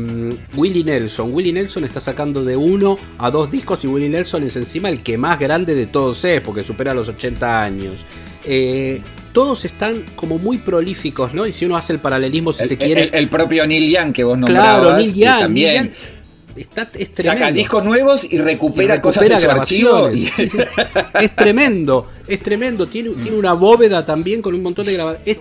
Willie 0.56 0.84
Nelson, 0.84 1.34
Willie 1.34 1.54
Nelson 1.54 1.84
está 1.86 2.00
sacando 2.02 2.44
de 2.44 2.56
uno 2.58 2.98
a 3.18 3.30
dos 3.32 3.50
discos 3.52 3.84
y 3.84 3.88
Willie 3.88 4.10
Nelson 4.10 4.44
es 4.44 4.56
encima 4.58 4.90
el 4.90 5.02
que 5.02 5.18
más 5.18 5.40
grande 5.40 5.76
de 5.76 5.86
todos 5.88 6.24
es 6.26 6.42
porque 6.42 6.64
supera 6.64 6.94
los 6.94 7.08
80 7.10 7.64
años. 7.64 7.94
Eh, 8.44 9.02
todos 9.34 9.66
están 9.66 10.04
como 10.16 10.38
muy 10.38 10.58
prolíficos, 10.58 11.34
¿no? 11.34 11.46
Y 11.48 11.52
si 11.52 11.66
uno 11.66 11.76
hace 11.76 11.94
el 11.94 12.00
paralelismo, 12.00 12.54
si 12.54 12.64
El, 12.64 12.70
se 12.70 12.78
quiere, 12.78 13.04
el- 13.04 13.16
el 13.16 13.28
propio 13.28 13.66
Neil 13.68 13.92
Young 13.92 14.14
que 14.14 14.24
vos 14.24 14.38
nombrabas, 14.38 14.80
Claro, 14.82 14.98
Neil 14.98 15.14
que 15.14 15.20
Young, 15.20 15.40
también 15.40 15.84
Neil 15.86 15.94
Young 15.94 16.15
está, 16.56 16.90
es 16.98 17.10
saca 17.14 17.52
discos 17.52 17.84
nuevos 17.84 18.28
y 18.30 18.38
recupera, 18.40 18.96
Y 18.96 19.02
cosas 19.02 19.28
de 19.28 19.38
su 19.38 19.50
archivo. 19.50 20.12
y-. 20.14 20.30
Es 21.22 21.36
tremendo, 21.36 22.10
es 22.28 22.42
tremendo. 22.42 22.88
Tiene, 22.88 23.10
tiene 23.12 23.38
una 23.38 23.54
bóveda 23.54 24.06
también 24.06 24.42
con 24.42 24.56
un 24.56 24.64
montón 24.64 24.86
de 24.86 24.94
grabaciones. 24.94 25.40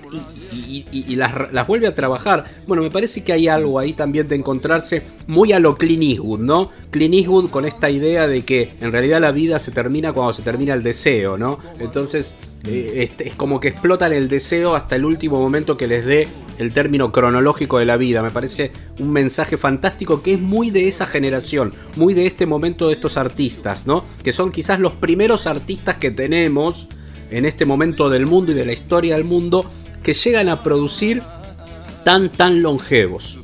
Y, 0.52 0.63
y- 0.90 1.16
las, 1.16 1.52
las 1.52 1.66
vuelve 1.66 1.86
a 1.86 1.94
trabajar. 1.94 2.44
Bueno, 2.66 2.82
me 2.82 2.90
parece 2.90 3.22
que 3.22 3.32
hay 3.32 3.48
algo 3.48 3.78
ahí 3.78 3.92
también 3.92 4.28
de 4.28 4.36
encontrarse 4.36 5.02
muy 5.26 5.52
a 5.52 5.58
lo 5.58 5.76
Clint 5.76 6.20
¿no? 6.40 6.70
Clint 6.90 7.50
con 7.50 7.64
esta 7.64 7.90
idea 7.90 8.26
de 8.26 8.42
que 8.42 8.74
en 8.80 8.92
realidad 8.92 9.20
la 9.20 9.30
vida 9.32 9.58
se 9.58 9.70
termina 9.70 10.12
cuando 10.12 10.32
se 10.32 10.42
termina 10.42 10.74
el 10.74 10.82
deseo, 10.82 11.38
¿no? 11.38 11.58
Entonces 11.78 12.36
eh, 12.66 13.02
este, 13.02 13.28
es 13.28 13.34
como 13.34 13.60
que 13.60 13.68
explotan 13.68 14.12
el 14.12 14.28
deseo 14.28 14.74
hasta 14.74 14.96
el 14.96 15.04
último 15.04 15.38
momento 15.38 15.76
que 15.76 15.86
les 15.86 16.04
dé 16.04 16.28
el 16.58 16.72
término 16.72 17.12
cronológico 17.12 17.78
de 17.78 17.84
la 17.84 17.96
vida. 17.96 18.22
Me 18.22 18.30
parece 18.30 18.72
un 18.98 19.12
mensaje 19.12 19.56
fantástico 19.56 20.22
que 20.22 20.34
es 20.34 20.40
muy 20.40 20.70
de 20.70 20.88
esa 20.88 21.06
generación, 21.06 21.74
muy 21.96 22.14
de 22.14 22.26
este 22.26 22.46
momento 22.46 22.86
de 22.88 22.94
estos 22.94 23.16
artistas, 23.16 23.86
¿no? 23.86 24.04
Que 24.22 24.32
son 24.32 24.50
quizás 24.50 24.80
los 24.80 24.92
primeros 24.92 25.46
artistas 25.46 25.96
que 25.96 26.10
tenemos 26.10 26.88
en 27.30 27.44
este 27.44 27.64
momento 27.66 28.08
del 28.10 28.26
mundo 28.26 28.52
y 28.52 28.54
de 28.54 28.64
la 28.64 28.72
historia 28.72 29.16
del 29.16 29.24
mundo 29.24 29.66
que 30.04 30.14
llegan 30.14 30.48
a 30.48 30.62
producir 30.62 31.22
tan 32.04 32.30
tan 32.30 32.62
longevos. 32.62 33.38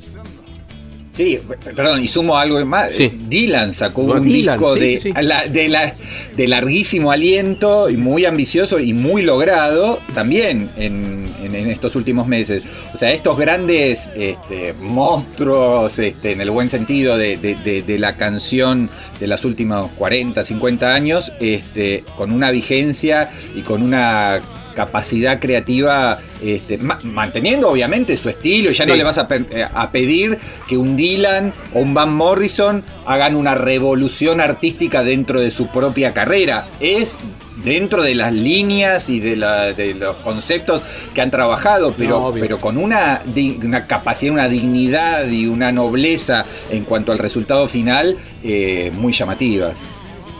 Sí, 1.16 1.38
perdón, 1.74 2.02
y 2.02 2.08
sumo 2.08 2.36
algo 2.38 2.64
más. 2.64 2.92
Sí. 2.94 3.12
Dylan 3.28 3.74
sacó 3.74 4.02
un 4.02 4.24
Dylan, 4.24 4.56
disco 4.56 4.74
sí, 4.74 4.80
de, 4.80 5.00
sí, 5.00 5.12
sí. 5.14 5.22
la- 5.22 5.44
de, 5.48 5.68
la- 5.68 5.92
de 6.36 6.48
larguísimo 6.48 7.10
aliento 7.12 7.90
y 7.90 7.96
muy 7.98 8.24
ambicioso 8.24 8.78
y 8.78 8.94
muy 8.94 9.22
logrado 9.22 9.98
también 10.14 10.70
en, 10.78 11.30
en- 11.42 11.54
en 11.54 11.68
estos 11.70 11.94
últimos 11.96 12.26
meses. 12.26 12.62
O 12.94 12.96
sea, 12.96 13.10
estos 13.10 13.36
grandes 13.36 14.12
este, 14.16 14.72
monstruos, 14.80 15.98
este, 15.98 16.32
en 16.32 16.40
el 16.40 16.50
buen 16.52 16.70
sentido 16.70 17.18
de, 17.18 17.36
de- 17.36 17.56
de- 17.56 17.82
de 17.82 17.98
la 17.98 18.16
canción 18.16 18.88
de 19.18 19.26
los 19.26 19.44
últimos 19.44 19.90
40, 19.98 20.42
50 20.42 20.94
años, 20.94 21.32
este, 21.40 22.02
con 22.16 22.32
una 22.32 22.50
vigencia 22.50 23.28
y 23.54 23.60
con 23.60 23.82
una 23.82 24.40
capacidad 24.74 25.38
creativa, 25.40 26.18
este, 26.42 26.78
ma- 26.78 26.98
manteniendo 27.04 27.70
obviamente 27.70 28.16
su 28.16 28.28
estilo, 28.28 28.70
y 28.70 28.74
ya 28.74 28.84
no 28.86 28.94
le 28.96 29.04
vas 29.04 29.18
a, 29.18 29.28
pe- 29.28 29.46
eh, 29.50 29.66
a 29.72 29.90
pedir 29.92 30.38
que 30.68 30.76
un 30.76 30.96
Dylan 30.96 31.52
o 31.74 31.80
un 31.80 31.94
Van 31.94 32.12
Morrison 32.14 32.82
hagan 33.06 33.36
una 33.36 33.54
revolución 33.54 34.40
artística 34.40 35.02
dentro 35.02 35.40
de 35.40 35.50
su 35.50 35.66
propia 35.68 36.12
carrera. 36.14 36.64
Es 36.80 37.18
dentro 37.64 38.02
de 38.02 38.14
las 38.14 38.32
líneas 38.32 39.10
y 39.10 39.20
de, 39.20 39.36
la- 39.36 39.72
de 39.74 39.92
los 39.94 40.16
conceptos 40.16 40.82
que 41.14 41.20
han 41.20 41.30
trabajado, 41.30 41.92
pero, 41.92 42.18
No, 42.20 42.32
pero 42.32 42.58
con 42.58 42.78
una, 42.78 43.20
una 43.62 43.86
capacidad, 43.86 44.32
una 44.32 44.48
dignidad 44.48 45.28
y 45.28 45.46
una 45.46 45.70
nobleza 45.70 46.46
en 46.70 46.84
cuanto 46.84 47.12
al 47.12 47.18
resultado 47.18 47.68
final 47.68 48.16
eh, 48.42 48.90
muy 48.94 49.12
llamativas. 49.12 49.78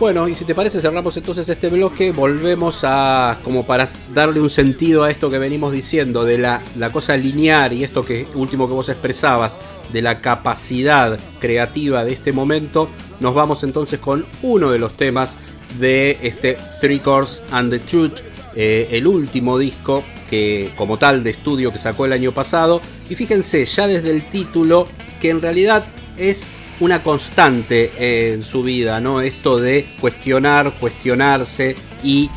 Bueno, 0.01 0.29
y 0.29 0.35
si 0.35 0.47
te 0.47 0.55
parece 0.55 0.81
cerramos 0.81 1.15
entonces 1.19 1.47
este 1.47 1.69
bloque, 1.69 2.11
volvemos 2.11 2.85
a 2.85 3.39
como 3.45 3.67
para 3.67 3.87
darle 4.15 4.41
un 4.41 4.49
sentido 4.49 5.05
a 5.05 5.11
esto 5.11 5.29
que 5.29 5.39
venimos 5.39 5.75
diciendo 5.75 6.25
de 6.25 6.39
la, 6.39 6.63
la 6.79 6.91
cosa 6.91 7.19
lineal 7.19 7.75
y 7.75 7.85
esto 7.85 8.03
que 8.03 8.27
último 8.35 8.67
que 8.67 8.73
vos 8.73 8.89
expresabas 8.89 9.59
de 9.93 10.01
la 10.01 10.23
capacidad 10.23 11.21
creativa 11.39 12.03
de 12.03 12.15
este 12.15 12.33
momento, 12.33 12.89
nos 13.21 13.35
vamos 13.35 13.63
entonces 13.63 14.01
con 14.01 14.25
uno 14.41 14.71
de 14.71 14.79
los 14.79 14.97
temas 14.97 15.37
de 15.79 16.17
este 16.23 16.57
Three 16.81 17.03
Chords 17.05 17.43
and 17.51 17.71
the 17.71 17.81
Truth, 17.81 18.21
eh, 18.57 18.89
el 18.93 19.07
último 19.07 19.59
disco 19.59 20.03
que 20.31 20.73
como 20.79 20.97
tal 20.97 21.23
de 21.23 21.29
estudio 21.29 21.73
que 21.73 21.79
sacó 21.79 22.07
el 22.07 22.15
año 22.15 22.33
pasado. 22.33 22.81
Y 23.11 23.17
fíjense 23.17 23.67
ya 23.67 23.87
desde 23.87 24.13
el 24.13 24.31
título 24.31 24.89
que 25.21 25.29
en 25.29 25.43
realidad 25.43 25.85
es 26.17 26.51
una 26.81 27.03
constante 27.03 28.33
en 28.33 28.43
su 28.43 28.63
vida, 28.63 29.01
¿no? 29.01 29.21
Esto 29.21 29.59
de 29.59 29.95
cuestionar, 30.01 30.75
cuestionarse 30.81 31.77
y 32.03 32.31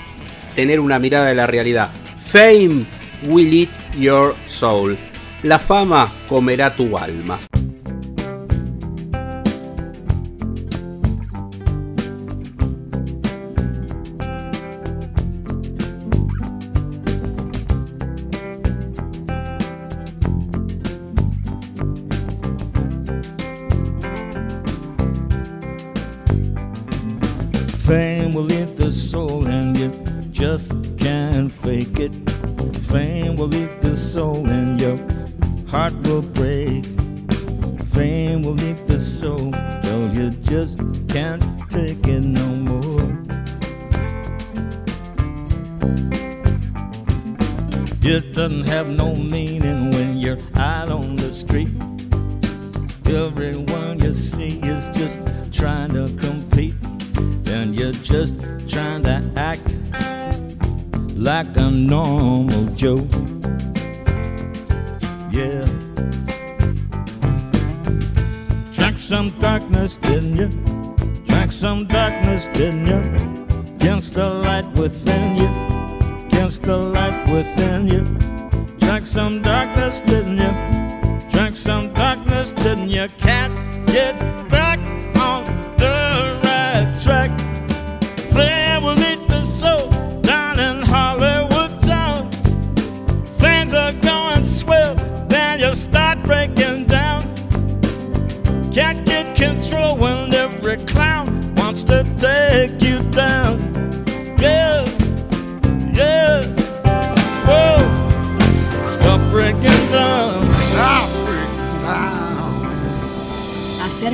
tener 0.53 0.79
una 0.79 0.99
mirada 0.99 1.27
de 1.27 1.35
la 1.35 1.47
realidad. 1.47 1.91
Fame 2.17 2.85
will 3.23 3.53
eat 3.53 3.69
your 3.97 4.35
soul. 4.45 4.97
La 5.43 5.59
fama 5.59 6.11
comerá 6.27 6.75
tu 6.75 6.97
alma. 6.97 7.39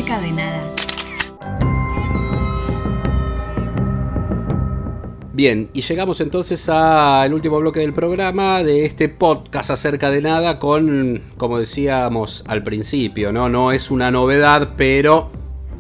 Acerca 0.10 0.26
de 0.26 0.32
nada. 0.32 0.64
Bien, 5.34 5.70
y 5.72 5.82
llegamos 5.82 6.20
entonces 6.22 6.68
al 6.68 7.32
último 7.32 7.60
bloque 7.60 7.82
del 7.82 7.94
programa 7.94 8.64
de 8.64 8.86
este 8.86 9.08
podcast 9.08 9.70
acerca 9.70 10.10
de 10.10 10.22
nada 10.22 10.58
con, 10.58 11.22
como 11.38 11.60
decíamos 11.60 12.44
al 12.48 12.64
principio, 12.64 13.32
¿no? 13.32 13.50
No 13.50 13.72
es 13.72 13.92
una 13.92 14.10
novedad, 14.10 14.72
pero 14.76 15.30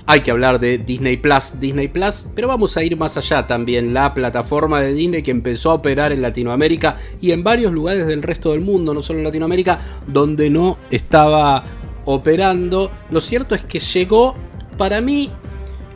hay 0.05 0.21
que 0.21 0.29
hablar 0.29 0.59
de 0.59 0.77
Disney 0.77 1.17
Plus, 1.17 1.59
Disney 1.59 1.87
Plus, 1.87 2.27
pero 2.35 2.47
vamos 2.47 2.77
a 2.77 2.83
ir 2.83 2.95
más 2.97 3.17
allá 3.17 3.47
también, 3.47 3.93
la 3.95 4.13
plataforma 4.13 4.79
de 4.79 4.93
Disney 4.93 5.23
que 5.23 5.31
empezó 5.31 5.71
a 5.71 5.75
operar 5.75 6.11
en 6.11 6.21
Latinoamérica 6.21 6.97
y 7.19 7.31
en 7.31 7.43
varios 7.43 7.71
lugares 7.71 8.05
del 8.05 8.21
resto 8.21 8.51
del 8.51 8.61
mundo, 8.61 8.93
no 8.93 9.01
solo 9.01 9.19
en 9.19 9.25
Latinoamérica, 9.25 9.79
donde 10.07 10.49
no 10.49 10.77
estaba 10.91 11.63
operando. 12.05 12.91
Lo 13.11 13.21
cierto 13.21 13.55
es 13.55 13.63
que 13.63 13.79
llegó, 13.79 14.35
para 14.77 15.01
mí, 15.01 15.31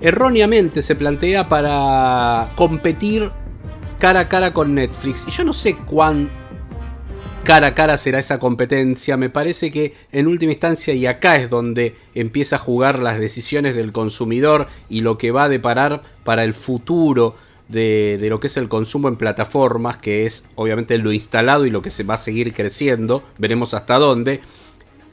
erróneamente 0.01 0.81
se 0.81 0.95
plantea 0.95 1.47
para 1.47 2.51
competir 2.55 3.31
cara 3.99 4.21
a 4.21 4.29
cara 4.29 4.53
con 4.53 4.75
Netflix. 4.75 5.25
Y 5.27 5.31
yo 5.31 5.45
no 5.45 5.53
sé 5.53 5.77
cuán 5.77 6.29
cara 7.43 7.67
a 7.67 7.75
cara 7.75 7.97
será 7.97 8.19
esa 8.19 8.39
competencia. 8.39 9.15
Me 9.15 9.29
parece 9.29 9.71
que 9.71 9.95
en 10.11 10.27
última 10.27 10.51
instancia, 10.51 10.93
y 10.93 11.05
acá 11.05 11.37
es 11.37 11.49
donde 11.49 11.95
empieza 12.15 12.57
a 12.57 12.59
jugar 12.59 12.99
las 12.99 13.19
decisiones 13.19 13.75
del 13.75 13.91
consumidor 13.91 14.67
y 14.89 15.01
lo 15.01 15.17
que 15.17 15.31
va 15.31 15.45
a 15.45 15.49
deparar 15.49 16.03
para 16.25 16.43
el 16.43 16.53
futuro 16.53 17.35
de, 17.69 18.17
de 18.19 18.29
lo 18.29 18.41
que 18.41 18.47
es 18.47 18.57
el 18.57 18.67
consumo 18.67 19.07
en 19.07 19.15
plataformas, 19.15 19.97
que 19.97 20.25
es 20.25 20.45
obviamente 20.55 20.97
lo 20.97 21.13
instalado 21.13 21.65
y 21.65 21.69
lo 21.69 21.81
que 21.81 21.91
se 21.91 22.03
va 22.03 22.15
a 22.15 22.17
seguir 22.17 22.53
creciendo. 22.53 23.23
Veremos 23.37 23.73
hasta 23.73 23.97
dónde 23.99 24.41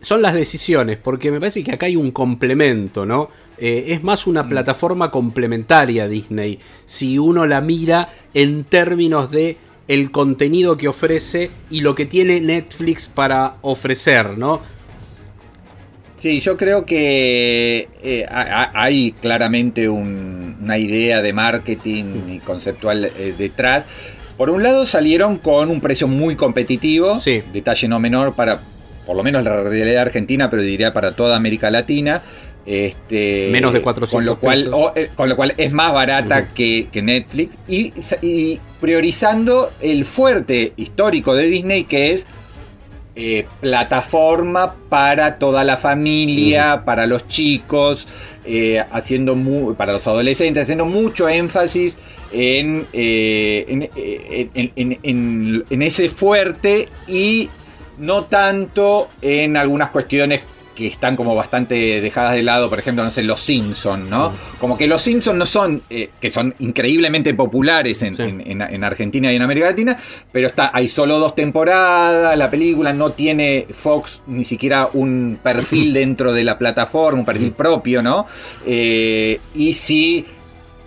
son 0.01 0.23
las 0.23 0.35
decisiones, 0.35 0.97
porque 0.97 1.31
me 1.31 1.41
parece 1.41 1.63
que 1.63 1.73
acá 1.73 1.87
hay 1.87 1.97
un 1.97 2.11
complemento, 2.11 3.05
¿no? 3.05 3.31
Eh, 3.59 3.87
es 3.89 4.03
más 4.03 4.27
una 4.27 4.49
plataforma 4.49 5.11
complementaria 5.11 6.09
Disney, 6.09 6.59
si 6.87 7.19
uno 7.19 7.47
la 7.47 7.61
mira 7.61 8.09
en 8.33 8.65
términos 8.65 9.31
de 9.31 9.59
el 9.89 10.11
contenido 10.11 10.77
que 10.77 10.89
ofrece 10.89 11.51
y 11.69 11.81
lo 11.81 11.95
que 11.95 12.07
tiene 12.07 12.41
Netflix 12.41 13.09
para 13.09 13.57
ofrecer, 13.63 14.39
¿no? 14.39 14.61
Sí, 16.17 16.41
yo 16.41 16.57
creo 16.57 16.85
que 16.85 17.89
eh, 18.03 18.27
hay 18.31 19.13
claramente 19.13 19.89
una 19.89 20.79
idea 20.79 21.23
de 21.23 21.33
marketing 21.33 22.05
y 22.29 22.39
conceptual 22.41 23.07
eh, 23.07 23.35
detrás. 23.37 23.87
Por 24.37 24.51
un 24.51 24.63
lado 24.63 24.87
salieron 24.87 25.39
con 25.39 25.71
un 25.71 25.81
precio 25.81 26.09
muy 26.09 26.37
competitivo, 26.37 27.19
detalle 27.53 27.89
no 27.89 27.99
menor 27.99 28.35
para 28.35 28.61
por 29.11 29.17
lo 29.17 29.25
menos 29.25 29.43
la 29.43 29.65
realidad 29.65 30.03
argentina, 30.03 30.49
pero 30.49 30.63
diría 30.63 30.93
para 30.93 31.11
toda 31.17 31.35
América 31.35 31.69
Latina. 31.69 32.23
Este, 32.65 33.49
Menos 33.51 33.73
de 33.73 33.83
400 33.83 34.09
con 34.09 34.25
lo 34.25 34.39
cual, 34.39 34.71
eh, 34.95 35.11
con 35.17 35.29
lo 35.29 35.35
cual 35.35 35.53
es 35.57 35.73
más 35.73 35.93
barata 35.93 36.55
que, 36.55 36.89
Netflix. 37.03 37.59
Y, 37.67 37.93
y, 38.23 38.61
priorizando 38.81 39.73
el 39.81 40.05
fuerte 40.05 40.75
histórico 40.77 41.35
de 41.35 41.49
Disney, 41.49 41.83
que 41.83 42.13
es 42.13 42.29
eh, 43.17 43.47
plataforma 43.61 44.77
para 44.89 45.41
toda 45.41 45.65
la 45.65 45.77
familia, 45.77 46.85
para 46.85 47.09
los 47.09 47.27
chicos, 47.27 48.07
eh, 48.45 48.85
haciendo 48.93 49.37
para 49.77 49.93
los 49.93 50.07
adolescentes, 50.07 50.63
haciendo 50.63 50.87
mucho 50.87 51.29
énfasis 51.29 51.99
en, 52.33 52.87
en, 52.93 53.91
ese 55.83 56.09
fuerte 56.09 56.89
y 57.09 57.51
no 58.01 58.25
tanto 58.25 59.09
en 59.23 59.57
algunas 59.57 59.91
cuestiones 59.91 60.41
que 60.75 60.87
están 60.87 61.15
como 61.15 61.35
bastante 61.35 62.01
dejadas 62.01 62.35
de 62.35 62.43
lado, 62.43 62.71
por 62.71 62.79
ejemplo, 62.79 63.05
no 63.05 63.11
sé, 63.11 63.23
los 63.23 63.41
Simpsons, 63.41 64.09
¿no? 64.09 64.33
Como 64.59 64.79
que 64.79 64.87
los 64.87 65.03
Simpsons 65.03 65.37
no 65.37 65.45
son, 65.45 65.83
eh, 65.91 66.09
que 66.19 66.31
son 66.31 66.55
increíblemente 66.59 67.35
populares 67.35 68.03
en, 68.03 68.83
Argentina 68.83 69.31
y 69.31 69.37
en 69.37 69.43
América 69.43 69.67
Latina, 69.67 69.99
pero 70.33 70.47
está, 70.47 70.71
hay 70.73 70.89
solo 70.89 71.19
dos 71.19 71.35
temporadas, 71.35 72.37
la 72.39 72.51
película 72.51 72.95
no 72.95 73.11
tiene 73.11 73.67
Fox 73.71 74.23
ni 74.27 74.47
siquiera 74.47 74.89
un 74.95 75.39
perfil 75.43 75.93
dentro 75.93 76.33
de 76.33 76.45
la 76.45 76.57
plataforma, 76.57 77.21
un 77.21 77.27
perfil 77.27 77.53
propio, 77.53 78.01
¿no? 78.01 78.27
Eh, 78.65 79.39
y 79.55 79.75
sí 79.75 80.25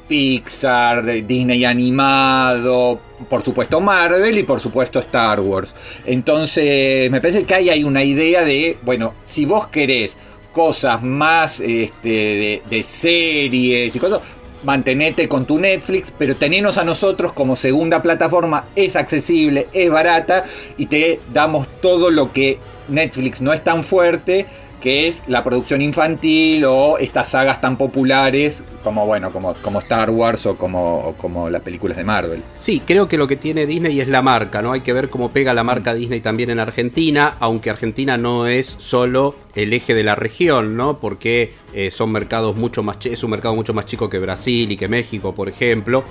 Pixar, 0.07 1.05
Disney 1.25 1.65
animado, 1.65 2.99
por 3.29 3.43
supuesto 3.43 3.79
Marvel 3.79 4.37
y 4.37 4.43
por 4.43 4.59
supuesto 4.59 4.99
Star 4.99 5.39
Wars. 5.39 5.73
Entonces, 6.05 7.09
me 7.09 7.21
parece 7.21 7.43
que 7.45 7.53
ahí 7.53 7.69
hay 7.69 7.83
una 7.83 8.03
idea 8.03 8.43
de, 8.43 8.77
bueno, 8.83 9.13
si 9.25 9.45
vos 9.45 9.67
querés 9.67 10.17
cosas 10.51 11.03
más 11.03 11.59
este, 11.59 12.61
de, 12.69 12.83
series 12.83 13.95
y 13.95 13.99
cosas, 13.99 14.21
mantenete 14.63 15.27
con 15.27 15.45
tu 15.45 15.59
Netflix, 15.59 16.13
pero 16.17 16.35
tenenos 16.35 16.77
a 16.77 16.83
nosotros 16.83 17.33
como 17.33 17.55
segunda 17.55 18.01
plataforma, 18.01 18.67
es 18.75 18.95
accesible, 18.95 19.67
es 19.73 19.89
barata 19.89 20.45
y 20.77 20.85
te 20.85 21.19
damos 21.33 21.67
todo 21.81 22.11
lo 22.11 22.31
que 22.31 22.59
Netflix 22.87 23.41
no 23.41 23.51
es 23.51 23.63
tan 23.63 23.83
fuerte 23.83 24.45
que 24.83 25.07
es 25.07 25.23
la 25.27 25.45
producción 25.45 25.81
infantil 25.81 26.65
o 26.65 26.97
estas 26.97 27.29
sagas 27.29 27.61
tan 27.61 27.77
populares 27.77 28.65
como 28.83 29.05
bueno, 29.05 29.31
como, 29.31 29.53
como 29.53 29.79
Star 29.79 30.09
Wars 30.09 30.45
o 30.45 30.57
como, 30.57 31.15
como 31.17 31.49
las 31.49 31.61
películas 31.61 31.95
de 31.95 32.03
Marvel. 32.03 32.43
Sí, 32.57 32.81
creo 32.85 33.07
que 33.07 33.17
lo 33.17 33.25
que 33.25 33.37
tiene 33.37 33.65
Disney 33.65 34.01
es 34.01 34.09
la 34.09 34.21
marca, 34.21 34.61
¿no? 34.61 34.73
Hay 34.73 34.81
que 34.81 34.91
ver 34.91 35.07
cómo 35.07 35.31
pega 35.31 35.53
la 35.53 35.63
marca 35.63 35.93
Disney 35.93 36.19
también 36.19 36.49
en 36.49 36.59
Argentina, 36.59 37.37
aunque 37.39 37.69
Argentina 37.69 38.17
no 38.17 38.45
es 38.45 38.75
solo 38.77 39.35
el 39.55 39.71
eje 39.71 39.93
de 39.93 40.03
la 40.03 40.15
región, 40.15 40.75
¿no? 40.75 40.99
Porque 40.99 41.53
eh, 41.73 41.91
son 41.91 42.11
mercados 42.11 42.55
mucho 42.55 42.83
más 42.83 42.97
es 43.05 43.23
un 43.23 43.31
mercado 43.31 43.55
mucho 43.55 43.73
más 43.73 43.85
chico 43.85 44.09
que 44.09 44.19
Brasil 44.19 44.71
y 44.71 44.77
que 44.77 44.87
México, 44.87 45.33
por 45.33 45.49
ejemplo 45.49 46.03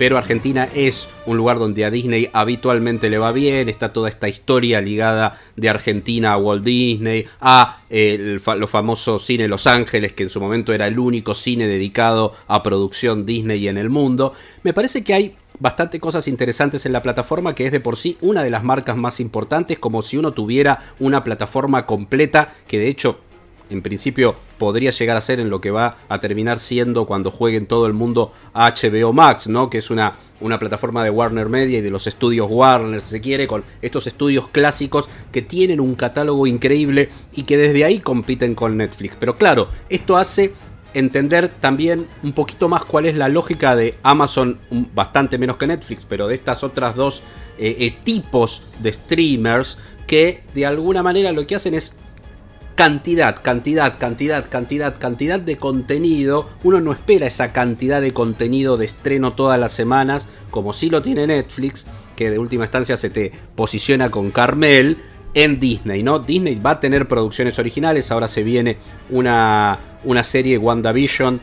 pero 0.00 0.16
Argentina 0.16 0.66
es 0.74 1.10
un 1.26 1.36
lugar 1.36 1.58
donde 1.58 1.84
a 1.84 1.90
Disney 1.90 2.30
habitualmente 2.32 3.10
le 3.10 3.18
va 3.18 3.32
bien, 3.32 3.68
está 3.68 3.92
toda 3.92 4.08
esta 4.08 4.30
historia 4.30 4.80
ligada 4.80 5.38
de 5.56 5.68
Argentina 5.68 6.32
a 6.32 6.38
Walt 6.38 6.64
Disney, 6.64 7.26
a 7.38 7.82
el, 7.90 8.40
los 8.56 8.70
famosos 8.70 9.26
cine 9.26 9.46
Los 9.46 9.66
Ángeles, 9.66 10.14
que 10.14 10.22
en 10.22 10.30
su 10.30 10.40
momento 10.40 10.72
era 10.72 10.86
el 10.86 10.98
único 10.98 11.34
cine 11.34 11.66
dedicado 11.66 12.32
a 12.48 12.62
producción 12.62 13.26
Disney 13.26 13.68
en 13.68 13.76
el 13.76 13.90
mundo. 13.90 14.32
Me 14.62 14.72
parece 14.72 15.04
que 15.04 15.12
hay 15.12 15.36
bastante 15.58 16.00
cosas 16.00 16.28
interesantes 16.28 16.86
en 16.86 16.94
la 16.94 17.02
plataforma, 17.02 17.54
que 17.54 17.66
es 17.66 17.72
de 17.72 17.80
por 17.80 17.98
sí 17.98 18.16
una 18.22 18.42
de 18.42 18.48
las 18.48 18.64
marcas 18.64 18.96
más 18.96 19.20
importantes, 19.20 19.78
como 19.78 20.00
si 20.00 20.16
uno 20.16 20.32
tuviera 20.32 20.94
una 20.98 21.22
plataforma 21.22 21.84
completa, 21.84 22.54
que 22.66 22.78
de 22.78 22.88
hecho 22.88 23.20
en 23.70 23.82
principio 23.82 24.34
podría 24.58 24.90
llegar 24.90 25.16
a 25.16 25.20
ser 25.20 25.40
en 25.40 25.50
lo 25.50 25.60
que 25.60 25.70
va 25.70 25.96
a 26.08 26.20
terminar 26.20 26.58
siendo 26.58 27.06
cuando 27.06 27.30
jueguen 27.30 27.66
todo 27.66 27.86
el 27.86 27.92
mundo 27.92 28.32
HBO 28.54 29.12
Max, 29.12 29.48
¿no? 29.48 29.70
Que 29.70 29.78
es 29.78 29.90
una, 29.90 30.14
una 30.40 30.58
plataforma 30.58 31.02
de 31.04 31.10
Warner 31.10 31.48
Media 31.48 31.78
y 31.78 31.82
de 31.82 31.90
los 31.90 32.06
estudios 32.06 32.48
Warner, 32.50 33.00
si 33.00 33.10
se 33.10 33.20
quiere, 33.20 33.46
con 33.46 33.64
estos 33.80 34.06
estudios 34.06 34.48
clásicos 34.48 35.08
que 35.32 35.42
tienen 35.42 35.80
un 35.80 35.94
catálogo 35.94 36.46
increíble 36.46 37.08
y 37.32 37.44
que 37.44 37.56
desde 37.56 37.84
ahí 37.84 38.00
compiten 38.00 38.54
con 38.54 38.76
Netflix. 38.76 39.16
Pero 39.18 39.36
claro, 39.36 39.68
esto 39.88 40.16
hace 40.16 40.52
entender 40.94 41.48
también 41.48 42.06
un 42.22 42.32
poquito 42.32 42.68
más 42.68 42.84
cuál 42.84 43.06
es 43.06 43.14
la 43.14 43.28
lógica 43.28 43.76
de 43.76 43.94
Amazon, 44.02 44.58
bastante 44.94 45.38
menos 45.38 45.56
que 45.56 45.66
Netflix, 45.66 46.04
pero 46.04 46.26
de 46.26 46.34
estas 46.34 46.64
otras 46.64 46.94
dos 46.94 47.22
eh, 47.58 47.76
eh, 47.78 47.96
tipos 48.02 48.64
de 48.80 48.92
streamers 48.92 49.78
que 50.06 50.42
de 50.54 50.66
alguna 50.66 51.02
manera 51.02 51.30
lo 51.32 51.46
que 51.46 51.54
hacen 51.54 51.74
es 51.74 51.94
cantidad, 52.80 53.36
cantidad, 53.42 53.98
cantidad, 53.98 54.48
cantidad, 54.48 54.98
cantidad 54.98 55.38
de 55.38 55.58
contenido. 55.58 56.48
Uno 56.64 56.80
no 56.80 56.92
espera 56.92 57.26
esa 57.26 57.52
cantidad 57.52 58.00
de 58.00 58.14
contenido 58.14 58.78
de 58.78 58.86
estreno 58.86 59.34
todas 59.34 59.60
las 59.60 59.72
semanas, 59.72 60.26
como 60.50 60.72
si 60.72 60.88
lo 60.88 61.02
tiene 61.02 61.26
Netflix, 61.26 61.84
que 62.16 62.30
de 62.30 62.38
última 62.38 62.64
instancia 62.64 62.96
se 62.96 63.10
te 63.10 63.32
posiciona 63.54 64.10
con 64.10 64.30
Carmel 64.30 64.96
en 65.34 65.60
Disney, 65.60 66.02
¿no? 66.02 66.20
Disney 66.20 66.54
va 66.54 66.70
a 66.70 66.80
tener 66.80 67.06
producciones 67.06 67.58
originales, 67.58 68.10
ahora 68.10 68.28
se 68.28 68.42
viene 68.42 68.78
una, 69.10 69.78
una 70.04 70.24
serie 70.24 70.56
WandaVision 70.56 71.38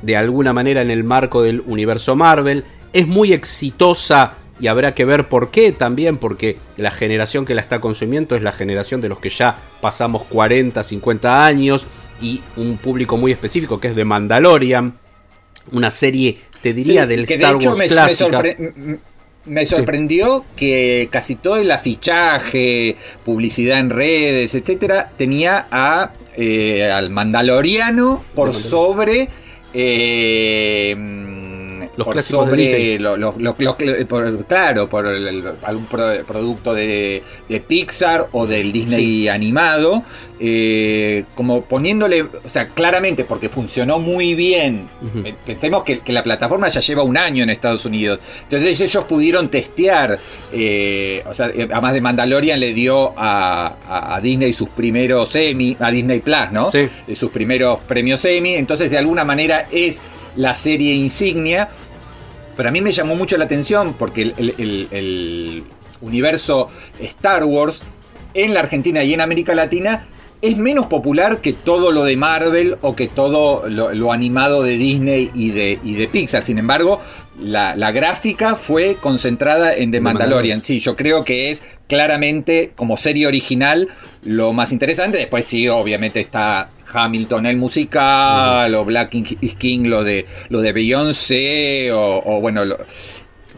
de 0.00 0.16
alguna 0.16 0.54
manera 0.54 0.80
en 0.80 0.90
el 0.90 1.04
marco 1.04 1.42
del 1.42 1.62
universo 1.66 2.16
Marvel. 2.16 2.64
Es 2.94 3.06
muy 3.06 3.34
exitosa 3.34 4.38
y 4.60 4.66
habrá 4.66 4.94
que 4.94 5.04
ver 5.04 5.28
por 5.28 5.50
qué 5.50 5.72
también, 5.72 6.16
porque 6.16 6.58
la 6.76 6.90
generación 6.90 7.44
que 7.44 7.54
la 7.54 7.60
está 7.60 7.80
consumiendo 7.80 8.36
es 8.36 8.42
la 8.42 8.52
generación 8.52 9.00
de 9.00 9.08
los 9.08 9.18
que 9.18 9.30
ya 9.30 9.58
pasamos 9.80 10.24
40, 10.24 10.82
50 10.82 11.44
años 11.44 11.86
y 12.20 12.42
un 12.56 12.76
público 12.78 13.16
muy 13.16 13.32
específico 13.32 13.80
que 13.80 13.88
es 13.88 13.96
de 13.96 14.04
Mandalorian, 14.04 14.94
una 15.72 15.90
serie, 15.90 16.38
te 16.62 16.72
diría, 16.72 17.06
del 17.06 17.26
que 17.26 17.34
Star 17.34 17.52
de 17.52 17.56
hecho 17.56 17.70
Wars 17.70 18.58
me, 18.58 18.98
me, 19.44 19.66
sorprendió 19.66 20.44
que 20.56 21.08
casi 21.10 21.36
todo 21.36 21.58
el 21.58 21.70
afichaje, 21.70 22.96
publicidad 23.24 23.78
en 23.78 23.90
redes, 23.90 24.54
etcétera, 24.54 25.10
tenía 25.16 25.66
a 25.70 26.12
eh, 26.36 26.90
al 26.90 27.10
Mandaloriano 27.10 28.24
por 28.34 28.54
sobre 28.54 29.28
eh, 29.74 30.94
los 31.98 32.04
por 32.04 32.14
clásicos 32.14 32.44
sobre 32.44 32.96
claro, 34.46 34.88
por 34.88 35.04
algún 35.04 35.86
producto 35.86 36.72
de, 36.72 37.22
Pixar 37.66 38.28
o 38.30 38.46
del 38.46 38.70
Disney 38.70 39.26
animado, 39.26 40.04
eh, 40.38 41.24
como 41.34 41.62
poniéndole, 41.62 42.22
o 42.22 42.48
sea, 42.48 42.68
claramente 42.68 43.24
porque 43.24 43.48
funcionó 43.48 43.98
muy 43.98 44.34
bien. 44.34 44.86
Pensemos 45.44 45.82
que, 45.82 46.00
la 46.06 46.22
plataforma 46.22 46.68
ya 46.68 46.80
lleva 46.80 47.02
un 47.02 47.16
año 47.16 47.42
en 47.42 47.50
Estados 47.50 47.84
Unidos, 47.84 48.20
entonces 48.44 48.80
ellos 48.80 49.04
pudieron 49.04 49.48
testear, 49.48 50.20
eh, 50.52 51.24
o 51.28 51.34
sea, 51.34 51.48
eh, 51.48 51.68
además 51.70 51.94
de 51.94 52.00
Mandalorian 52.00 52.60
le 52.60 52.72
dio 52.74 53.12
a, 53.16 54.20
Disney 54.22 54.52
sus 54.52 54.68
primeros 54.68 55.34
Emmy, 55.34 55.76
a 55.80 55.90
Disney 55.90 56.20
Plus, 56.20 56.52
¿no? 56.52 56.70
Sus 57.14 57.30
primeros 57.32 57.80
premios 57.80 58.24
Emmy, 58.24 58.54
entonces 58.54 58.88
de 58.88 58.98
alguna 58.98 59.24
manera 59.24 59.66
es 59.72 60.00
la 60.36 60.54
serie 60.54 60.94
insignia 60.94 61.68
pero 62.58 62.70
a 62.70 62.72
mí 62.72 62.80
me 62.80 62.90
llamó 62.90 63.14
mucho 63.14 63.36
la 63.36 63.44
atención 63.44 63.94
porque 63.94 64.34
el, 64.36 65.64
universo 66.00 66.68
Star 66.98 67.44
Wars 67.44 67.84
en 68.34 68.52
la 68.52 68.58
Argentina 68.58 69.04
y 69.04 69.14
en 69.14 69.20
América 69.20 69.54
Latina 69.54 70.08
es 70.40 70.58
menos 70.58 70.86
popular 70.86 71.40
que 71.40 71.52
todo 71.52 71.92
lo 71.92 72.04
de 72.04 72.16
Marvel 72.16 72.78
o 72.82 72.94
que 72.94 73.08
todo 73.08 73.68
lo, 73.68 74.12
animado 74.12 74.62
de 74.62 74.76
Disney 74.78 75.30
y 75.34 75.50
de, 75.50 75.78
de 75.82 76.08
Pixar. 76.08 76.44
Sin 76.44 76.58
embargo, 76.58 77.00
la, 77.40 77.90
gráfica 77.92 78.54
fue 78.54 78.96
concentrada 78.96 79.74
en 79.74 79.90
The 79.90 80.00
Mandalorian. 80.00 80.62
Sí, 80.62 80.80
yo 80.80 80.96
creo 80.96 81.24
que 81.24 81.50
es 81.50 81.62
claramente 81.88 82.72
como 82.76 82.96
serie 82.96 83.26
original 83.26 83.88
lo 84.22 84.52
más 84.52 84.72
interesante. 84.72 85.18
Después 85.18 85.44
sí, 85.44 85.68
obviamente 85.68 86.20
está 86.20 86.70
Hamilton 86.92 87.46
el 87.46 87.56
musical, 87.56 88.74
o 88.74 88.84
Black 88.84 89.14
is 89.14 89.54
King 89.54 89.84
lo 89.84 90.04
de, 90.04 90.26
lo 90.48 90.60
de 90.60 90.72
Beyoncé, 90.72 91.90
o, 91.92 92.40
bueno, 92.40 92.62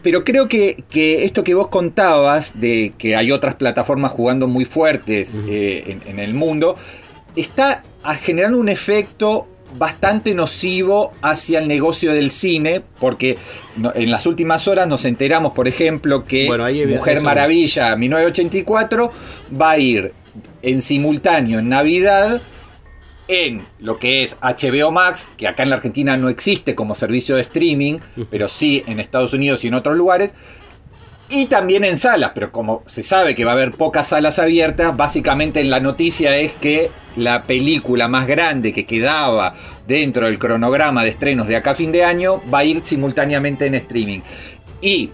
pero 0.03 0.23
creo 0.23 0.47
que, 0.47 0.83
que, 0.89 1.23
esto 1.23 1.43
que 1.43 1.53
vos 1.53 1.67
contabas, 1.67 2.59
de 2.59 2.93
que 2.97 3.15
hay 3.15 3.31
otras 3.31 3.55
plataformas 3.55 4.11
jugando 4.11 4.47
muy 4.47 4.65
fuertes 4.65 5.35
eh, 5.47 5.99
en, 6.05 6.19
el 6.19 6.33
mundo, 6.33 6.75
está 7.35 7.83
generando 8.21 8.57
un 8.59 8.69
efecto 8.69 9.47
bastante 9.77 10.33
nocivo 10.33 11.13
hacia 11.21 11.59
el 11.59 11.67
negocio 11.67 12.13
del 12.13 12.31
cine, 12.31 12.81
porque 12.99 13.37
en 13.95 14.11
las 14.11 14.25
últimas 14.25 14.67
horas 14.67 14.87
nos 14.87 15.05
enteramos, 15.05 15.53
por 15.53 15.67
ejemplo, 15.67 16.25
que 16.25 16.47
Bueno, 16.47 16.65
Mujer 16.65 17.17
eso- 17.17 17.25
Maravilla 17.25 17.95
1984 17.95 19.11
va 19.59 19.71
a 19.71 19.77
ir 19.77 20.13
en 20.61 20.81
simultáneo 20.81 21.59
en 21.59 21.69
Navidad 21.69 22.41
en 23.31 23.61
lo 23.79 23.97
que 23.97 24.23
es 24.23 24.37
HBO 24.41 24.91
Max, 24.91 25.29
que 25.37 25.47
acá 25.47 25.63
en 25.63 25.69
la 25.69 25.77
Argentina 25.77 26.17
no 26.17 26.27
existe 26.27 26.75
como 26.75 26.95
servicio 26.95 27.35
de 27.35 27.43
streaming, 27.43 27.99
pero 28.29 28.49
sí 28.49 28.83
en 28.87 28.99
Estados 28.99 29.33
Unidos 29.33 29.63
y 29.63 29.69
en 29.69 29.73
otros 29.73 29.95
lugares. 29.95 30.33
Y 31.29 31.45
también 31.45 31.85
en 31.85 31.97
salas, 31.97 32.31
pero 32.35 32.51
como 32.51 32.83
se 32.87 33.03
sabe 33.03 33.33
que 33.33 33.45
va 33.45 33.51
a 33.51 33.53
haber 33.53 33.71
pocas 33.71 34.09
salas 34.09 34.37
abiertas, 34.37 34.97
básicamente 34.97 35.61
en 35.61 35.69
la 35.69 35.79
noticia 35.79 36.35
es 36.35 36.51
que 36.51 36.91
la 37.15 37.43
película 37.43 38.09
más 38.09 38.27
grande 38.27 38.73
que 38.73 38.85
quedaba 38.85 39.53
dentro 39.87 40.25
del 40.25 40.37
cronograma 40.37 41.03
de 41.03 41.09
estrenos 41.11 41.47
de 41.47 41.55
acá 41.55 41.71
a 41.71 41.75
fin 41.75 41.93
de 41.93 42.03
año 42.03 42.41
va 42.53 42.59
a 42.59 42.63
ir 42.65 42.81
simultáneamente 42.81 43.65
en 43.65 43.75
streaming. 43.75 44.19
Y 44.81 45.11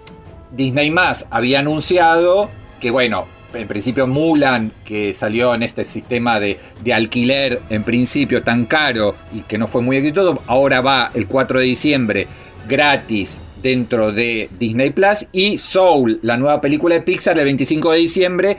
Disney 0.52 0.90
Más 0.90 1.28
había 1.30 1.60
anunciado 1.60 2.50
que, 2.80 2.90
bueno, 2.90 3.28
en 3.54 3.68
principio 3.68 4.08
Mulan, 4.08 4.72
que 4.84 5.14
salió 5.14 5.54
en 5.54 5.64
este 5.64 5.84
sistema 5.84 6.40
de, 6.40 6.60
de 6.84 6.94
alquiler 6.94 7.62
en 7.70 7.84
principio 7.84 8.44
tan 8.44 8.66
caro 8.66 9.16
y 9.34 9.42
que 9.42 9.58
no 9.58 9.68
fue 9.68 9.82
muy 9.82 9.98
exitoso, 9.98 10.42
ahora 10.48 10.82
va 10.82 11.12
el 11.14 11.28
4 11.28 11.60
de 11.60 11.66
diciembre 11.66 12.28
gratis 12.68 13.42
dentro 13.62 14.12
de 14.12 14.50
Disney 14.60 14.92
Plus 14.92 15.28
y 15.32 15.58
Soul, 15.58 16.20
la 16.22 16.38
nueva 16.38 16.62
película 16.62 16.96
de 16.96 17.02
Pixar 17.02 17.38
el 17.40 17.46
25 17.46 17.92
de 17.92 17.98
diciembre 17.98 18.58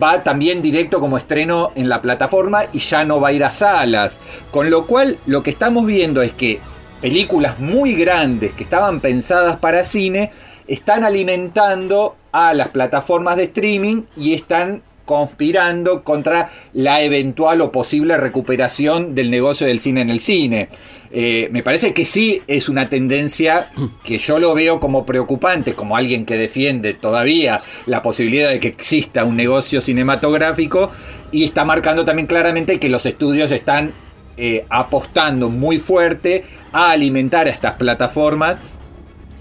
va 0.00 0.22
también 0.22 0.62
directo 0.62 1.00
como 1.00 1.16
estreno 1.16 1.72
en 1.74 1.88
la 1.88 2.02
plataforma 2.02 2.60
y 2.72 2.78
ya 2.78 3.04
no 3.04 3.20
va 3.20 3.28
a 3.28 3.32
ir 3.32 3.44
a 3.44 3.50
salas. 3.50 4.20
Con 4.50 4.70
lo 4.70 4.86
cual 4.86 5.18
lo 5.26 5.42
que 5.42 5.50
estamos 5.50 5.86
viendo 5.86 6.22
es 6.22 6.32
que 6.32 6.60
películas 7.00 7.60
muy 7.60 7.94
grandes 7.94 8.52
que 8.52 8.64
estaban 8.64 9.00
pensadas 9.00 9.56
para 9.56 9.84
cine 9.84 10.30
están 10.66 11.04
alimentando 11.04 12.16
a 12.32 12.54
las 12.54 12.68
plataformas 12.68 13.36
de 13.36 13.44
streaming 13.44 14.02
y 14.16 14.34
están 14.34 14.82
conspirando 15.08 16.04
contra 16.04 16.50
la 16.74 17.00
eventual 17.00 17.62
o 17.62 17.72
posible 17.72 18.18
recuperación 18.18 19.14
del 19.14 19.30
negocio 19.30 19.66
del 19.66 19.80
cine 19.80 20.02
en 20.02 20.10
el 20.10 20.20
cine. 20.20 20.68
Eh, 21.10 21.48
me 21.50 21.62
parece 21.62 21.94
que 21.94 22.04
sí 22.04 22.42
es 22.46 22.68
una 22.68 22.90
tendencia 22.90 23.66
que 24.04 24.18
yo 24.18 24.38
lo 24.38 24.54
veo 24.54 24.80
como 24.80 25.06
preocupante, 25.06 25.72
como 25.72 25.96
alguien 25.96 26.26
que 26.26 26.36
defiende 26.36 26.92
todavía 26.92 27.62
la 27.86 28.02
posibilidad 28.02 28.50
de 28.50 28.60
que 28.60 28.68
exista 28.68 29.24
un 29.24 29.34
negocio 29.34 29.80
cinematográfico 29.80 30.92
y 31.32 31.44
está 31.44 31.64
marcando 31.64 32.04
también 32.04 32.26
claramente 32.26 32.78
que 32.78 32.90
los 32.90 33.06
estudios 33.06 33.50
están 33.50 33.94
eh, 34.36 34.66
apostando 34.68 35.48
muy 35.48 35.78
fuerte 35.78 36.44
a 36.72 36.90
alimentar 36.90 37.46
a 37.46 37.50
estas 37.50 37.76
plataformas 37.76 38.58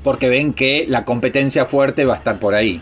porque 0.04 0.30
ven 0.30 0.54
que 0.54 0.86
la 0.88 1.06
competencia 1.06 1.66
fuerte 1.66 2.06
va 2.06 2.14
a 2.14 2.18
estar 2.18 2.40
por 2.40 2.54
ahí. 2.54 2.82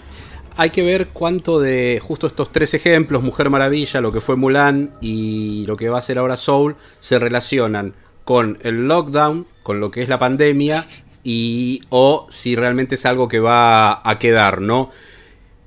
Hay 0.57 0.69
que 0.69 0.83
ver 0.83 1.07
cuánto 1.07 1.59
de 1.59 2.01
justo 2.01 2.27
estos 2.27 2.51
tres 2.51 2.73
ejemplos, 2.73 3.21
Mujer 3.21 3.49
Maravilla, 3.49 3.99
lo 3.99 4.13
que 4.13 4.21
fue 4.21 4.37
Mulan 4.37 4.91
y 5.01 5.65
lo 5.67 5.75
que 5.75 5.89
va 5.89 5.97
a 5.97 6.01
ser 6.01 6.17
ahora 6.17 6.37
Soul, 6.37 6.77
se 6.99 7.19
relacionan 7.19 7.93
con 8.23 8.57
el 8.63 8.87
lockdown, 8.87 9.45
con 9.63 9.79
lo 9.79 9.91
que 9.91 10.01
es 10.01 10.09
la 10.09 10.17
pandemia 10.17 10.85
y 11.25 11.81
o 11.89 12.27
si 12.29 12.55
realmente 12.55 12.95
es 12.95 13.05
algo 13.05 13.27
que 13.27 13.39
va 13.39 14.07
a 14.07 14.19
quedar, 14.19 14.61
¿no? 14.61 14.91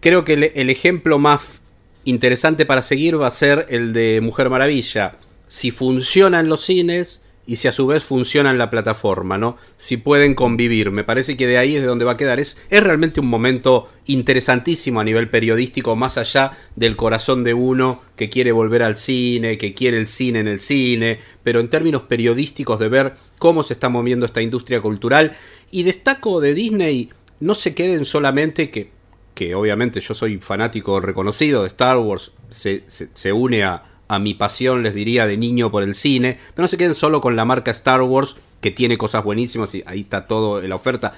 Creo 0.01 0.25
que 0.25 0.35
el, 0.35 0.71
ejemplo 0.71 1.19
más 1.19 1.63
interesante 2.05 2.65
para 2.65 2.83
seguir 2.83 3.21
va 3.21 3.27
a 3.27 3.33
ser 3.33 3.67
el 3.69 3.93
de 3.93 4.21
Mujer 4.23 4.49
Maravilla. 4.49 5.17
Si 5.49 5.73
funciona 5.73 6.39
en 6.39 6.49
los 6.49 6.65
cines 6.65 7.21
y 7.49 7.57
si 7.57 7.67
a 7.67 7.73
su 7.73 7.87
vez 7.87 8.05
funciona 8.05 8.51
en 8.51 8.59
la 8.59 8.69
plataforma, 8.69 9.39
¿no? 9.39 9.57
Si 9.79 9.97
pueden 9.97 10.35
convivir. 10.35 10.91
Me 10.91 11.03
parece 11.03 11.35
que 11.35 11.47
de 11.47 11.57
ahí 11.57 11.77
es 11.77 11.81
de 11.81 11.89
donde 11.89 12.05
va 12.05 12.13
a 12.13 12.17
quedar. 12.19 12.39
Es, 12.39 12.59
es 12.69 12.83
realmente 12.83 13.21
un 13.21 13.27
momento 13.27 13.89
interesantísimo 14.05 15.01
a 15.01 15.05
nivel 15.05 15.31
periodístico, 15.31 15.97
más 15.97 16.19
allá 16.19 16.59
del 16.77 16.95
corazón 16.95 17.45
de 17.45 17.55
uno 17.55 18.03
que 18.17 18.29
quiere 18.29 18.53
volver 18.53 18.83
al 18.83 18.99
cine, 18.99 19.57
que 19.57 19.73
quiere 19.73 19.97
el 19.97 20.07
cine 20.07 20.41
en 20.41 20.47
el 20.47 20.61
cine, 20.61 21.21
pero 21.43 21.61
en 21.61 21.71
términos 21.71 22.03
periodísticos 22.03 22.79
de 22.79 22.91
ver 22.91 23.15
cómo 23.39 23.63
se 23.63 23.73
está 23.73 23.89
moviendo 23.89 24.27
esta 24.27 24.43
industria 24.43 24.83
cultural. 24.83 25.35
Y 25.71 25.85
destaco 25.85 26.43
de 26.43 26.53
Disney, 26.53 27.09
no 27.41 27.55
se 27.55 27.75
queden 27.75 28.05
solamente 28.05 28.69
que 28.69 28.99
que 29.35 29.55
obviamente 29.55 30.01
yo 30.01 30.15
soy 30.15 30.39
fanático 30.39 30.99
reconocido 30.99 31.63
de 31.63 31.69
Star 31.69 31.97
Wars, 31.97 32.33
se, 32.51 32.83
se, 32.89 33.09
se 33.15 33.33
une 33.33 33.63
a, 33.63 33.85
a, 34.09 34.19
mi 34.19 34.35
pasión, 34.35 34.83
les 34.83 34.95
diría, 34.95 35.27
de 35.27 35.37
niño 35.37 35.71
por 35.71 35.83
el 35.83 35.95
cine, 35.95 36.39
pero 36.55 36.65
no 36.65 36.69
se 36.69 36.77
queden 36.77 36.95
solo 36.95 37.21
con 37.21 37.37
la 37.37 37.45
marca 37.45 37.71
Star 37.71 38.03
Wars, 38.03 38.37
que 38.61 38.71
tiene 38.71 38.99
cosas 38.99 39.23
buenísimas 39.25 39.75
y 39.75 39.85
ahí 39.87 40.01
está 40.01 40.25
todo 40.27 40.63
en 40.63 40.69
la 40.69 40.75
oferta. 40.77 41.15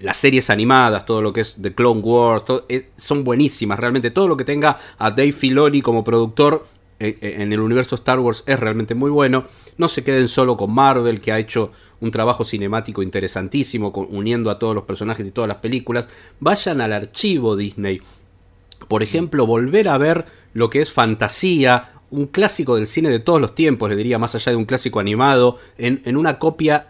Las 0.00 0.16
series 0.16 0.50
animadas, 0.50 1.06
todo 1.06 1.22
lo 1.22 1.32
que 1.32 1.42
es 1.42 1.56
The 1.60 1.74
Clone 1.74 2.00
Wars, 2.00 2.44
eh, 2.68 2.90
son 2.96 3.24
buenísimas, 3.24 3.78
realmente 3.78 4.10
todo 4.10 4.28
lo 4.28 4.36
que 4.36 4.44
tenga 4.44 4.78
a 4.98 5.10
Dave 5.10 5.32
Filoni 5.32 5.80
como 5.80 6.02
productor 6.02 6.66
eh, 6.98 7.18
en 7.20 7.52
el 7.52 7.60
universo 7.60 7.94
Star 7.96 8.18
Wars 8.20 8.42
es 8.46 8.58
realmente 8.58 8.94
muy 8.94 9.10
bueno. 9.10 9.44
No 9.76 9.88
se 9.88 10.02
queden 10.02 10.28
solo 10.28 10.56
con 10.56 10.72
Marvel, 10.72 11.20
que 11.20 11.32
ha 11.32 11.38
hecho 11.38 11.72
un 12.00 12.10
trabajo 12.10 12.44
cinemático 12.44 13.02
interesantísimo, 13.02 13.88
uniendo 13.88 14.50
a 14.50 14.58
todos 14.58 14.74
los 14.74 14.84
personajes 14.84 15.26
y 15.26 15.30
todas 15.30 15.48
las 15.48 15.58
películas. 15.58 16.08
Vayan 16.40 16.80
al 16.80 16.92
archivo 16.92 17.56
Disney. 17.56 18.00
Por 18.88 19.02
ejemplo, 19.02 19.46
volver 19.46 19.88
a 19.88 19.98
ver 19.98 20.26
lo 20.56 20.70
que 20.70 20.80
es 20.80 20.90
fantasía, 20.90 21.90
un 22.10 22.26
clásico 22.26 22.76
del 22.76 22.86
cine 22.86 23.10
de 23.10 23.18
todos 23.18 23.40
los 23.40 23.54
tiempos, 23.54 23.90
le 23.90 23.96
diría, 23.96 24.18
más 24.18 24.34
allá 24.34 24.52
de 24.52 24.56
un 24.56 24.64
clásico 24.64 25.00
animado, 25.00 25.58
en, 25.76 26.00
en 26.06 26.16
una 26.16 26.38
copia 26.38 26.86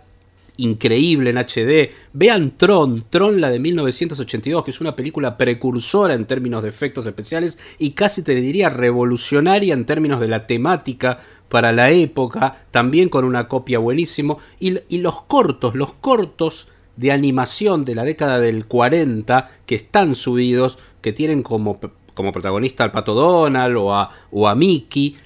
increíble 0.56 1.30
en 1.30 1.38
HD. 1.38 1.90
Vean 2.12 2.56
Tron, 2.56 3.04
Tron 3.10 3.40
la 3.40 3.50
de 3.50 3.58
1982, 3.58 4.64
que 4.64 4.70
es 4.70 4.80
una 4.80 4.94
película 4.94 5.36
precursora 5.36 6.14
en 6.14 6.26
términos 6.26 6.62
de 6.62 6.68
efectos 6.68 7.06
especiales 7.06 7.58
y 7.78 7.90
casi 7.90 8.22
te 8.22 8.36
diría 8.36 8.68
revolucionaria 8.68 9.74
en 9.74 9.84
términos 9.84 10.20
de 10.20 10.28
la 10.28 10.46
temática 10.46 11.18
para 11.48 11.72
la 11.72 11.90
época, 11.90 12.64
también 12.70 13.08
con 13.08 13.24
una 13.24 13.48
copia 13.48 13.80
buenísimo. 13.80 14.38
Y, 14.60 14.78
y 14.88 14.98
los 14.98 15.22
cortos, 15.22 15.74
los 15.74 15.92
cortos 15.92 16.68
de 16.96 17.10
animación 17.10 17.84
de 17.84 17.96
la 17.96 18.04
década 18.04 18.38
del 18.38 18.66
40 18.66 19.50
que 19.66 19.74
están 19.74 20.14
subidos, 20.14 20.78
que 21.02 21.12
tienen 21.12 21.42
como, 21.42 21.78
como 22.16 22.32
protagonista 22.32 22.82
al 22.82 22.90
Pato 22.90 23.14
Donald 23.14 23.76
o 23.76 23.94
a, 23.94 24.10
o 24.32 24.48
a 24.48 24.56
Mickey, 24.56 25.16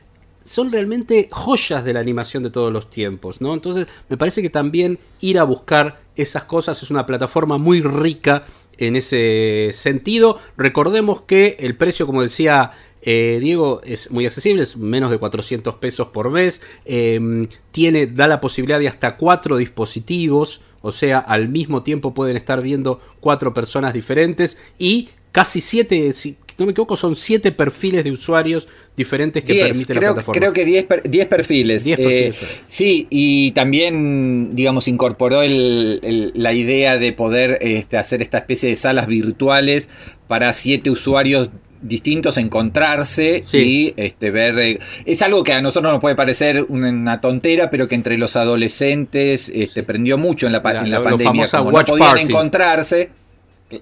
son 0.44 0.72
realmente 0.72 1.28
joyas 1.30 1.84
de 1.84 1.92
la 1.92 2.00
animación 2.00 2.42
de 2.42 2.50
todos 2.50 2.72
los 2.72 2.90
tiempos, 2.90 3.40
¿no? 3.40 3.54
Entonces, 3.54 3.86
me 4.08 4.16
parece 4.16 4.42
que 4.42 4.50
también 4.50 4.98
ir 5.20 5.38
a 5.38 5.44
buscar 5.44 6.00
esas 6.16 6.44
cosas 6.44 6.82
es 6.82 6.90
una 6.90 7.06
plataforma 7.06 7.56
muy 7.56 7.80
rica 7.80 8.44
en 8.76 8.96
ese 8.96 9.70
sentido. 9.72 10.40
Recordemos 10.56 11.22
que 11.22 11.56
el 11.60 11.76
precio, 11.76 12.04
como 12.04 12.22
decía 12.22 12.72
eh, 13.02 13.38
Diego, 13.40 13.80
es 13.84 14.10
muy 14.10 14.26
accesible, 14.26 14.64
es 14.64 14.76
menos 14.76 15.10
de 15.10 15.18
400 15.18 15.76
pesos 15.76 16.08
por 16.08 16.30
mes. 16.30 16.60
Eh, 16.84 17.48
tiene, 17.70 18.08
da 18.08 18.26
la 18.26 18.40
posibilidad 18.40 18.80
de 18.80 18.88
hasta 18.88 19.16
cuatro 19.16 19.56
dispositivos, 19.56 20.62
o 20.82 20.92
sea, 20.92 21.18
al 21.18 21.48
mismo 21.48 21.82
tiempo 21.82 22.12
pueden 22.12 22.36
estar 22.36 22.60
viendo 22.60 23.00
cuatro 23.20 23.54
personas 23.54 23.94
diferentes 23.94 24.56
y 24.78 25.10
casi 25.32 25.60
siete, 25.60 26.12
si 26.12 26.36
no 26.60 26.66
me 26.66 26.72
equivoco, 26.72 26.96
son 26.96 27.16
siete 27.16 27.50
perfiles 27.52 28.04
de 28.04 28.12
usuarios 28.12 28.68
diferentes 28.96 29.42
que 29.42 29.52
diez, 29.54 29.68
permite 29.68 29.92
creo, 29.94 30.02
la 30.02 30.14
plataforma. 30.14 30.38
Creo 30.40 30.52
que 30.52 30.64
10 30.64 30.84
per, 30.84 31.02
perfiles. 31.28 31.84
Diez 31.84 31.96
perfiles 31.98 32.36
eh, 32.42 32.62
sí, 32.68 33.06
y 33.10 33.50
también, 33.52 34.54
digamos, 34.54 34.86
incorporó 34.88 35.42
el, 35.42 36.00
el, 36.02 36.32
la 36.34 36.52
idea 36.52 36.98
de 36.98 37.12
poder 37.12 37.58
este, 37.62 37.96
hacer 37.96 38.22
esta 38.22 38.38
especie 38.38 38.68
de 38.68 38.76
salas 38.76 39.06
virtuales 39.06 39.88
para 40.28 40.52
siete 40.52 40.90
usuarios 40.90 41.50
distintos 41.82 42.36
encontrarse 42.36 43.42
Sí. 43.42 43.56
y 43.56 43.94
este 43.96 44.30
ver 44.30 44.58
eh, 44.58 44.78
es 45.06 45.22
algo 45.22 45.42
que 45.44 45.54
a 45.54 45.62
nosotros 45.62 45.90
nos 45.90 46.00
puede 46.02 46.14
parecer 46.14 46.66
una 46.68 47.20
tontera 47.22 47.70
pero 47.70 47.88
que 47.88 47.94
entre 47.94 48.18
los 48.18 48.36
adolescentes 48.36 49.50
este 49.54 49.82
prendió 49.82 50.18
mucho 50.18 50.46
en 50.46 50.52
la, 50.52 50.62
pa- 50.62 50.74
La- 50.74 50.80
en 50.82 50.90
la 50.90 50.98
lo- 50.98 51.04
lo 51.04 51.10
pandemia 51.12 51.48
famosa 51.48 51.58
como 51.58 51.70
no 51.78 51.84
podían 51.86 52.08
party. 52.10 52.22
encontrarse 52.24 53.10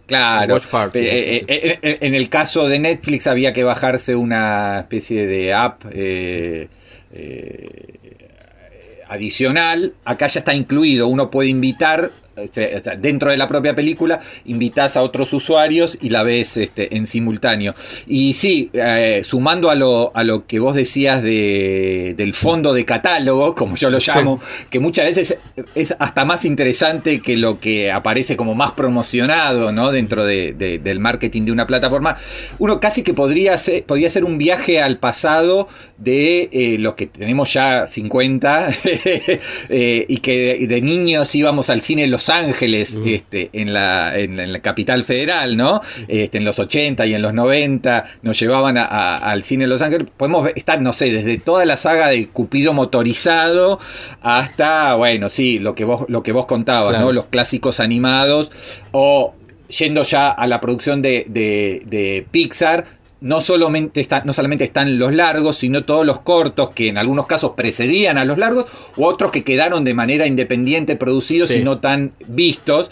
Claro, 0.06 0.60
party, 0.70 0.98
eh, 0.98 1.36
eh, 1.48 1.78
eh, 1.82 1.98
en 2.02 2.14
el 2.14 2.28
caso 2.28 2.68
de 2.68 2.78
Netflix 2.78 3.26
había 3.26 3.52
que 3.52 3.64
bajarse 3.64 4.16
una 4.16 4.80
especie 4.80 5.26
de 5.26 5.54
app 5.54 5.82
eh, 5.92 6.68
adicional. 9.08 9.94
Acá 10.04 10.26
ya 10.26 10.40
está 10.40 10.54
incluido. 10.54 11.08
Uno 11.08 11.30
puede 11.30 11.48
invitar 11.48 12.10
este, 12.42 12.82
dentro 12.98 13.30
de 13.30 13.36
la 13.36 13.48
propia 13.48 13.74
película, 13.74 14.20
invitas 14.44 14.96
a 14.96 15.02
otros 15.02 15.32
usuarios 15.32 15.98
y 16.00 16.10
la 16.10 16.22
ves 16.22 16.56
este, 16.56 16.96
en 16.96 17.06
simultáneo. 17.06 17.74
Y 18.06 18.34
sí, 18.34 18.70
eh, 18.72 19.22
sumando 19.24 19.70
a 19.70 19.74
lo, 19.74 20.12
a 20.14 20.24
lo 20.24 20.46
que 20.46 20.58
vos 20.58 20.74
decías 20.74 21.22
de, 21.22 22.14
del 22.16 22.34
fondo 22.34 22.72
de 22.72 22.84
catálogo, 22.84 23.54
como 23.56 23.76
yo 23.76 23.90
lo 23.90 23.98
llamo, 23.98 24.40
que 24.70 24.80
muchas 24.80 25.06
veces 25.06 25.38
es 25.74 25.94
hasta 25.98 26.24
más 26.24 26.44
interesante 26.44 27.20
que 27.20 27.36
lo 27.36 27.60
que 27.60 27.92
aparece 27.92 28.36
como 28.36 28.54
más 28.54 28.72
promocionado 28.72 29.72
¿no? 29.72 29.90
dentro 29.90 30.24
de, 30.24 30.52
de, 30.52 30.78
del 30.78 31.00
marketing 31.00 31.42
de 31.42 31.52
una 31.52 31.66
plataforma, 31.66 32.16
uno 32.58 32.80
casi 32.80 33.02
que 33.02 33.14
podría 33.14 33.56
ser, 33.58 33.84
podría 33.84 34.10
ser 34.10 34.24
un 34.24 34.38
viaje 34.38 34.80
al 34.80 34.98
pasado 34.98 35.68
de 35.98 36.48
eh, 36.52 36.76
los 36.78 36.94
que 36.94 37.06
tenemos 37.06 37.52
ya 37.52 37.86
50 37.86 38.68
eh, 39.68 40.06
y 40.08 40.18
que 40.18 40.66
de, 40.66 40.80
niños 40.80 41.34
íbamos 41.34 41.70
al 41.70 41.82
cine 41.82 42.04
en 42.04 42.10
Los 42.28 42.36
Ángeles, 42.36 42.98
este, 43.04 43.50
en, 43.52 43.72
la, 43.72 44.18
en, 44.18 44.52
la 44.52 44.58
capital 44.60 45.04
federal, 45.04 45.56
¿no? 45.56 45.80
Este, 46.08 46.38
en 46.38 46.44
los 46.44 46.58
80 46.58 47.06
y 47.06 47.14
en 47.14 47.22
los 47.22 47.32
90 47.32 48.04
nos 48.22 48.38
llevaban 48.38 48.76
al 48.76 49.44
cine 49.44 49.64
en 49.64 49.70
Los 49.70 49.82
Ángeles. 49.82 50.08
Podemos 50.16 50.50
estar, 50.54 50.80
no 50.80 50.92
sé, 50.92 51.10
desde 51.10 51.38
toda 51.38 51.64
la 51.64 51.76
saga 51.76 52.08
de 52.08 52.28
Cupido 52.28 52.72
motorizado 52.72 53.80
hasta, 54.20 54.94
bueno, 54.94 55.28
sí, 55.28 55.58
lo 55.58 55.74
que 55.74 55.84
vos, 55.84 56.04
lo 56.08 56.22
que 56.22 56.32
vos 56.32 56.46
contabas, 56.46 57.00
¿no? 57.00 57.12
Los 57.12 57.26
clásicos 57.26 57.80
animados 57.80 58.50
o 58.92 59.34
yendo 59.68 60.02
ya 60.02 60.30
a 60.30 60.46
la 60.46 60.60
producción 60.60 61.02
de, 61.02 61.24
de, 61.28 61.82
de 61.86 62.26
Pixar, 62.30 62.84
no, 63.20 63.40
solamente 63.40 64.06
no 64.24 64.32
solamente 64.32 64.64
están 64.64 64.98
los 64.98 65.12
largos, 65.12 65.56
sino 65.56 65.84
todos 65.84 66.06
los 66.06 66.20
cortos 66.20 66.70
que 66.70 66.88
en 66.88 66.98
algunos 66.98 67.26
casos 67.26 67.52
precedían 67.56 68.18
a 68.18 68.24
los 68.24 68.38
largos, 68.38 68.66
u 68.96 69.04
otros 69.04 69.32
que 69.32 69.44
quedaron 69.44 69.84
de 69.84 69.94
manera 69.94 70.26
independiente 70.26 70.96
producidos 70.96 71.50
y 71.50 71.60
no 71.60 71.78
tan 71.78 72.12
vistos. 72.26 72.90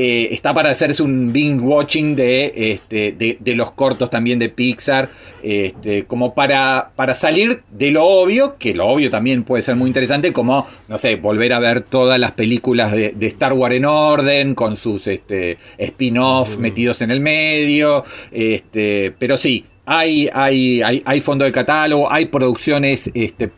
Eh, 0.00 0.32
está 0.32 0.54
para 0.54 0.70
hacerse 0.70 1.02
un 1.02 1.32
binge 1.32 1.60
watching 1.60 2.14
de, 2.14 2.52
este, 2.54 3.10
de, 3.10 3.54
los 3.56 3.72
cortos 3.72 4.08
también 4.10 4.38
de 4.38 4.48
Pixar, 4.48 5.08
este, 5.42 6.04
como 6.04 6.36
para, 6.36 6.92
para 6.94 7.16
salir 7.16 7.64
de 7.72 7.90
lo 7.90 8.04
obvio, 8.04 8.58
que 8.58 8.74
lo 8.74 8.86
obvio 8.86 9.10
también 9.10 9.42
puede 9.42 9.64
ser 9.64 9.74
muy 9.74 9.88
interesante, 9.88 10.32
como, 10.32 10.64
no 10.86 10.98
sé, 10.98 11.16
volver 11.16 11.52
a 11.52 11.58
ver 11.58 11.80
todas 11.80 12.20
las 12.20 12.30
películas 12.30 12.92
de, 12.92 13.16
Star 13.22 13.54
Wars 13.54 13.74
en 13.74 13.86
orden, 13.86 14.54
con 14.54 14.76
sus 14.76 15.08
este, 15.08 15.58
spin-off 15.78 16.58
metidos 16.58 17.02
en 17.02 17.10
el 17.10 17.18
medio, 17.18 18.04
este, 18.30 19.12
pero 19.18 19.36
sí, 19.36 19.64
hay, 19.84 20.30
hay, 20.32 20.80
hay, 20.80 21.02
hay 21.04 21.20
fondo 21.20 21.44
de 21.44 21.50
catálogo, 21.50 22.08
hay 22.08 22.26
producciones 22.26 23.10
este, 23.14 23.50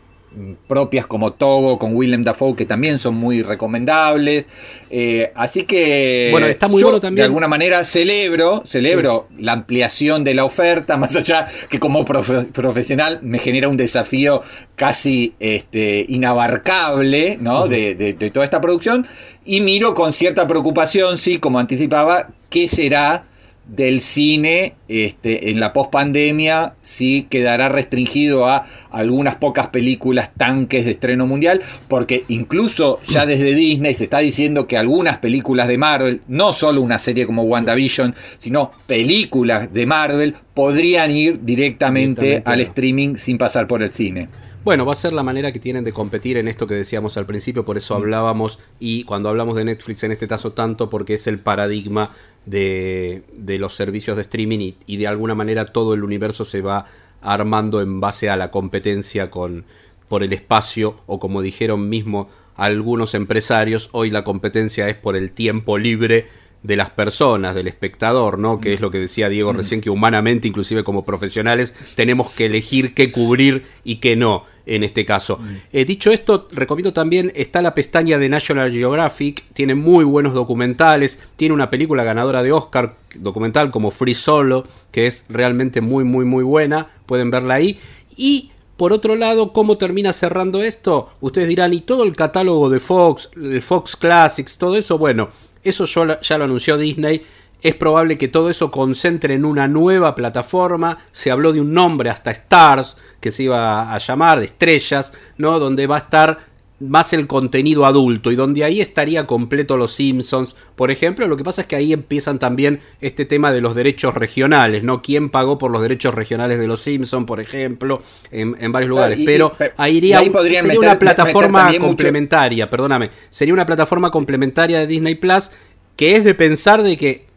propias 0.67 1.07
como 1.07 1.33
Togo 1.33 1.77
con 1.77 1.95
Willem 1.95 2.23
Dafoe 2.23 2.55
que 2.55 2.65
también 2.65 2.99
son 2.99 3.15
muy 3.15 3.41
recomendables. 3.41 4.47
Eh, 4.89 5.31
así 5.35 5.63
que 5.63 6.29
bueno 6.31 6.47
está 6.47 6.67
muy 6.67 6.81
bueno 6.81 6.99
también. 6.99 7.23
de 7.23 7.23
alguna 7.23 7.47
manera 7.47 7.83
celebro 7.83 8.63
celebro 8.65 9.27
la 9.37 9.53
ampliación 9.53 10.23
de 10.23 10.33
la 10.33 10.45
oferta 10.45 10.97
más 11.01 11.15
allá 11.15 11.47
que 11.69 11.79
como 11.79 12.05
profesional 12.05 13.19
me 13.21 13.39
genera 13.39 13.67
un 13.67 13.77
desafío 13.77 14.41
casi 14.75 15.35
este, 15.39 16.05
inabarcable 16.07 17.37
¿no? 17.41 17.67
de, 17.67 17.95
de, 17.95 18.13
de 18.13 18.31
toda 18.31 18.45
esta 18.45 18.61
producción. 18.61 19.05
Y 19.43 19.61
miro 19.61 19.93
con 19.95 20.13
cierta 20.13 20.47
preocupación 20.47 21.17
sí 21.17 21.37
como 21.37 21.59
anticipaba 21.59 22.29
qué 22.49 22.67
será 22.67 23.25
del 23.65 24.01
cine 24.01 24.75
este, 24.87 25.51
en 25.51 25.59
la 25.59 25.71
pospandemia 25.71 26.75
sí 26.81 27.27
quedará 27.29 27.69
restringido 27.69 28.47
a 28.47 28.65
algunas 28.89 29.35
pocas 29.35 29.67
películas 29.67 30.31
tanques 30.35 30.85
de 30.85 30.91
estreno 30.91 31.27
mundial, 31.27 31.61
porque 31.87 32.25
incluso 32.27 32.99
ya 33.07 33.25
desde 33.25 33.53
Disney 33.53 33.93
se 33.93 34.05
está 34.05 34.19
diciendo 34.19 34.67
que 34.67 34.77
algunas 34.77 35.19
películas 35.19 35.67
de 35.67 35.77
Marvel, 35.77 36.21
no 36.27 36.53
solo 36.53 36.81
una 36.81 36.99
serie 36.99 37.25
como 37.25 37.43
WandaVision, 37.43 38.15
sino 38.37 38.71
películas 38.87 39.71
de 39.71 39.85
Marvel, 39.85 40.35
podrían 40.53 41.11
ir 41.11 41.39
directamente, 41.43 42.41
al 42.45 42.61
streaming 42.61 43.15
sin 43.15 43.37
pasar 43.37 43.67
por 43.67 43.83
el 43.83 43.91
cine. 43.91 44.27
Bueno, 44.63 44.85
va 44.85 44.93
a 44.93 44.95
ser 44.95 45.11
la 45.13 45.23
manera 45.23 45.51
que 45.51 45.59
tienen 45.59 45.83
de 45.83 45.91
competir 45.91 46.37
en 46.37 46.47
esto 46.47 46.67
que 46.67 46.75
decíamos 46.75 47.17
al 47.17 47.25
principio, 47.25 47.65
por 47.65 47.77
eso 47.77 47.95
mm. 47.95 47.97
hablábamos, 47.97 48.59
y 48.79 49.05
cuando 49.05 49.29
hablamos 49.29 49.55
de 49.55 49.65
Netflix 49.65 50.03
en 50.03 50.11
este 50.11 50.27
caso 50.27 50.51
tanto, 50.51 50.87
porque 50.87 51.15
es 51.15 51.25
el 51.25 51.39
paradigma 51.39 52.11
de, 52.45 53.23
los 53.59 53.75
servicios 53.75 54.17
de 54.17 54.23
streaming 54.23 54.73
y, 54.85 54.97
de 54.97 55.07
alguna 55.07 55.35
manera 55.35 55.65
todo 55.65 55.93
el 55.93 56.03
universo 56.03 56.45
se 56.45 56.61
va 56.61 56.87
armando 57.21 57.81
en 57.81 57.99
base 57.99 58.29
a 58.29 58.35
la 58.35 58.51
competencia 58.51 59.29
con, 59.29 59.65
por 60.07 60.23
el 60.23 60.33
espacio, 60.33 60.99
o 61.05 61.19
como 61.19 61.41
dijeron 61.41 61.89
mismo 61.89 62.29
algunos 62.55 63.13
empresarios, 63.13 63.89
hoy 63.91 64.09
la 64.09 64.23
competencia 64.23 64.87
es 64.89 64.95
por 64.95 65.15
el 65.15 65.31
tiempo 65.31 65.77
libre 65.77 66.27
de 66.63 66.75
las 66.75 66.91
personas, 66.91 67.55
del 67.55 67.67
espectador, 67.67 68.37
¿no? 68.37 68.59
Que 68.59 68.73
es 68.73 68.81
lo 68.81 68.91
que 68.91 68.99
decía 68.99 69.29
Diego 69.29 69.51
recién, 69.53 69.81
que 69.81 69.89
humanamente, 69.89 70.47
inclusive 70.47 70.83
como 70.83 71.03
profesionales, 71.03 71.73
tenemos 71.95 72.31
que 72.31 72.45
elegir 72.45 72.93
qué 72.93 73.11
cubrir 73.11 73.63
y 73.83 73.95
qué 73.95 74.15
no 74.15 74.45
en 74.65 74.83
este 74.83 75.05
caso. 75.05 75.39
Eh, 75.71 75.85
dicho 75.85 76.11
esto, 76.11 76.47
recomiendo 76.51 76.93
también, 76.93 77.31
está 77.35 77.61
la 77.61 77.73
pestaña 77.73 78.17
de 78.17 78.29
National 78.29 78.71
Geographic, 78.71 79.45
tiene 79.53 79.75
muy 79.75 80.03
buenos 80.03 80.33
documentales, 80.33 81.19
tiene 81.35 81.53
una 81.53 81.69
película 81.69 82.03
ganadora 82.03 82.43
de 82.43 82.51
Oscar, 82.51 82.95
documental 83.15 83.71
como 83.71 83.91
Free 83.91 84.13
Solo, 84.13 84.65
que 84.91 85.07
es 85.07 85.25
realmente 85.29 85.81
muy, 85.81 86.03
muy, 86.03 86.25
muy 86.25 86.43
buena, 86.43 86.91
pueden 87.05 87.31
verla 87.31 87.55
ahí. 87.55 87.79
Y 88.15 88.51
por 88.77 88.93
otro 88.93 89.15
lado, 89.15 89.53
¿cómo 89.53 89.77
termina 89.77 90.11
cerrando 90.11 90.63
esto? 90.63 91.09
Ustedes 91.21 91.47
dirán, 91.47 91.73
¿y 91.73 91.81
todo 91.81 92.03
el 92.03 92.15
catálogo 92.15 92.69
de 92.69 92.79
Fox, 92.79 93.29
el 93.35 93.61
Fox 93.61 93.95
Classics, 93.95 94.57
todo 94.57 94.75
eso? 94.75 94.97
Bueno, 94.97 95.29
eso 95.63 95.85
ya 95.85 96.37
lo 96.37 96.43
anunció 96.43 96.77
Disney. 96.77 97.23
Es 97.61 97.75
probable 97.75 98.17
que 98.17 98.27
todo 98.27 98.49
eso 98.49 98.71
concentre 98.71 99.35
en 99.35 99.45
una 99.45 99.67
nueva 99.67 100.15
plataforma. 100.15 100.99
Se 101.11 101.31
habló 101.31 101.53
de 101.53 101.61
un 101.61 101.73
nombre 101.73 102.09
hasta 102.09 102.31
Stars, 102.31 102.97
que 103.19 103.31
se 103.31 103.43
iba 103.43 103.93
a 103.93 103.97
llamar, 103.99 104.39
de 104.39 104.45
estrellas, 104.45 105.13
¿no? 105.37 105.59
Donde 105.59 105.85
va 105.85 105.95
a 105.97 105.99
estar 105.99 106.51
más 106.81 107.13
el 107.13 107.27
contenido 107.27 107.85
adulto 107.85 108.31
y 108.31 108.35
donde 108.35 108.63
ahí 108.63 108.81
estaría 108.81 109.27
completo 109.27 109.77
los 109.77 109.91
Simpsons, 109.91 110.55
por 110.75 110.91
ejemplo, 110.91 111.27
lo 111.27 111.37
que 111.37 111.43
pasa 111.43 111.61
es 111.61 111.67
que 111.67 111.75
ahí 111.75 111.93
empiezan 111.93 112.39
también 112.39 112.79
este 112.99 113.25
tema 113.25 113.51
de 113.51 113.61
los 113.61 113.75
derechos 113.75 114.15
regionales, 114.15 114.83
¿no? 114.83 115.01
¿Quién 115.01 115.29
pagó 115.29 115.57
por 115.57 115.71
los 115.71 115.81
derechos 115.81 116.13
regionales 116.13 116.59
de 116.59 116.67
los 116.67 116.81
Simpsons, 116.81 117.25
por 117.25 117.39
ejemplo, 117.39 118.01
en, 118.31 118.71
varios 118.71 118.89
lugares? 118.89 119.19
pero 119.25 119.53
ahí 119.77 119.97
iría 119.97 120.21
sería 120.21 120.79
una 120.79 120.97
plataforma 120.97 121.71
complementaria, 121.79 122.69
perdóname, 122.69 123.11
sería 123.29 123.53
una 123.53 123.65
plataforma 123.65 124.09
complementaria 124.09 124.79
de 124.79 124.87
Disney 124.87 125.15
Plus 125.15 125.51
que 125.95 126.15
es 126.15 126.23
de 126.23 126.33
pensar 126.33 126.81
de 126.81 126.97
que 126.97 127.30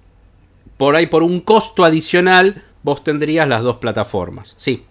por 0.77 0.97
ahí 0.97 1.07
por 1.07 1.23
un 1.23 1.41
costo 1.41 1.85
adicional 1.85 2.63
vos 2.83 3.03
tendrías 3.03 3.49
las 3.49 3.63
dos 3.63 3.79
plataformas. 3.79 4.55
Sí. 4.57 4.85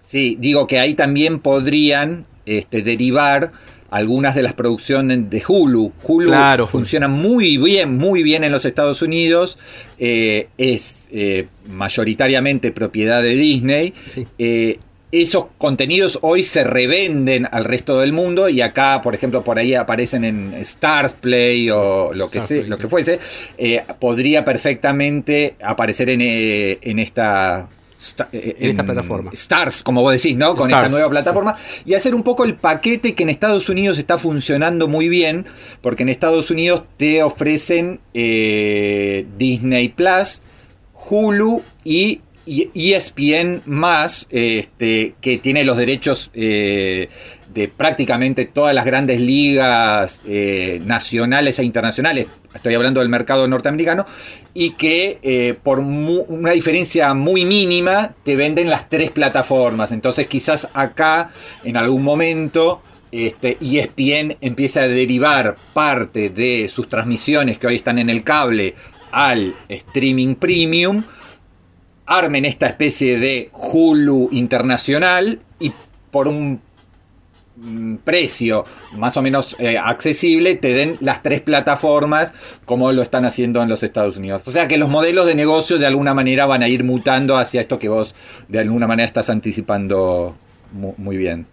Sí, 0.00 0.36
digo 0.38 0.66
que 0.66 0.78
ahí 0.78 0.94
también 0.94 1.40
podrían 1.40 2.26
este, 2.44 2.82
derivar 2.82 3.52
algunas 3.90 4.34
de 4.34 4.42
las 4.42 4.52
producciones 4.52 5.30
de 5.30 5.42
Hulu. 5.46 5.92
Hulu 6.02 6.32
funciona 6.66 7.08
muy 7.08 7.56
bien, 7.56 7.96
muy 7.96 8.22
bien 8.22 8.44
en 8.44 8.52
los 8.52 8.64
Estados 8.64 9.02
Unidos. 9.02 9.58
Eh, 9.98 10.48
es 10.58 11.08
eh, 11.12 11.46
mayoritariamente 11.68 12.72
propiedad 12.72 13.22
de 13.22 13.34
Disney. 13.34 13.94
Eh, 14.38 14.78
esos 15.22 15.46
contenidos 15.58 16.18
hoy 16.22 16.44
se 16.44 16.64
revenden 16.64 17.48
al 17.50 17.64
resto 17.64 18.00
del 18.00 18.12
mundo 18.12 18.48
y 18.48 18.60
acá, 18.60 19.02
por 19.02 19.14
ejemplo, 19.14 19.42
por 19.42 19.58
ahí 19.58 19.74
aparecen 19.74 20.24
en 20.24 20.54
Stars 20.54 21.14
Play 21.14 21.70
o 21.70 22.12
lo 22.12 22.30
que, 22.30 22.40
lo 22.66 22.78
que 22.78 22.88
fuese, 22.88 23.18
podría 23.98 24.44
perfectamente 24.44 25.56
aparecer 25.60 26.10
en, 26.10 26.20
en 26.22 26.98
esta 26.98 27.68
eh, 28.32 28.56
en, 28.58 28.70
esta 28.70 28.84
plataforma. 28.84 29.30
Stars, 29.32 29.82
como 29.82 30.02
vos 30.02 30.12
decís, 30.12 30.36
¿no? 30.36 30.54
Con 30.54 30.70
esta 30.70 30.88
nueva 30.88 31.08
plataforma. 31.08 31.56
Y 31.84 31.94
hacer 31.94 32.14
un 32.14 32.22
poco 32.22 32.44
el 32.44 32.54
paquete 32.54 33.14
que 33.14 33.22
en 33.22 33.30
Estados 33.30 33.68
Unidos 33.68 33.98
está 33.98 34.18
funcionando 34.18 34.86
muy 34.86 35.08
bien, 35.08 35.46
porque 35.80 36.02
en 36.02 36.10
Estados 36.10 36.50
Unidos 36.50 36.82
te 36.98 37.22
ofrecen 37.22 38.00
eh, 38.12 39.26
Disney 39.38 39.88
Plus, 39.88 40.42
Hulu 41.08 41.62
y 41.84 42.20
ESPN 42.46 43.62
más, 43.66 44.28
este, 44.30 45.14
que 45.20 45.38
tiene 45.38 45.64
los 45.64 45.76
derechos 45.76 46.30
eh, 46.34 47.08
de 47.52 47.68
prácticamente 47.68 48.44
todas 48.44 48.74
las 48.74 48.84
grandes 48.84 49.20
ligas 49.20 50.22
eh, 50.26 50.80
nacionales 50.84 51.58
e 51.58 51.64
internacionales, 51.64 52.26
estoy 52.54 52.74
hablando 52.74 53.00
del 53.00 53.08
mercado 53.08 53.48
norteamericano, 53.48 54.06
y 54.54 54.70
que 54.72 55.18
eh, 55.22 55.56
por 55.62 55.80
una 55.80 56.52
diferencia 56.52 57.14
muy 57.14 57.44
mínima 57.44 58.14
te 58.24 58.36
venden 58.36 58.70
las 58.70 58.88
tres 58.88 59.10
plataformas. 59.10 59.90
Entonces 59.90 60.26
quizás 60.26 60.68
acá 60.74 61.30
en 61.64 61.76
algún 61.76 62.02
momento 62.02 62.82
este, 63.10 63.56
ESPN 63.60 64.36
empieza 64.40 64.82
a 64.82 64.88
derivar 64.88 65.56
parte 65.72 66.28
de 66.28 66.68
sus 66.68 66.88
transmisiones 66.88 67.58
que 67.58 67.66
hoy 67.66 67.76
están 67.76 67.98
en 67.98 68.10
el 68.10 68.22
cable 68.22 68.74
al 69.12 69.54
streaming 69.68 70.34
premium, 70.34 71.02
armen 72.06 72.44
esta 72.44 72.66
especie 72.66 73.18
de 73.18 73.50
Hulu 73.52 74.28
internacional 74.32 75.40
y 75.58 75.72
por 76.10 76.28
un 76.28 76.60
mm, 77.56 77.96
precio 78.04 78.64
más 78.96 79.16
o 79.16 79.22
menos 79.22 79.56
eh, 79.58 79.78
accesible 79.78 80.54
te 80.56 80.72
den 80.72 80.96
las 81.00 81.22
tres 81.22 81.40
plataformas 81.40 82.32
como 82.64 82.92
lo 82.92 83.02
están 83.02 83.24
haciendo 83.24 83.62
en 83.62 83.68
los 83.68 83.82
Estados 83.82 84.16
Unidos. 84.18 84.42
O 84.46 84.50
sea 84.50 84.68
que 84.68 84.78
los 84.78 84.88
modelos 84.88 85.26
de 85.26 85.34
negocio 85.34 85.78
de 85.78 85.86
alguna 85.86 86.14
manera 86.14 86.46
van 86.46 86.62
a 86.62 86.68
ir 86.68 86.84
mutando 86.84 87.36
hacia 87.36 87.60
esto 87.60 87.78
que 87.78 87.88
vos 87.88 88.14
de 88.48 88.60
alguna 88.60 88.86
manera 88.86 89.06
estás 89.06 89.30
anticipando 89.30 90.36
mu- 90.72 90.94
muy 90.98 91.16
bien. 91.16 91.46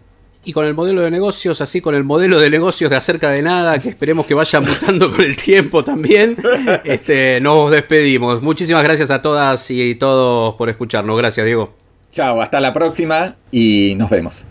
Y 0.44 0.52
con 0.52 0.66
el 0.66 0.74
modelo 0.74 1.02
de 1.02 1.10
negocios, 1.10 1.60
así 1.60 1.80
con 1.80 1.94
el 1.94 2.04
modelo 2.04 2.40
de 2.40 2.50
negocios 2.50 2.90
de 2.90 2.96
acerca 2.96 3.30
de 3.30 3.42
nada, 3.42 3.78
que 3.78 3.88
esperemos 3.88 4.26
que 4.26 4.34
vaya 4.34 4.60
mutando 4.60 5.10
con 5.16 5.24
el 5.24 5.36
tiempo 5.36 5.82
también, 5.82 6.36
este, 6.84 7.40
nos 7.40 7.70
despedimos. 7.70 8.42
Muchísimas 8.42 8.82
gracias 8.82 9.10
a 9.10 9.22
todas 9.22 9.70
y 9.70 9.94
todos 9.94 10.54
por 10.54 10.68
escucharnos. 10.68 11.16
Gracias, 11.16 11.46
Diego. 11.46 11.74
Chao, 12.10 12.40
hasta 12.40 12.60
la 12.60 12.72
próxima 12.72 13.36
y 13.50 13.94
nos 13.96 14.10
vemos. 14.10 14.46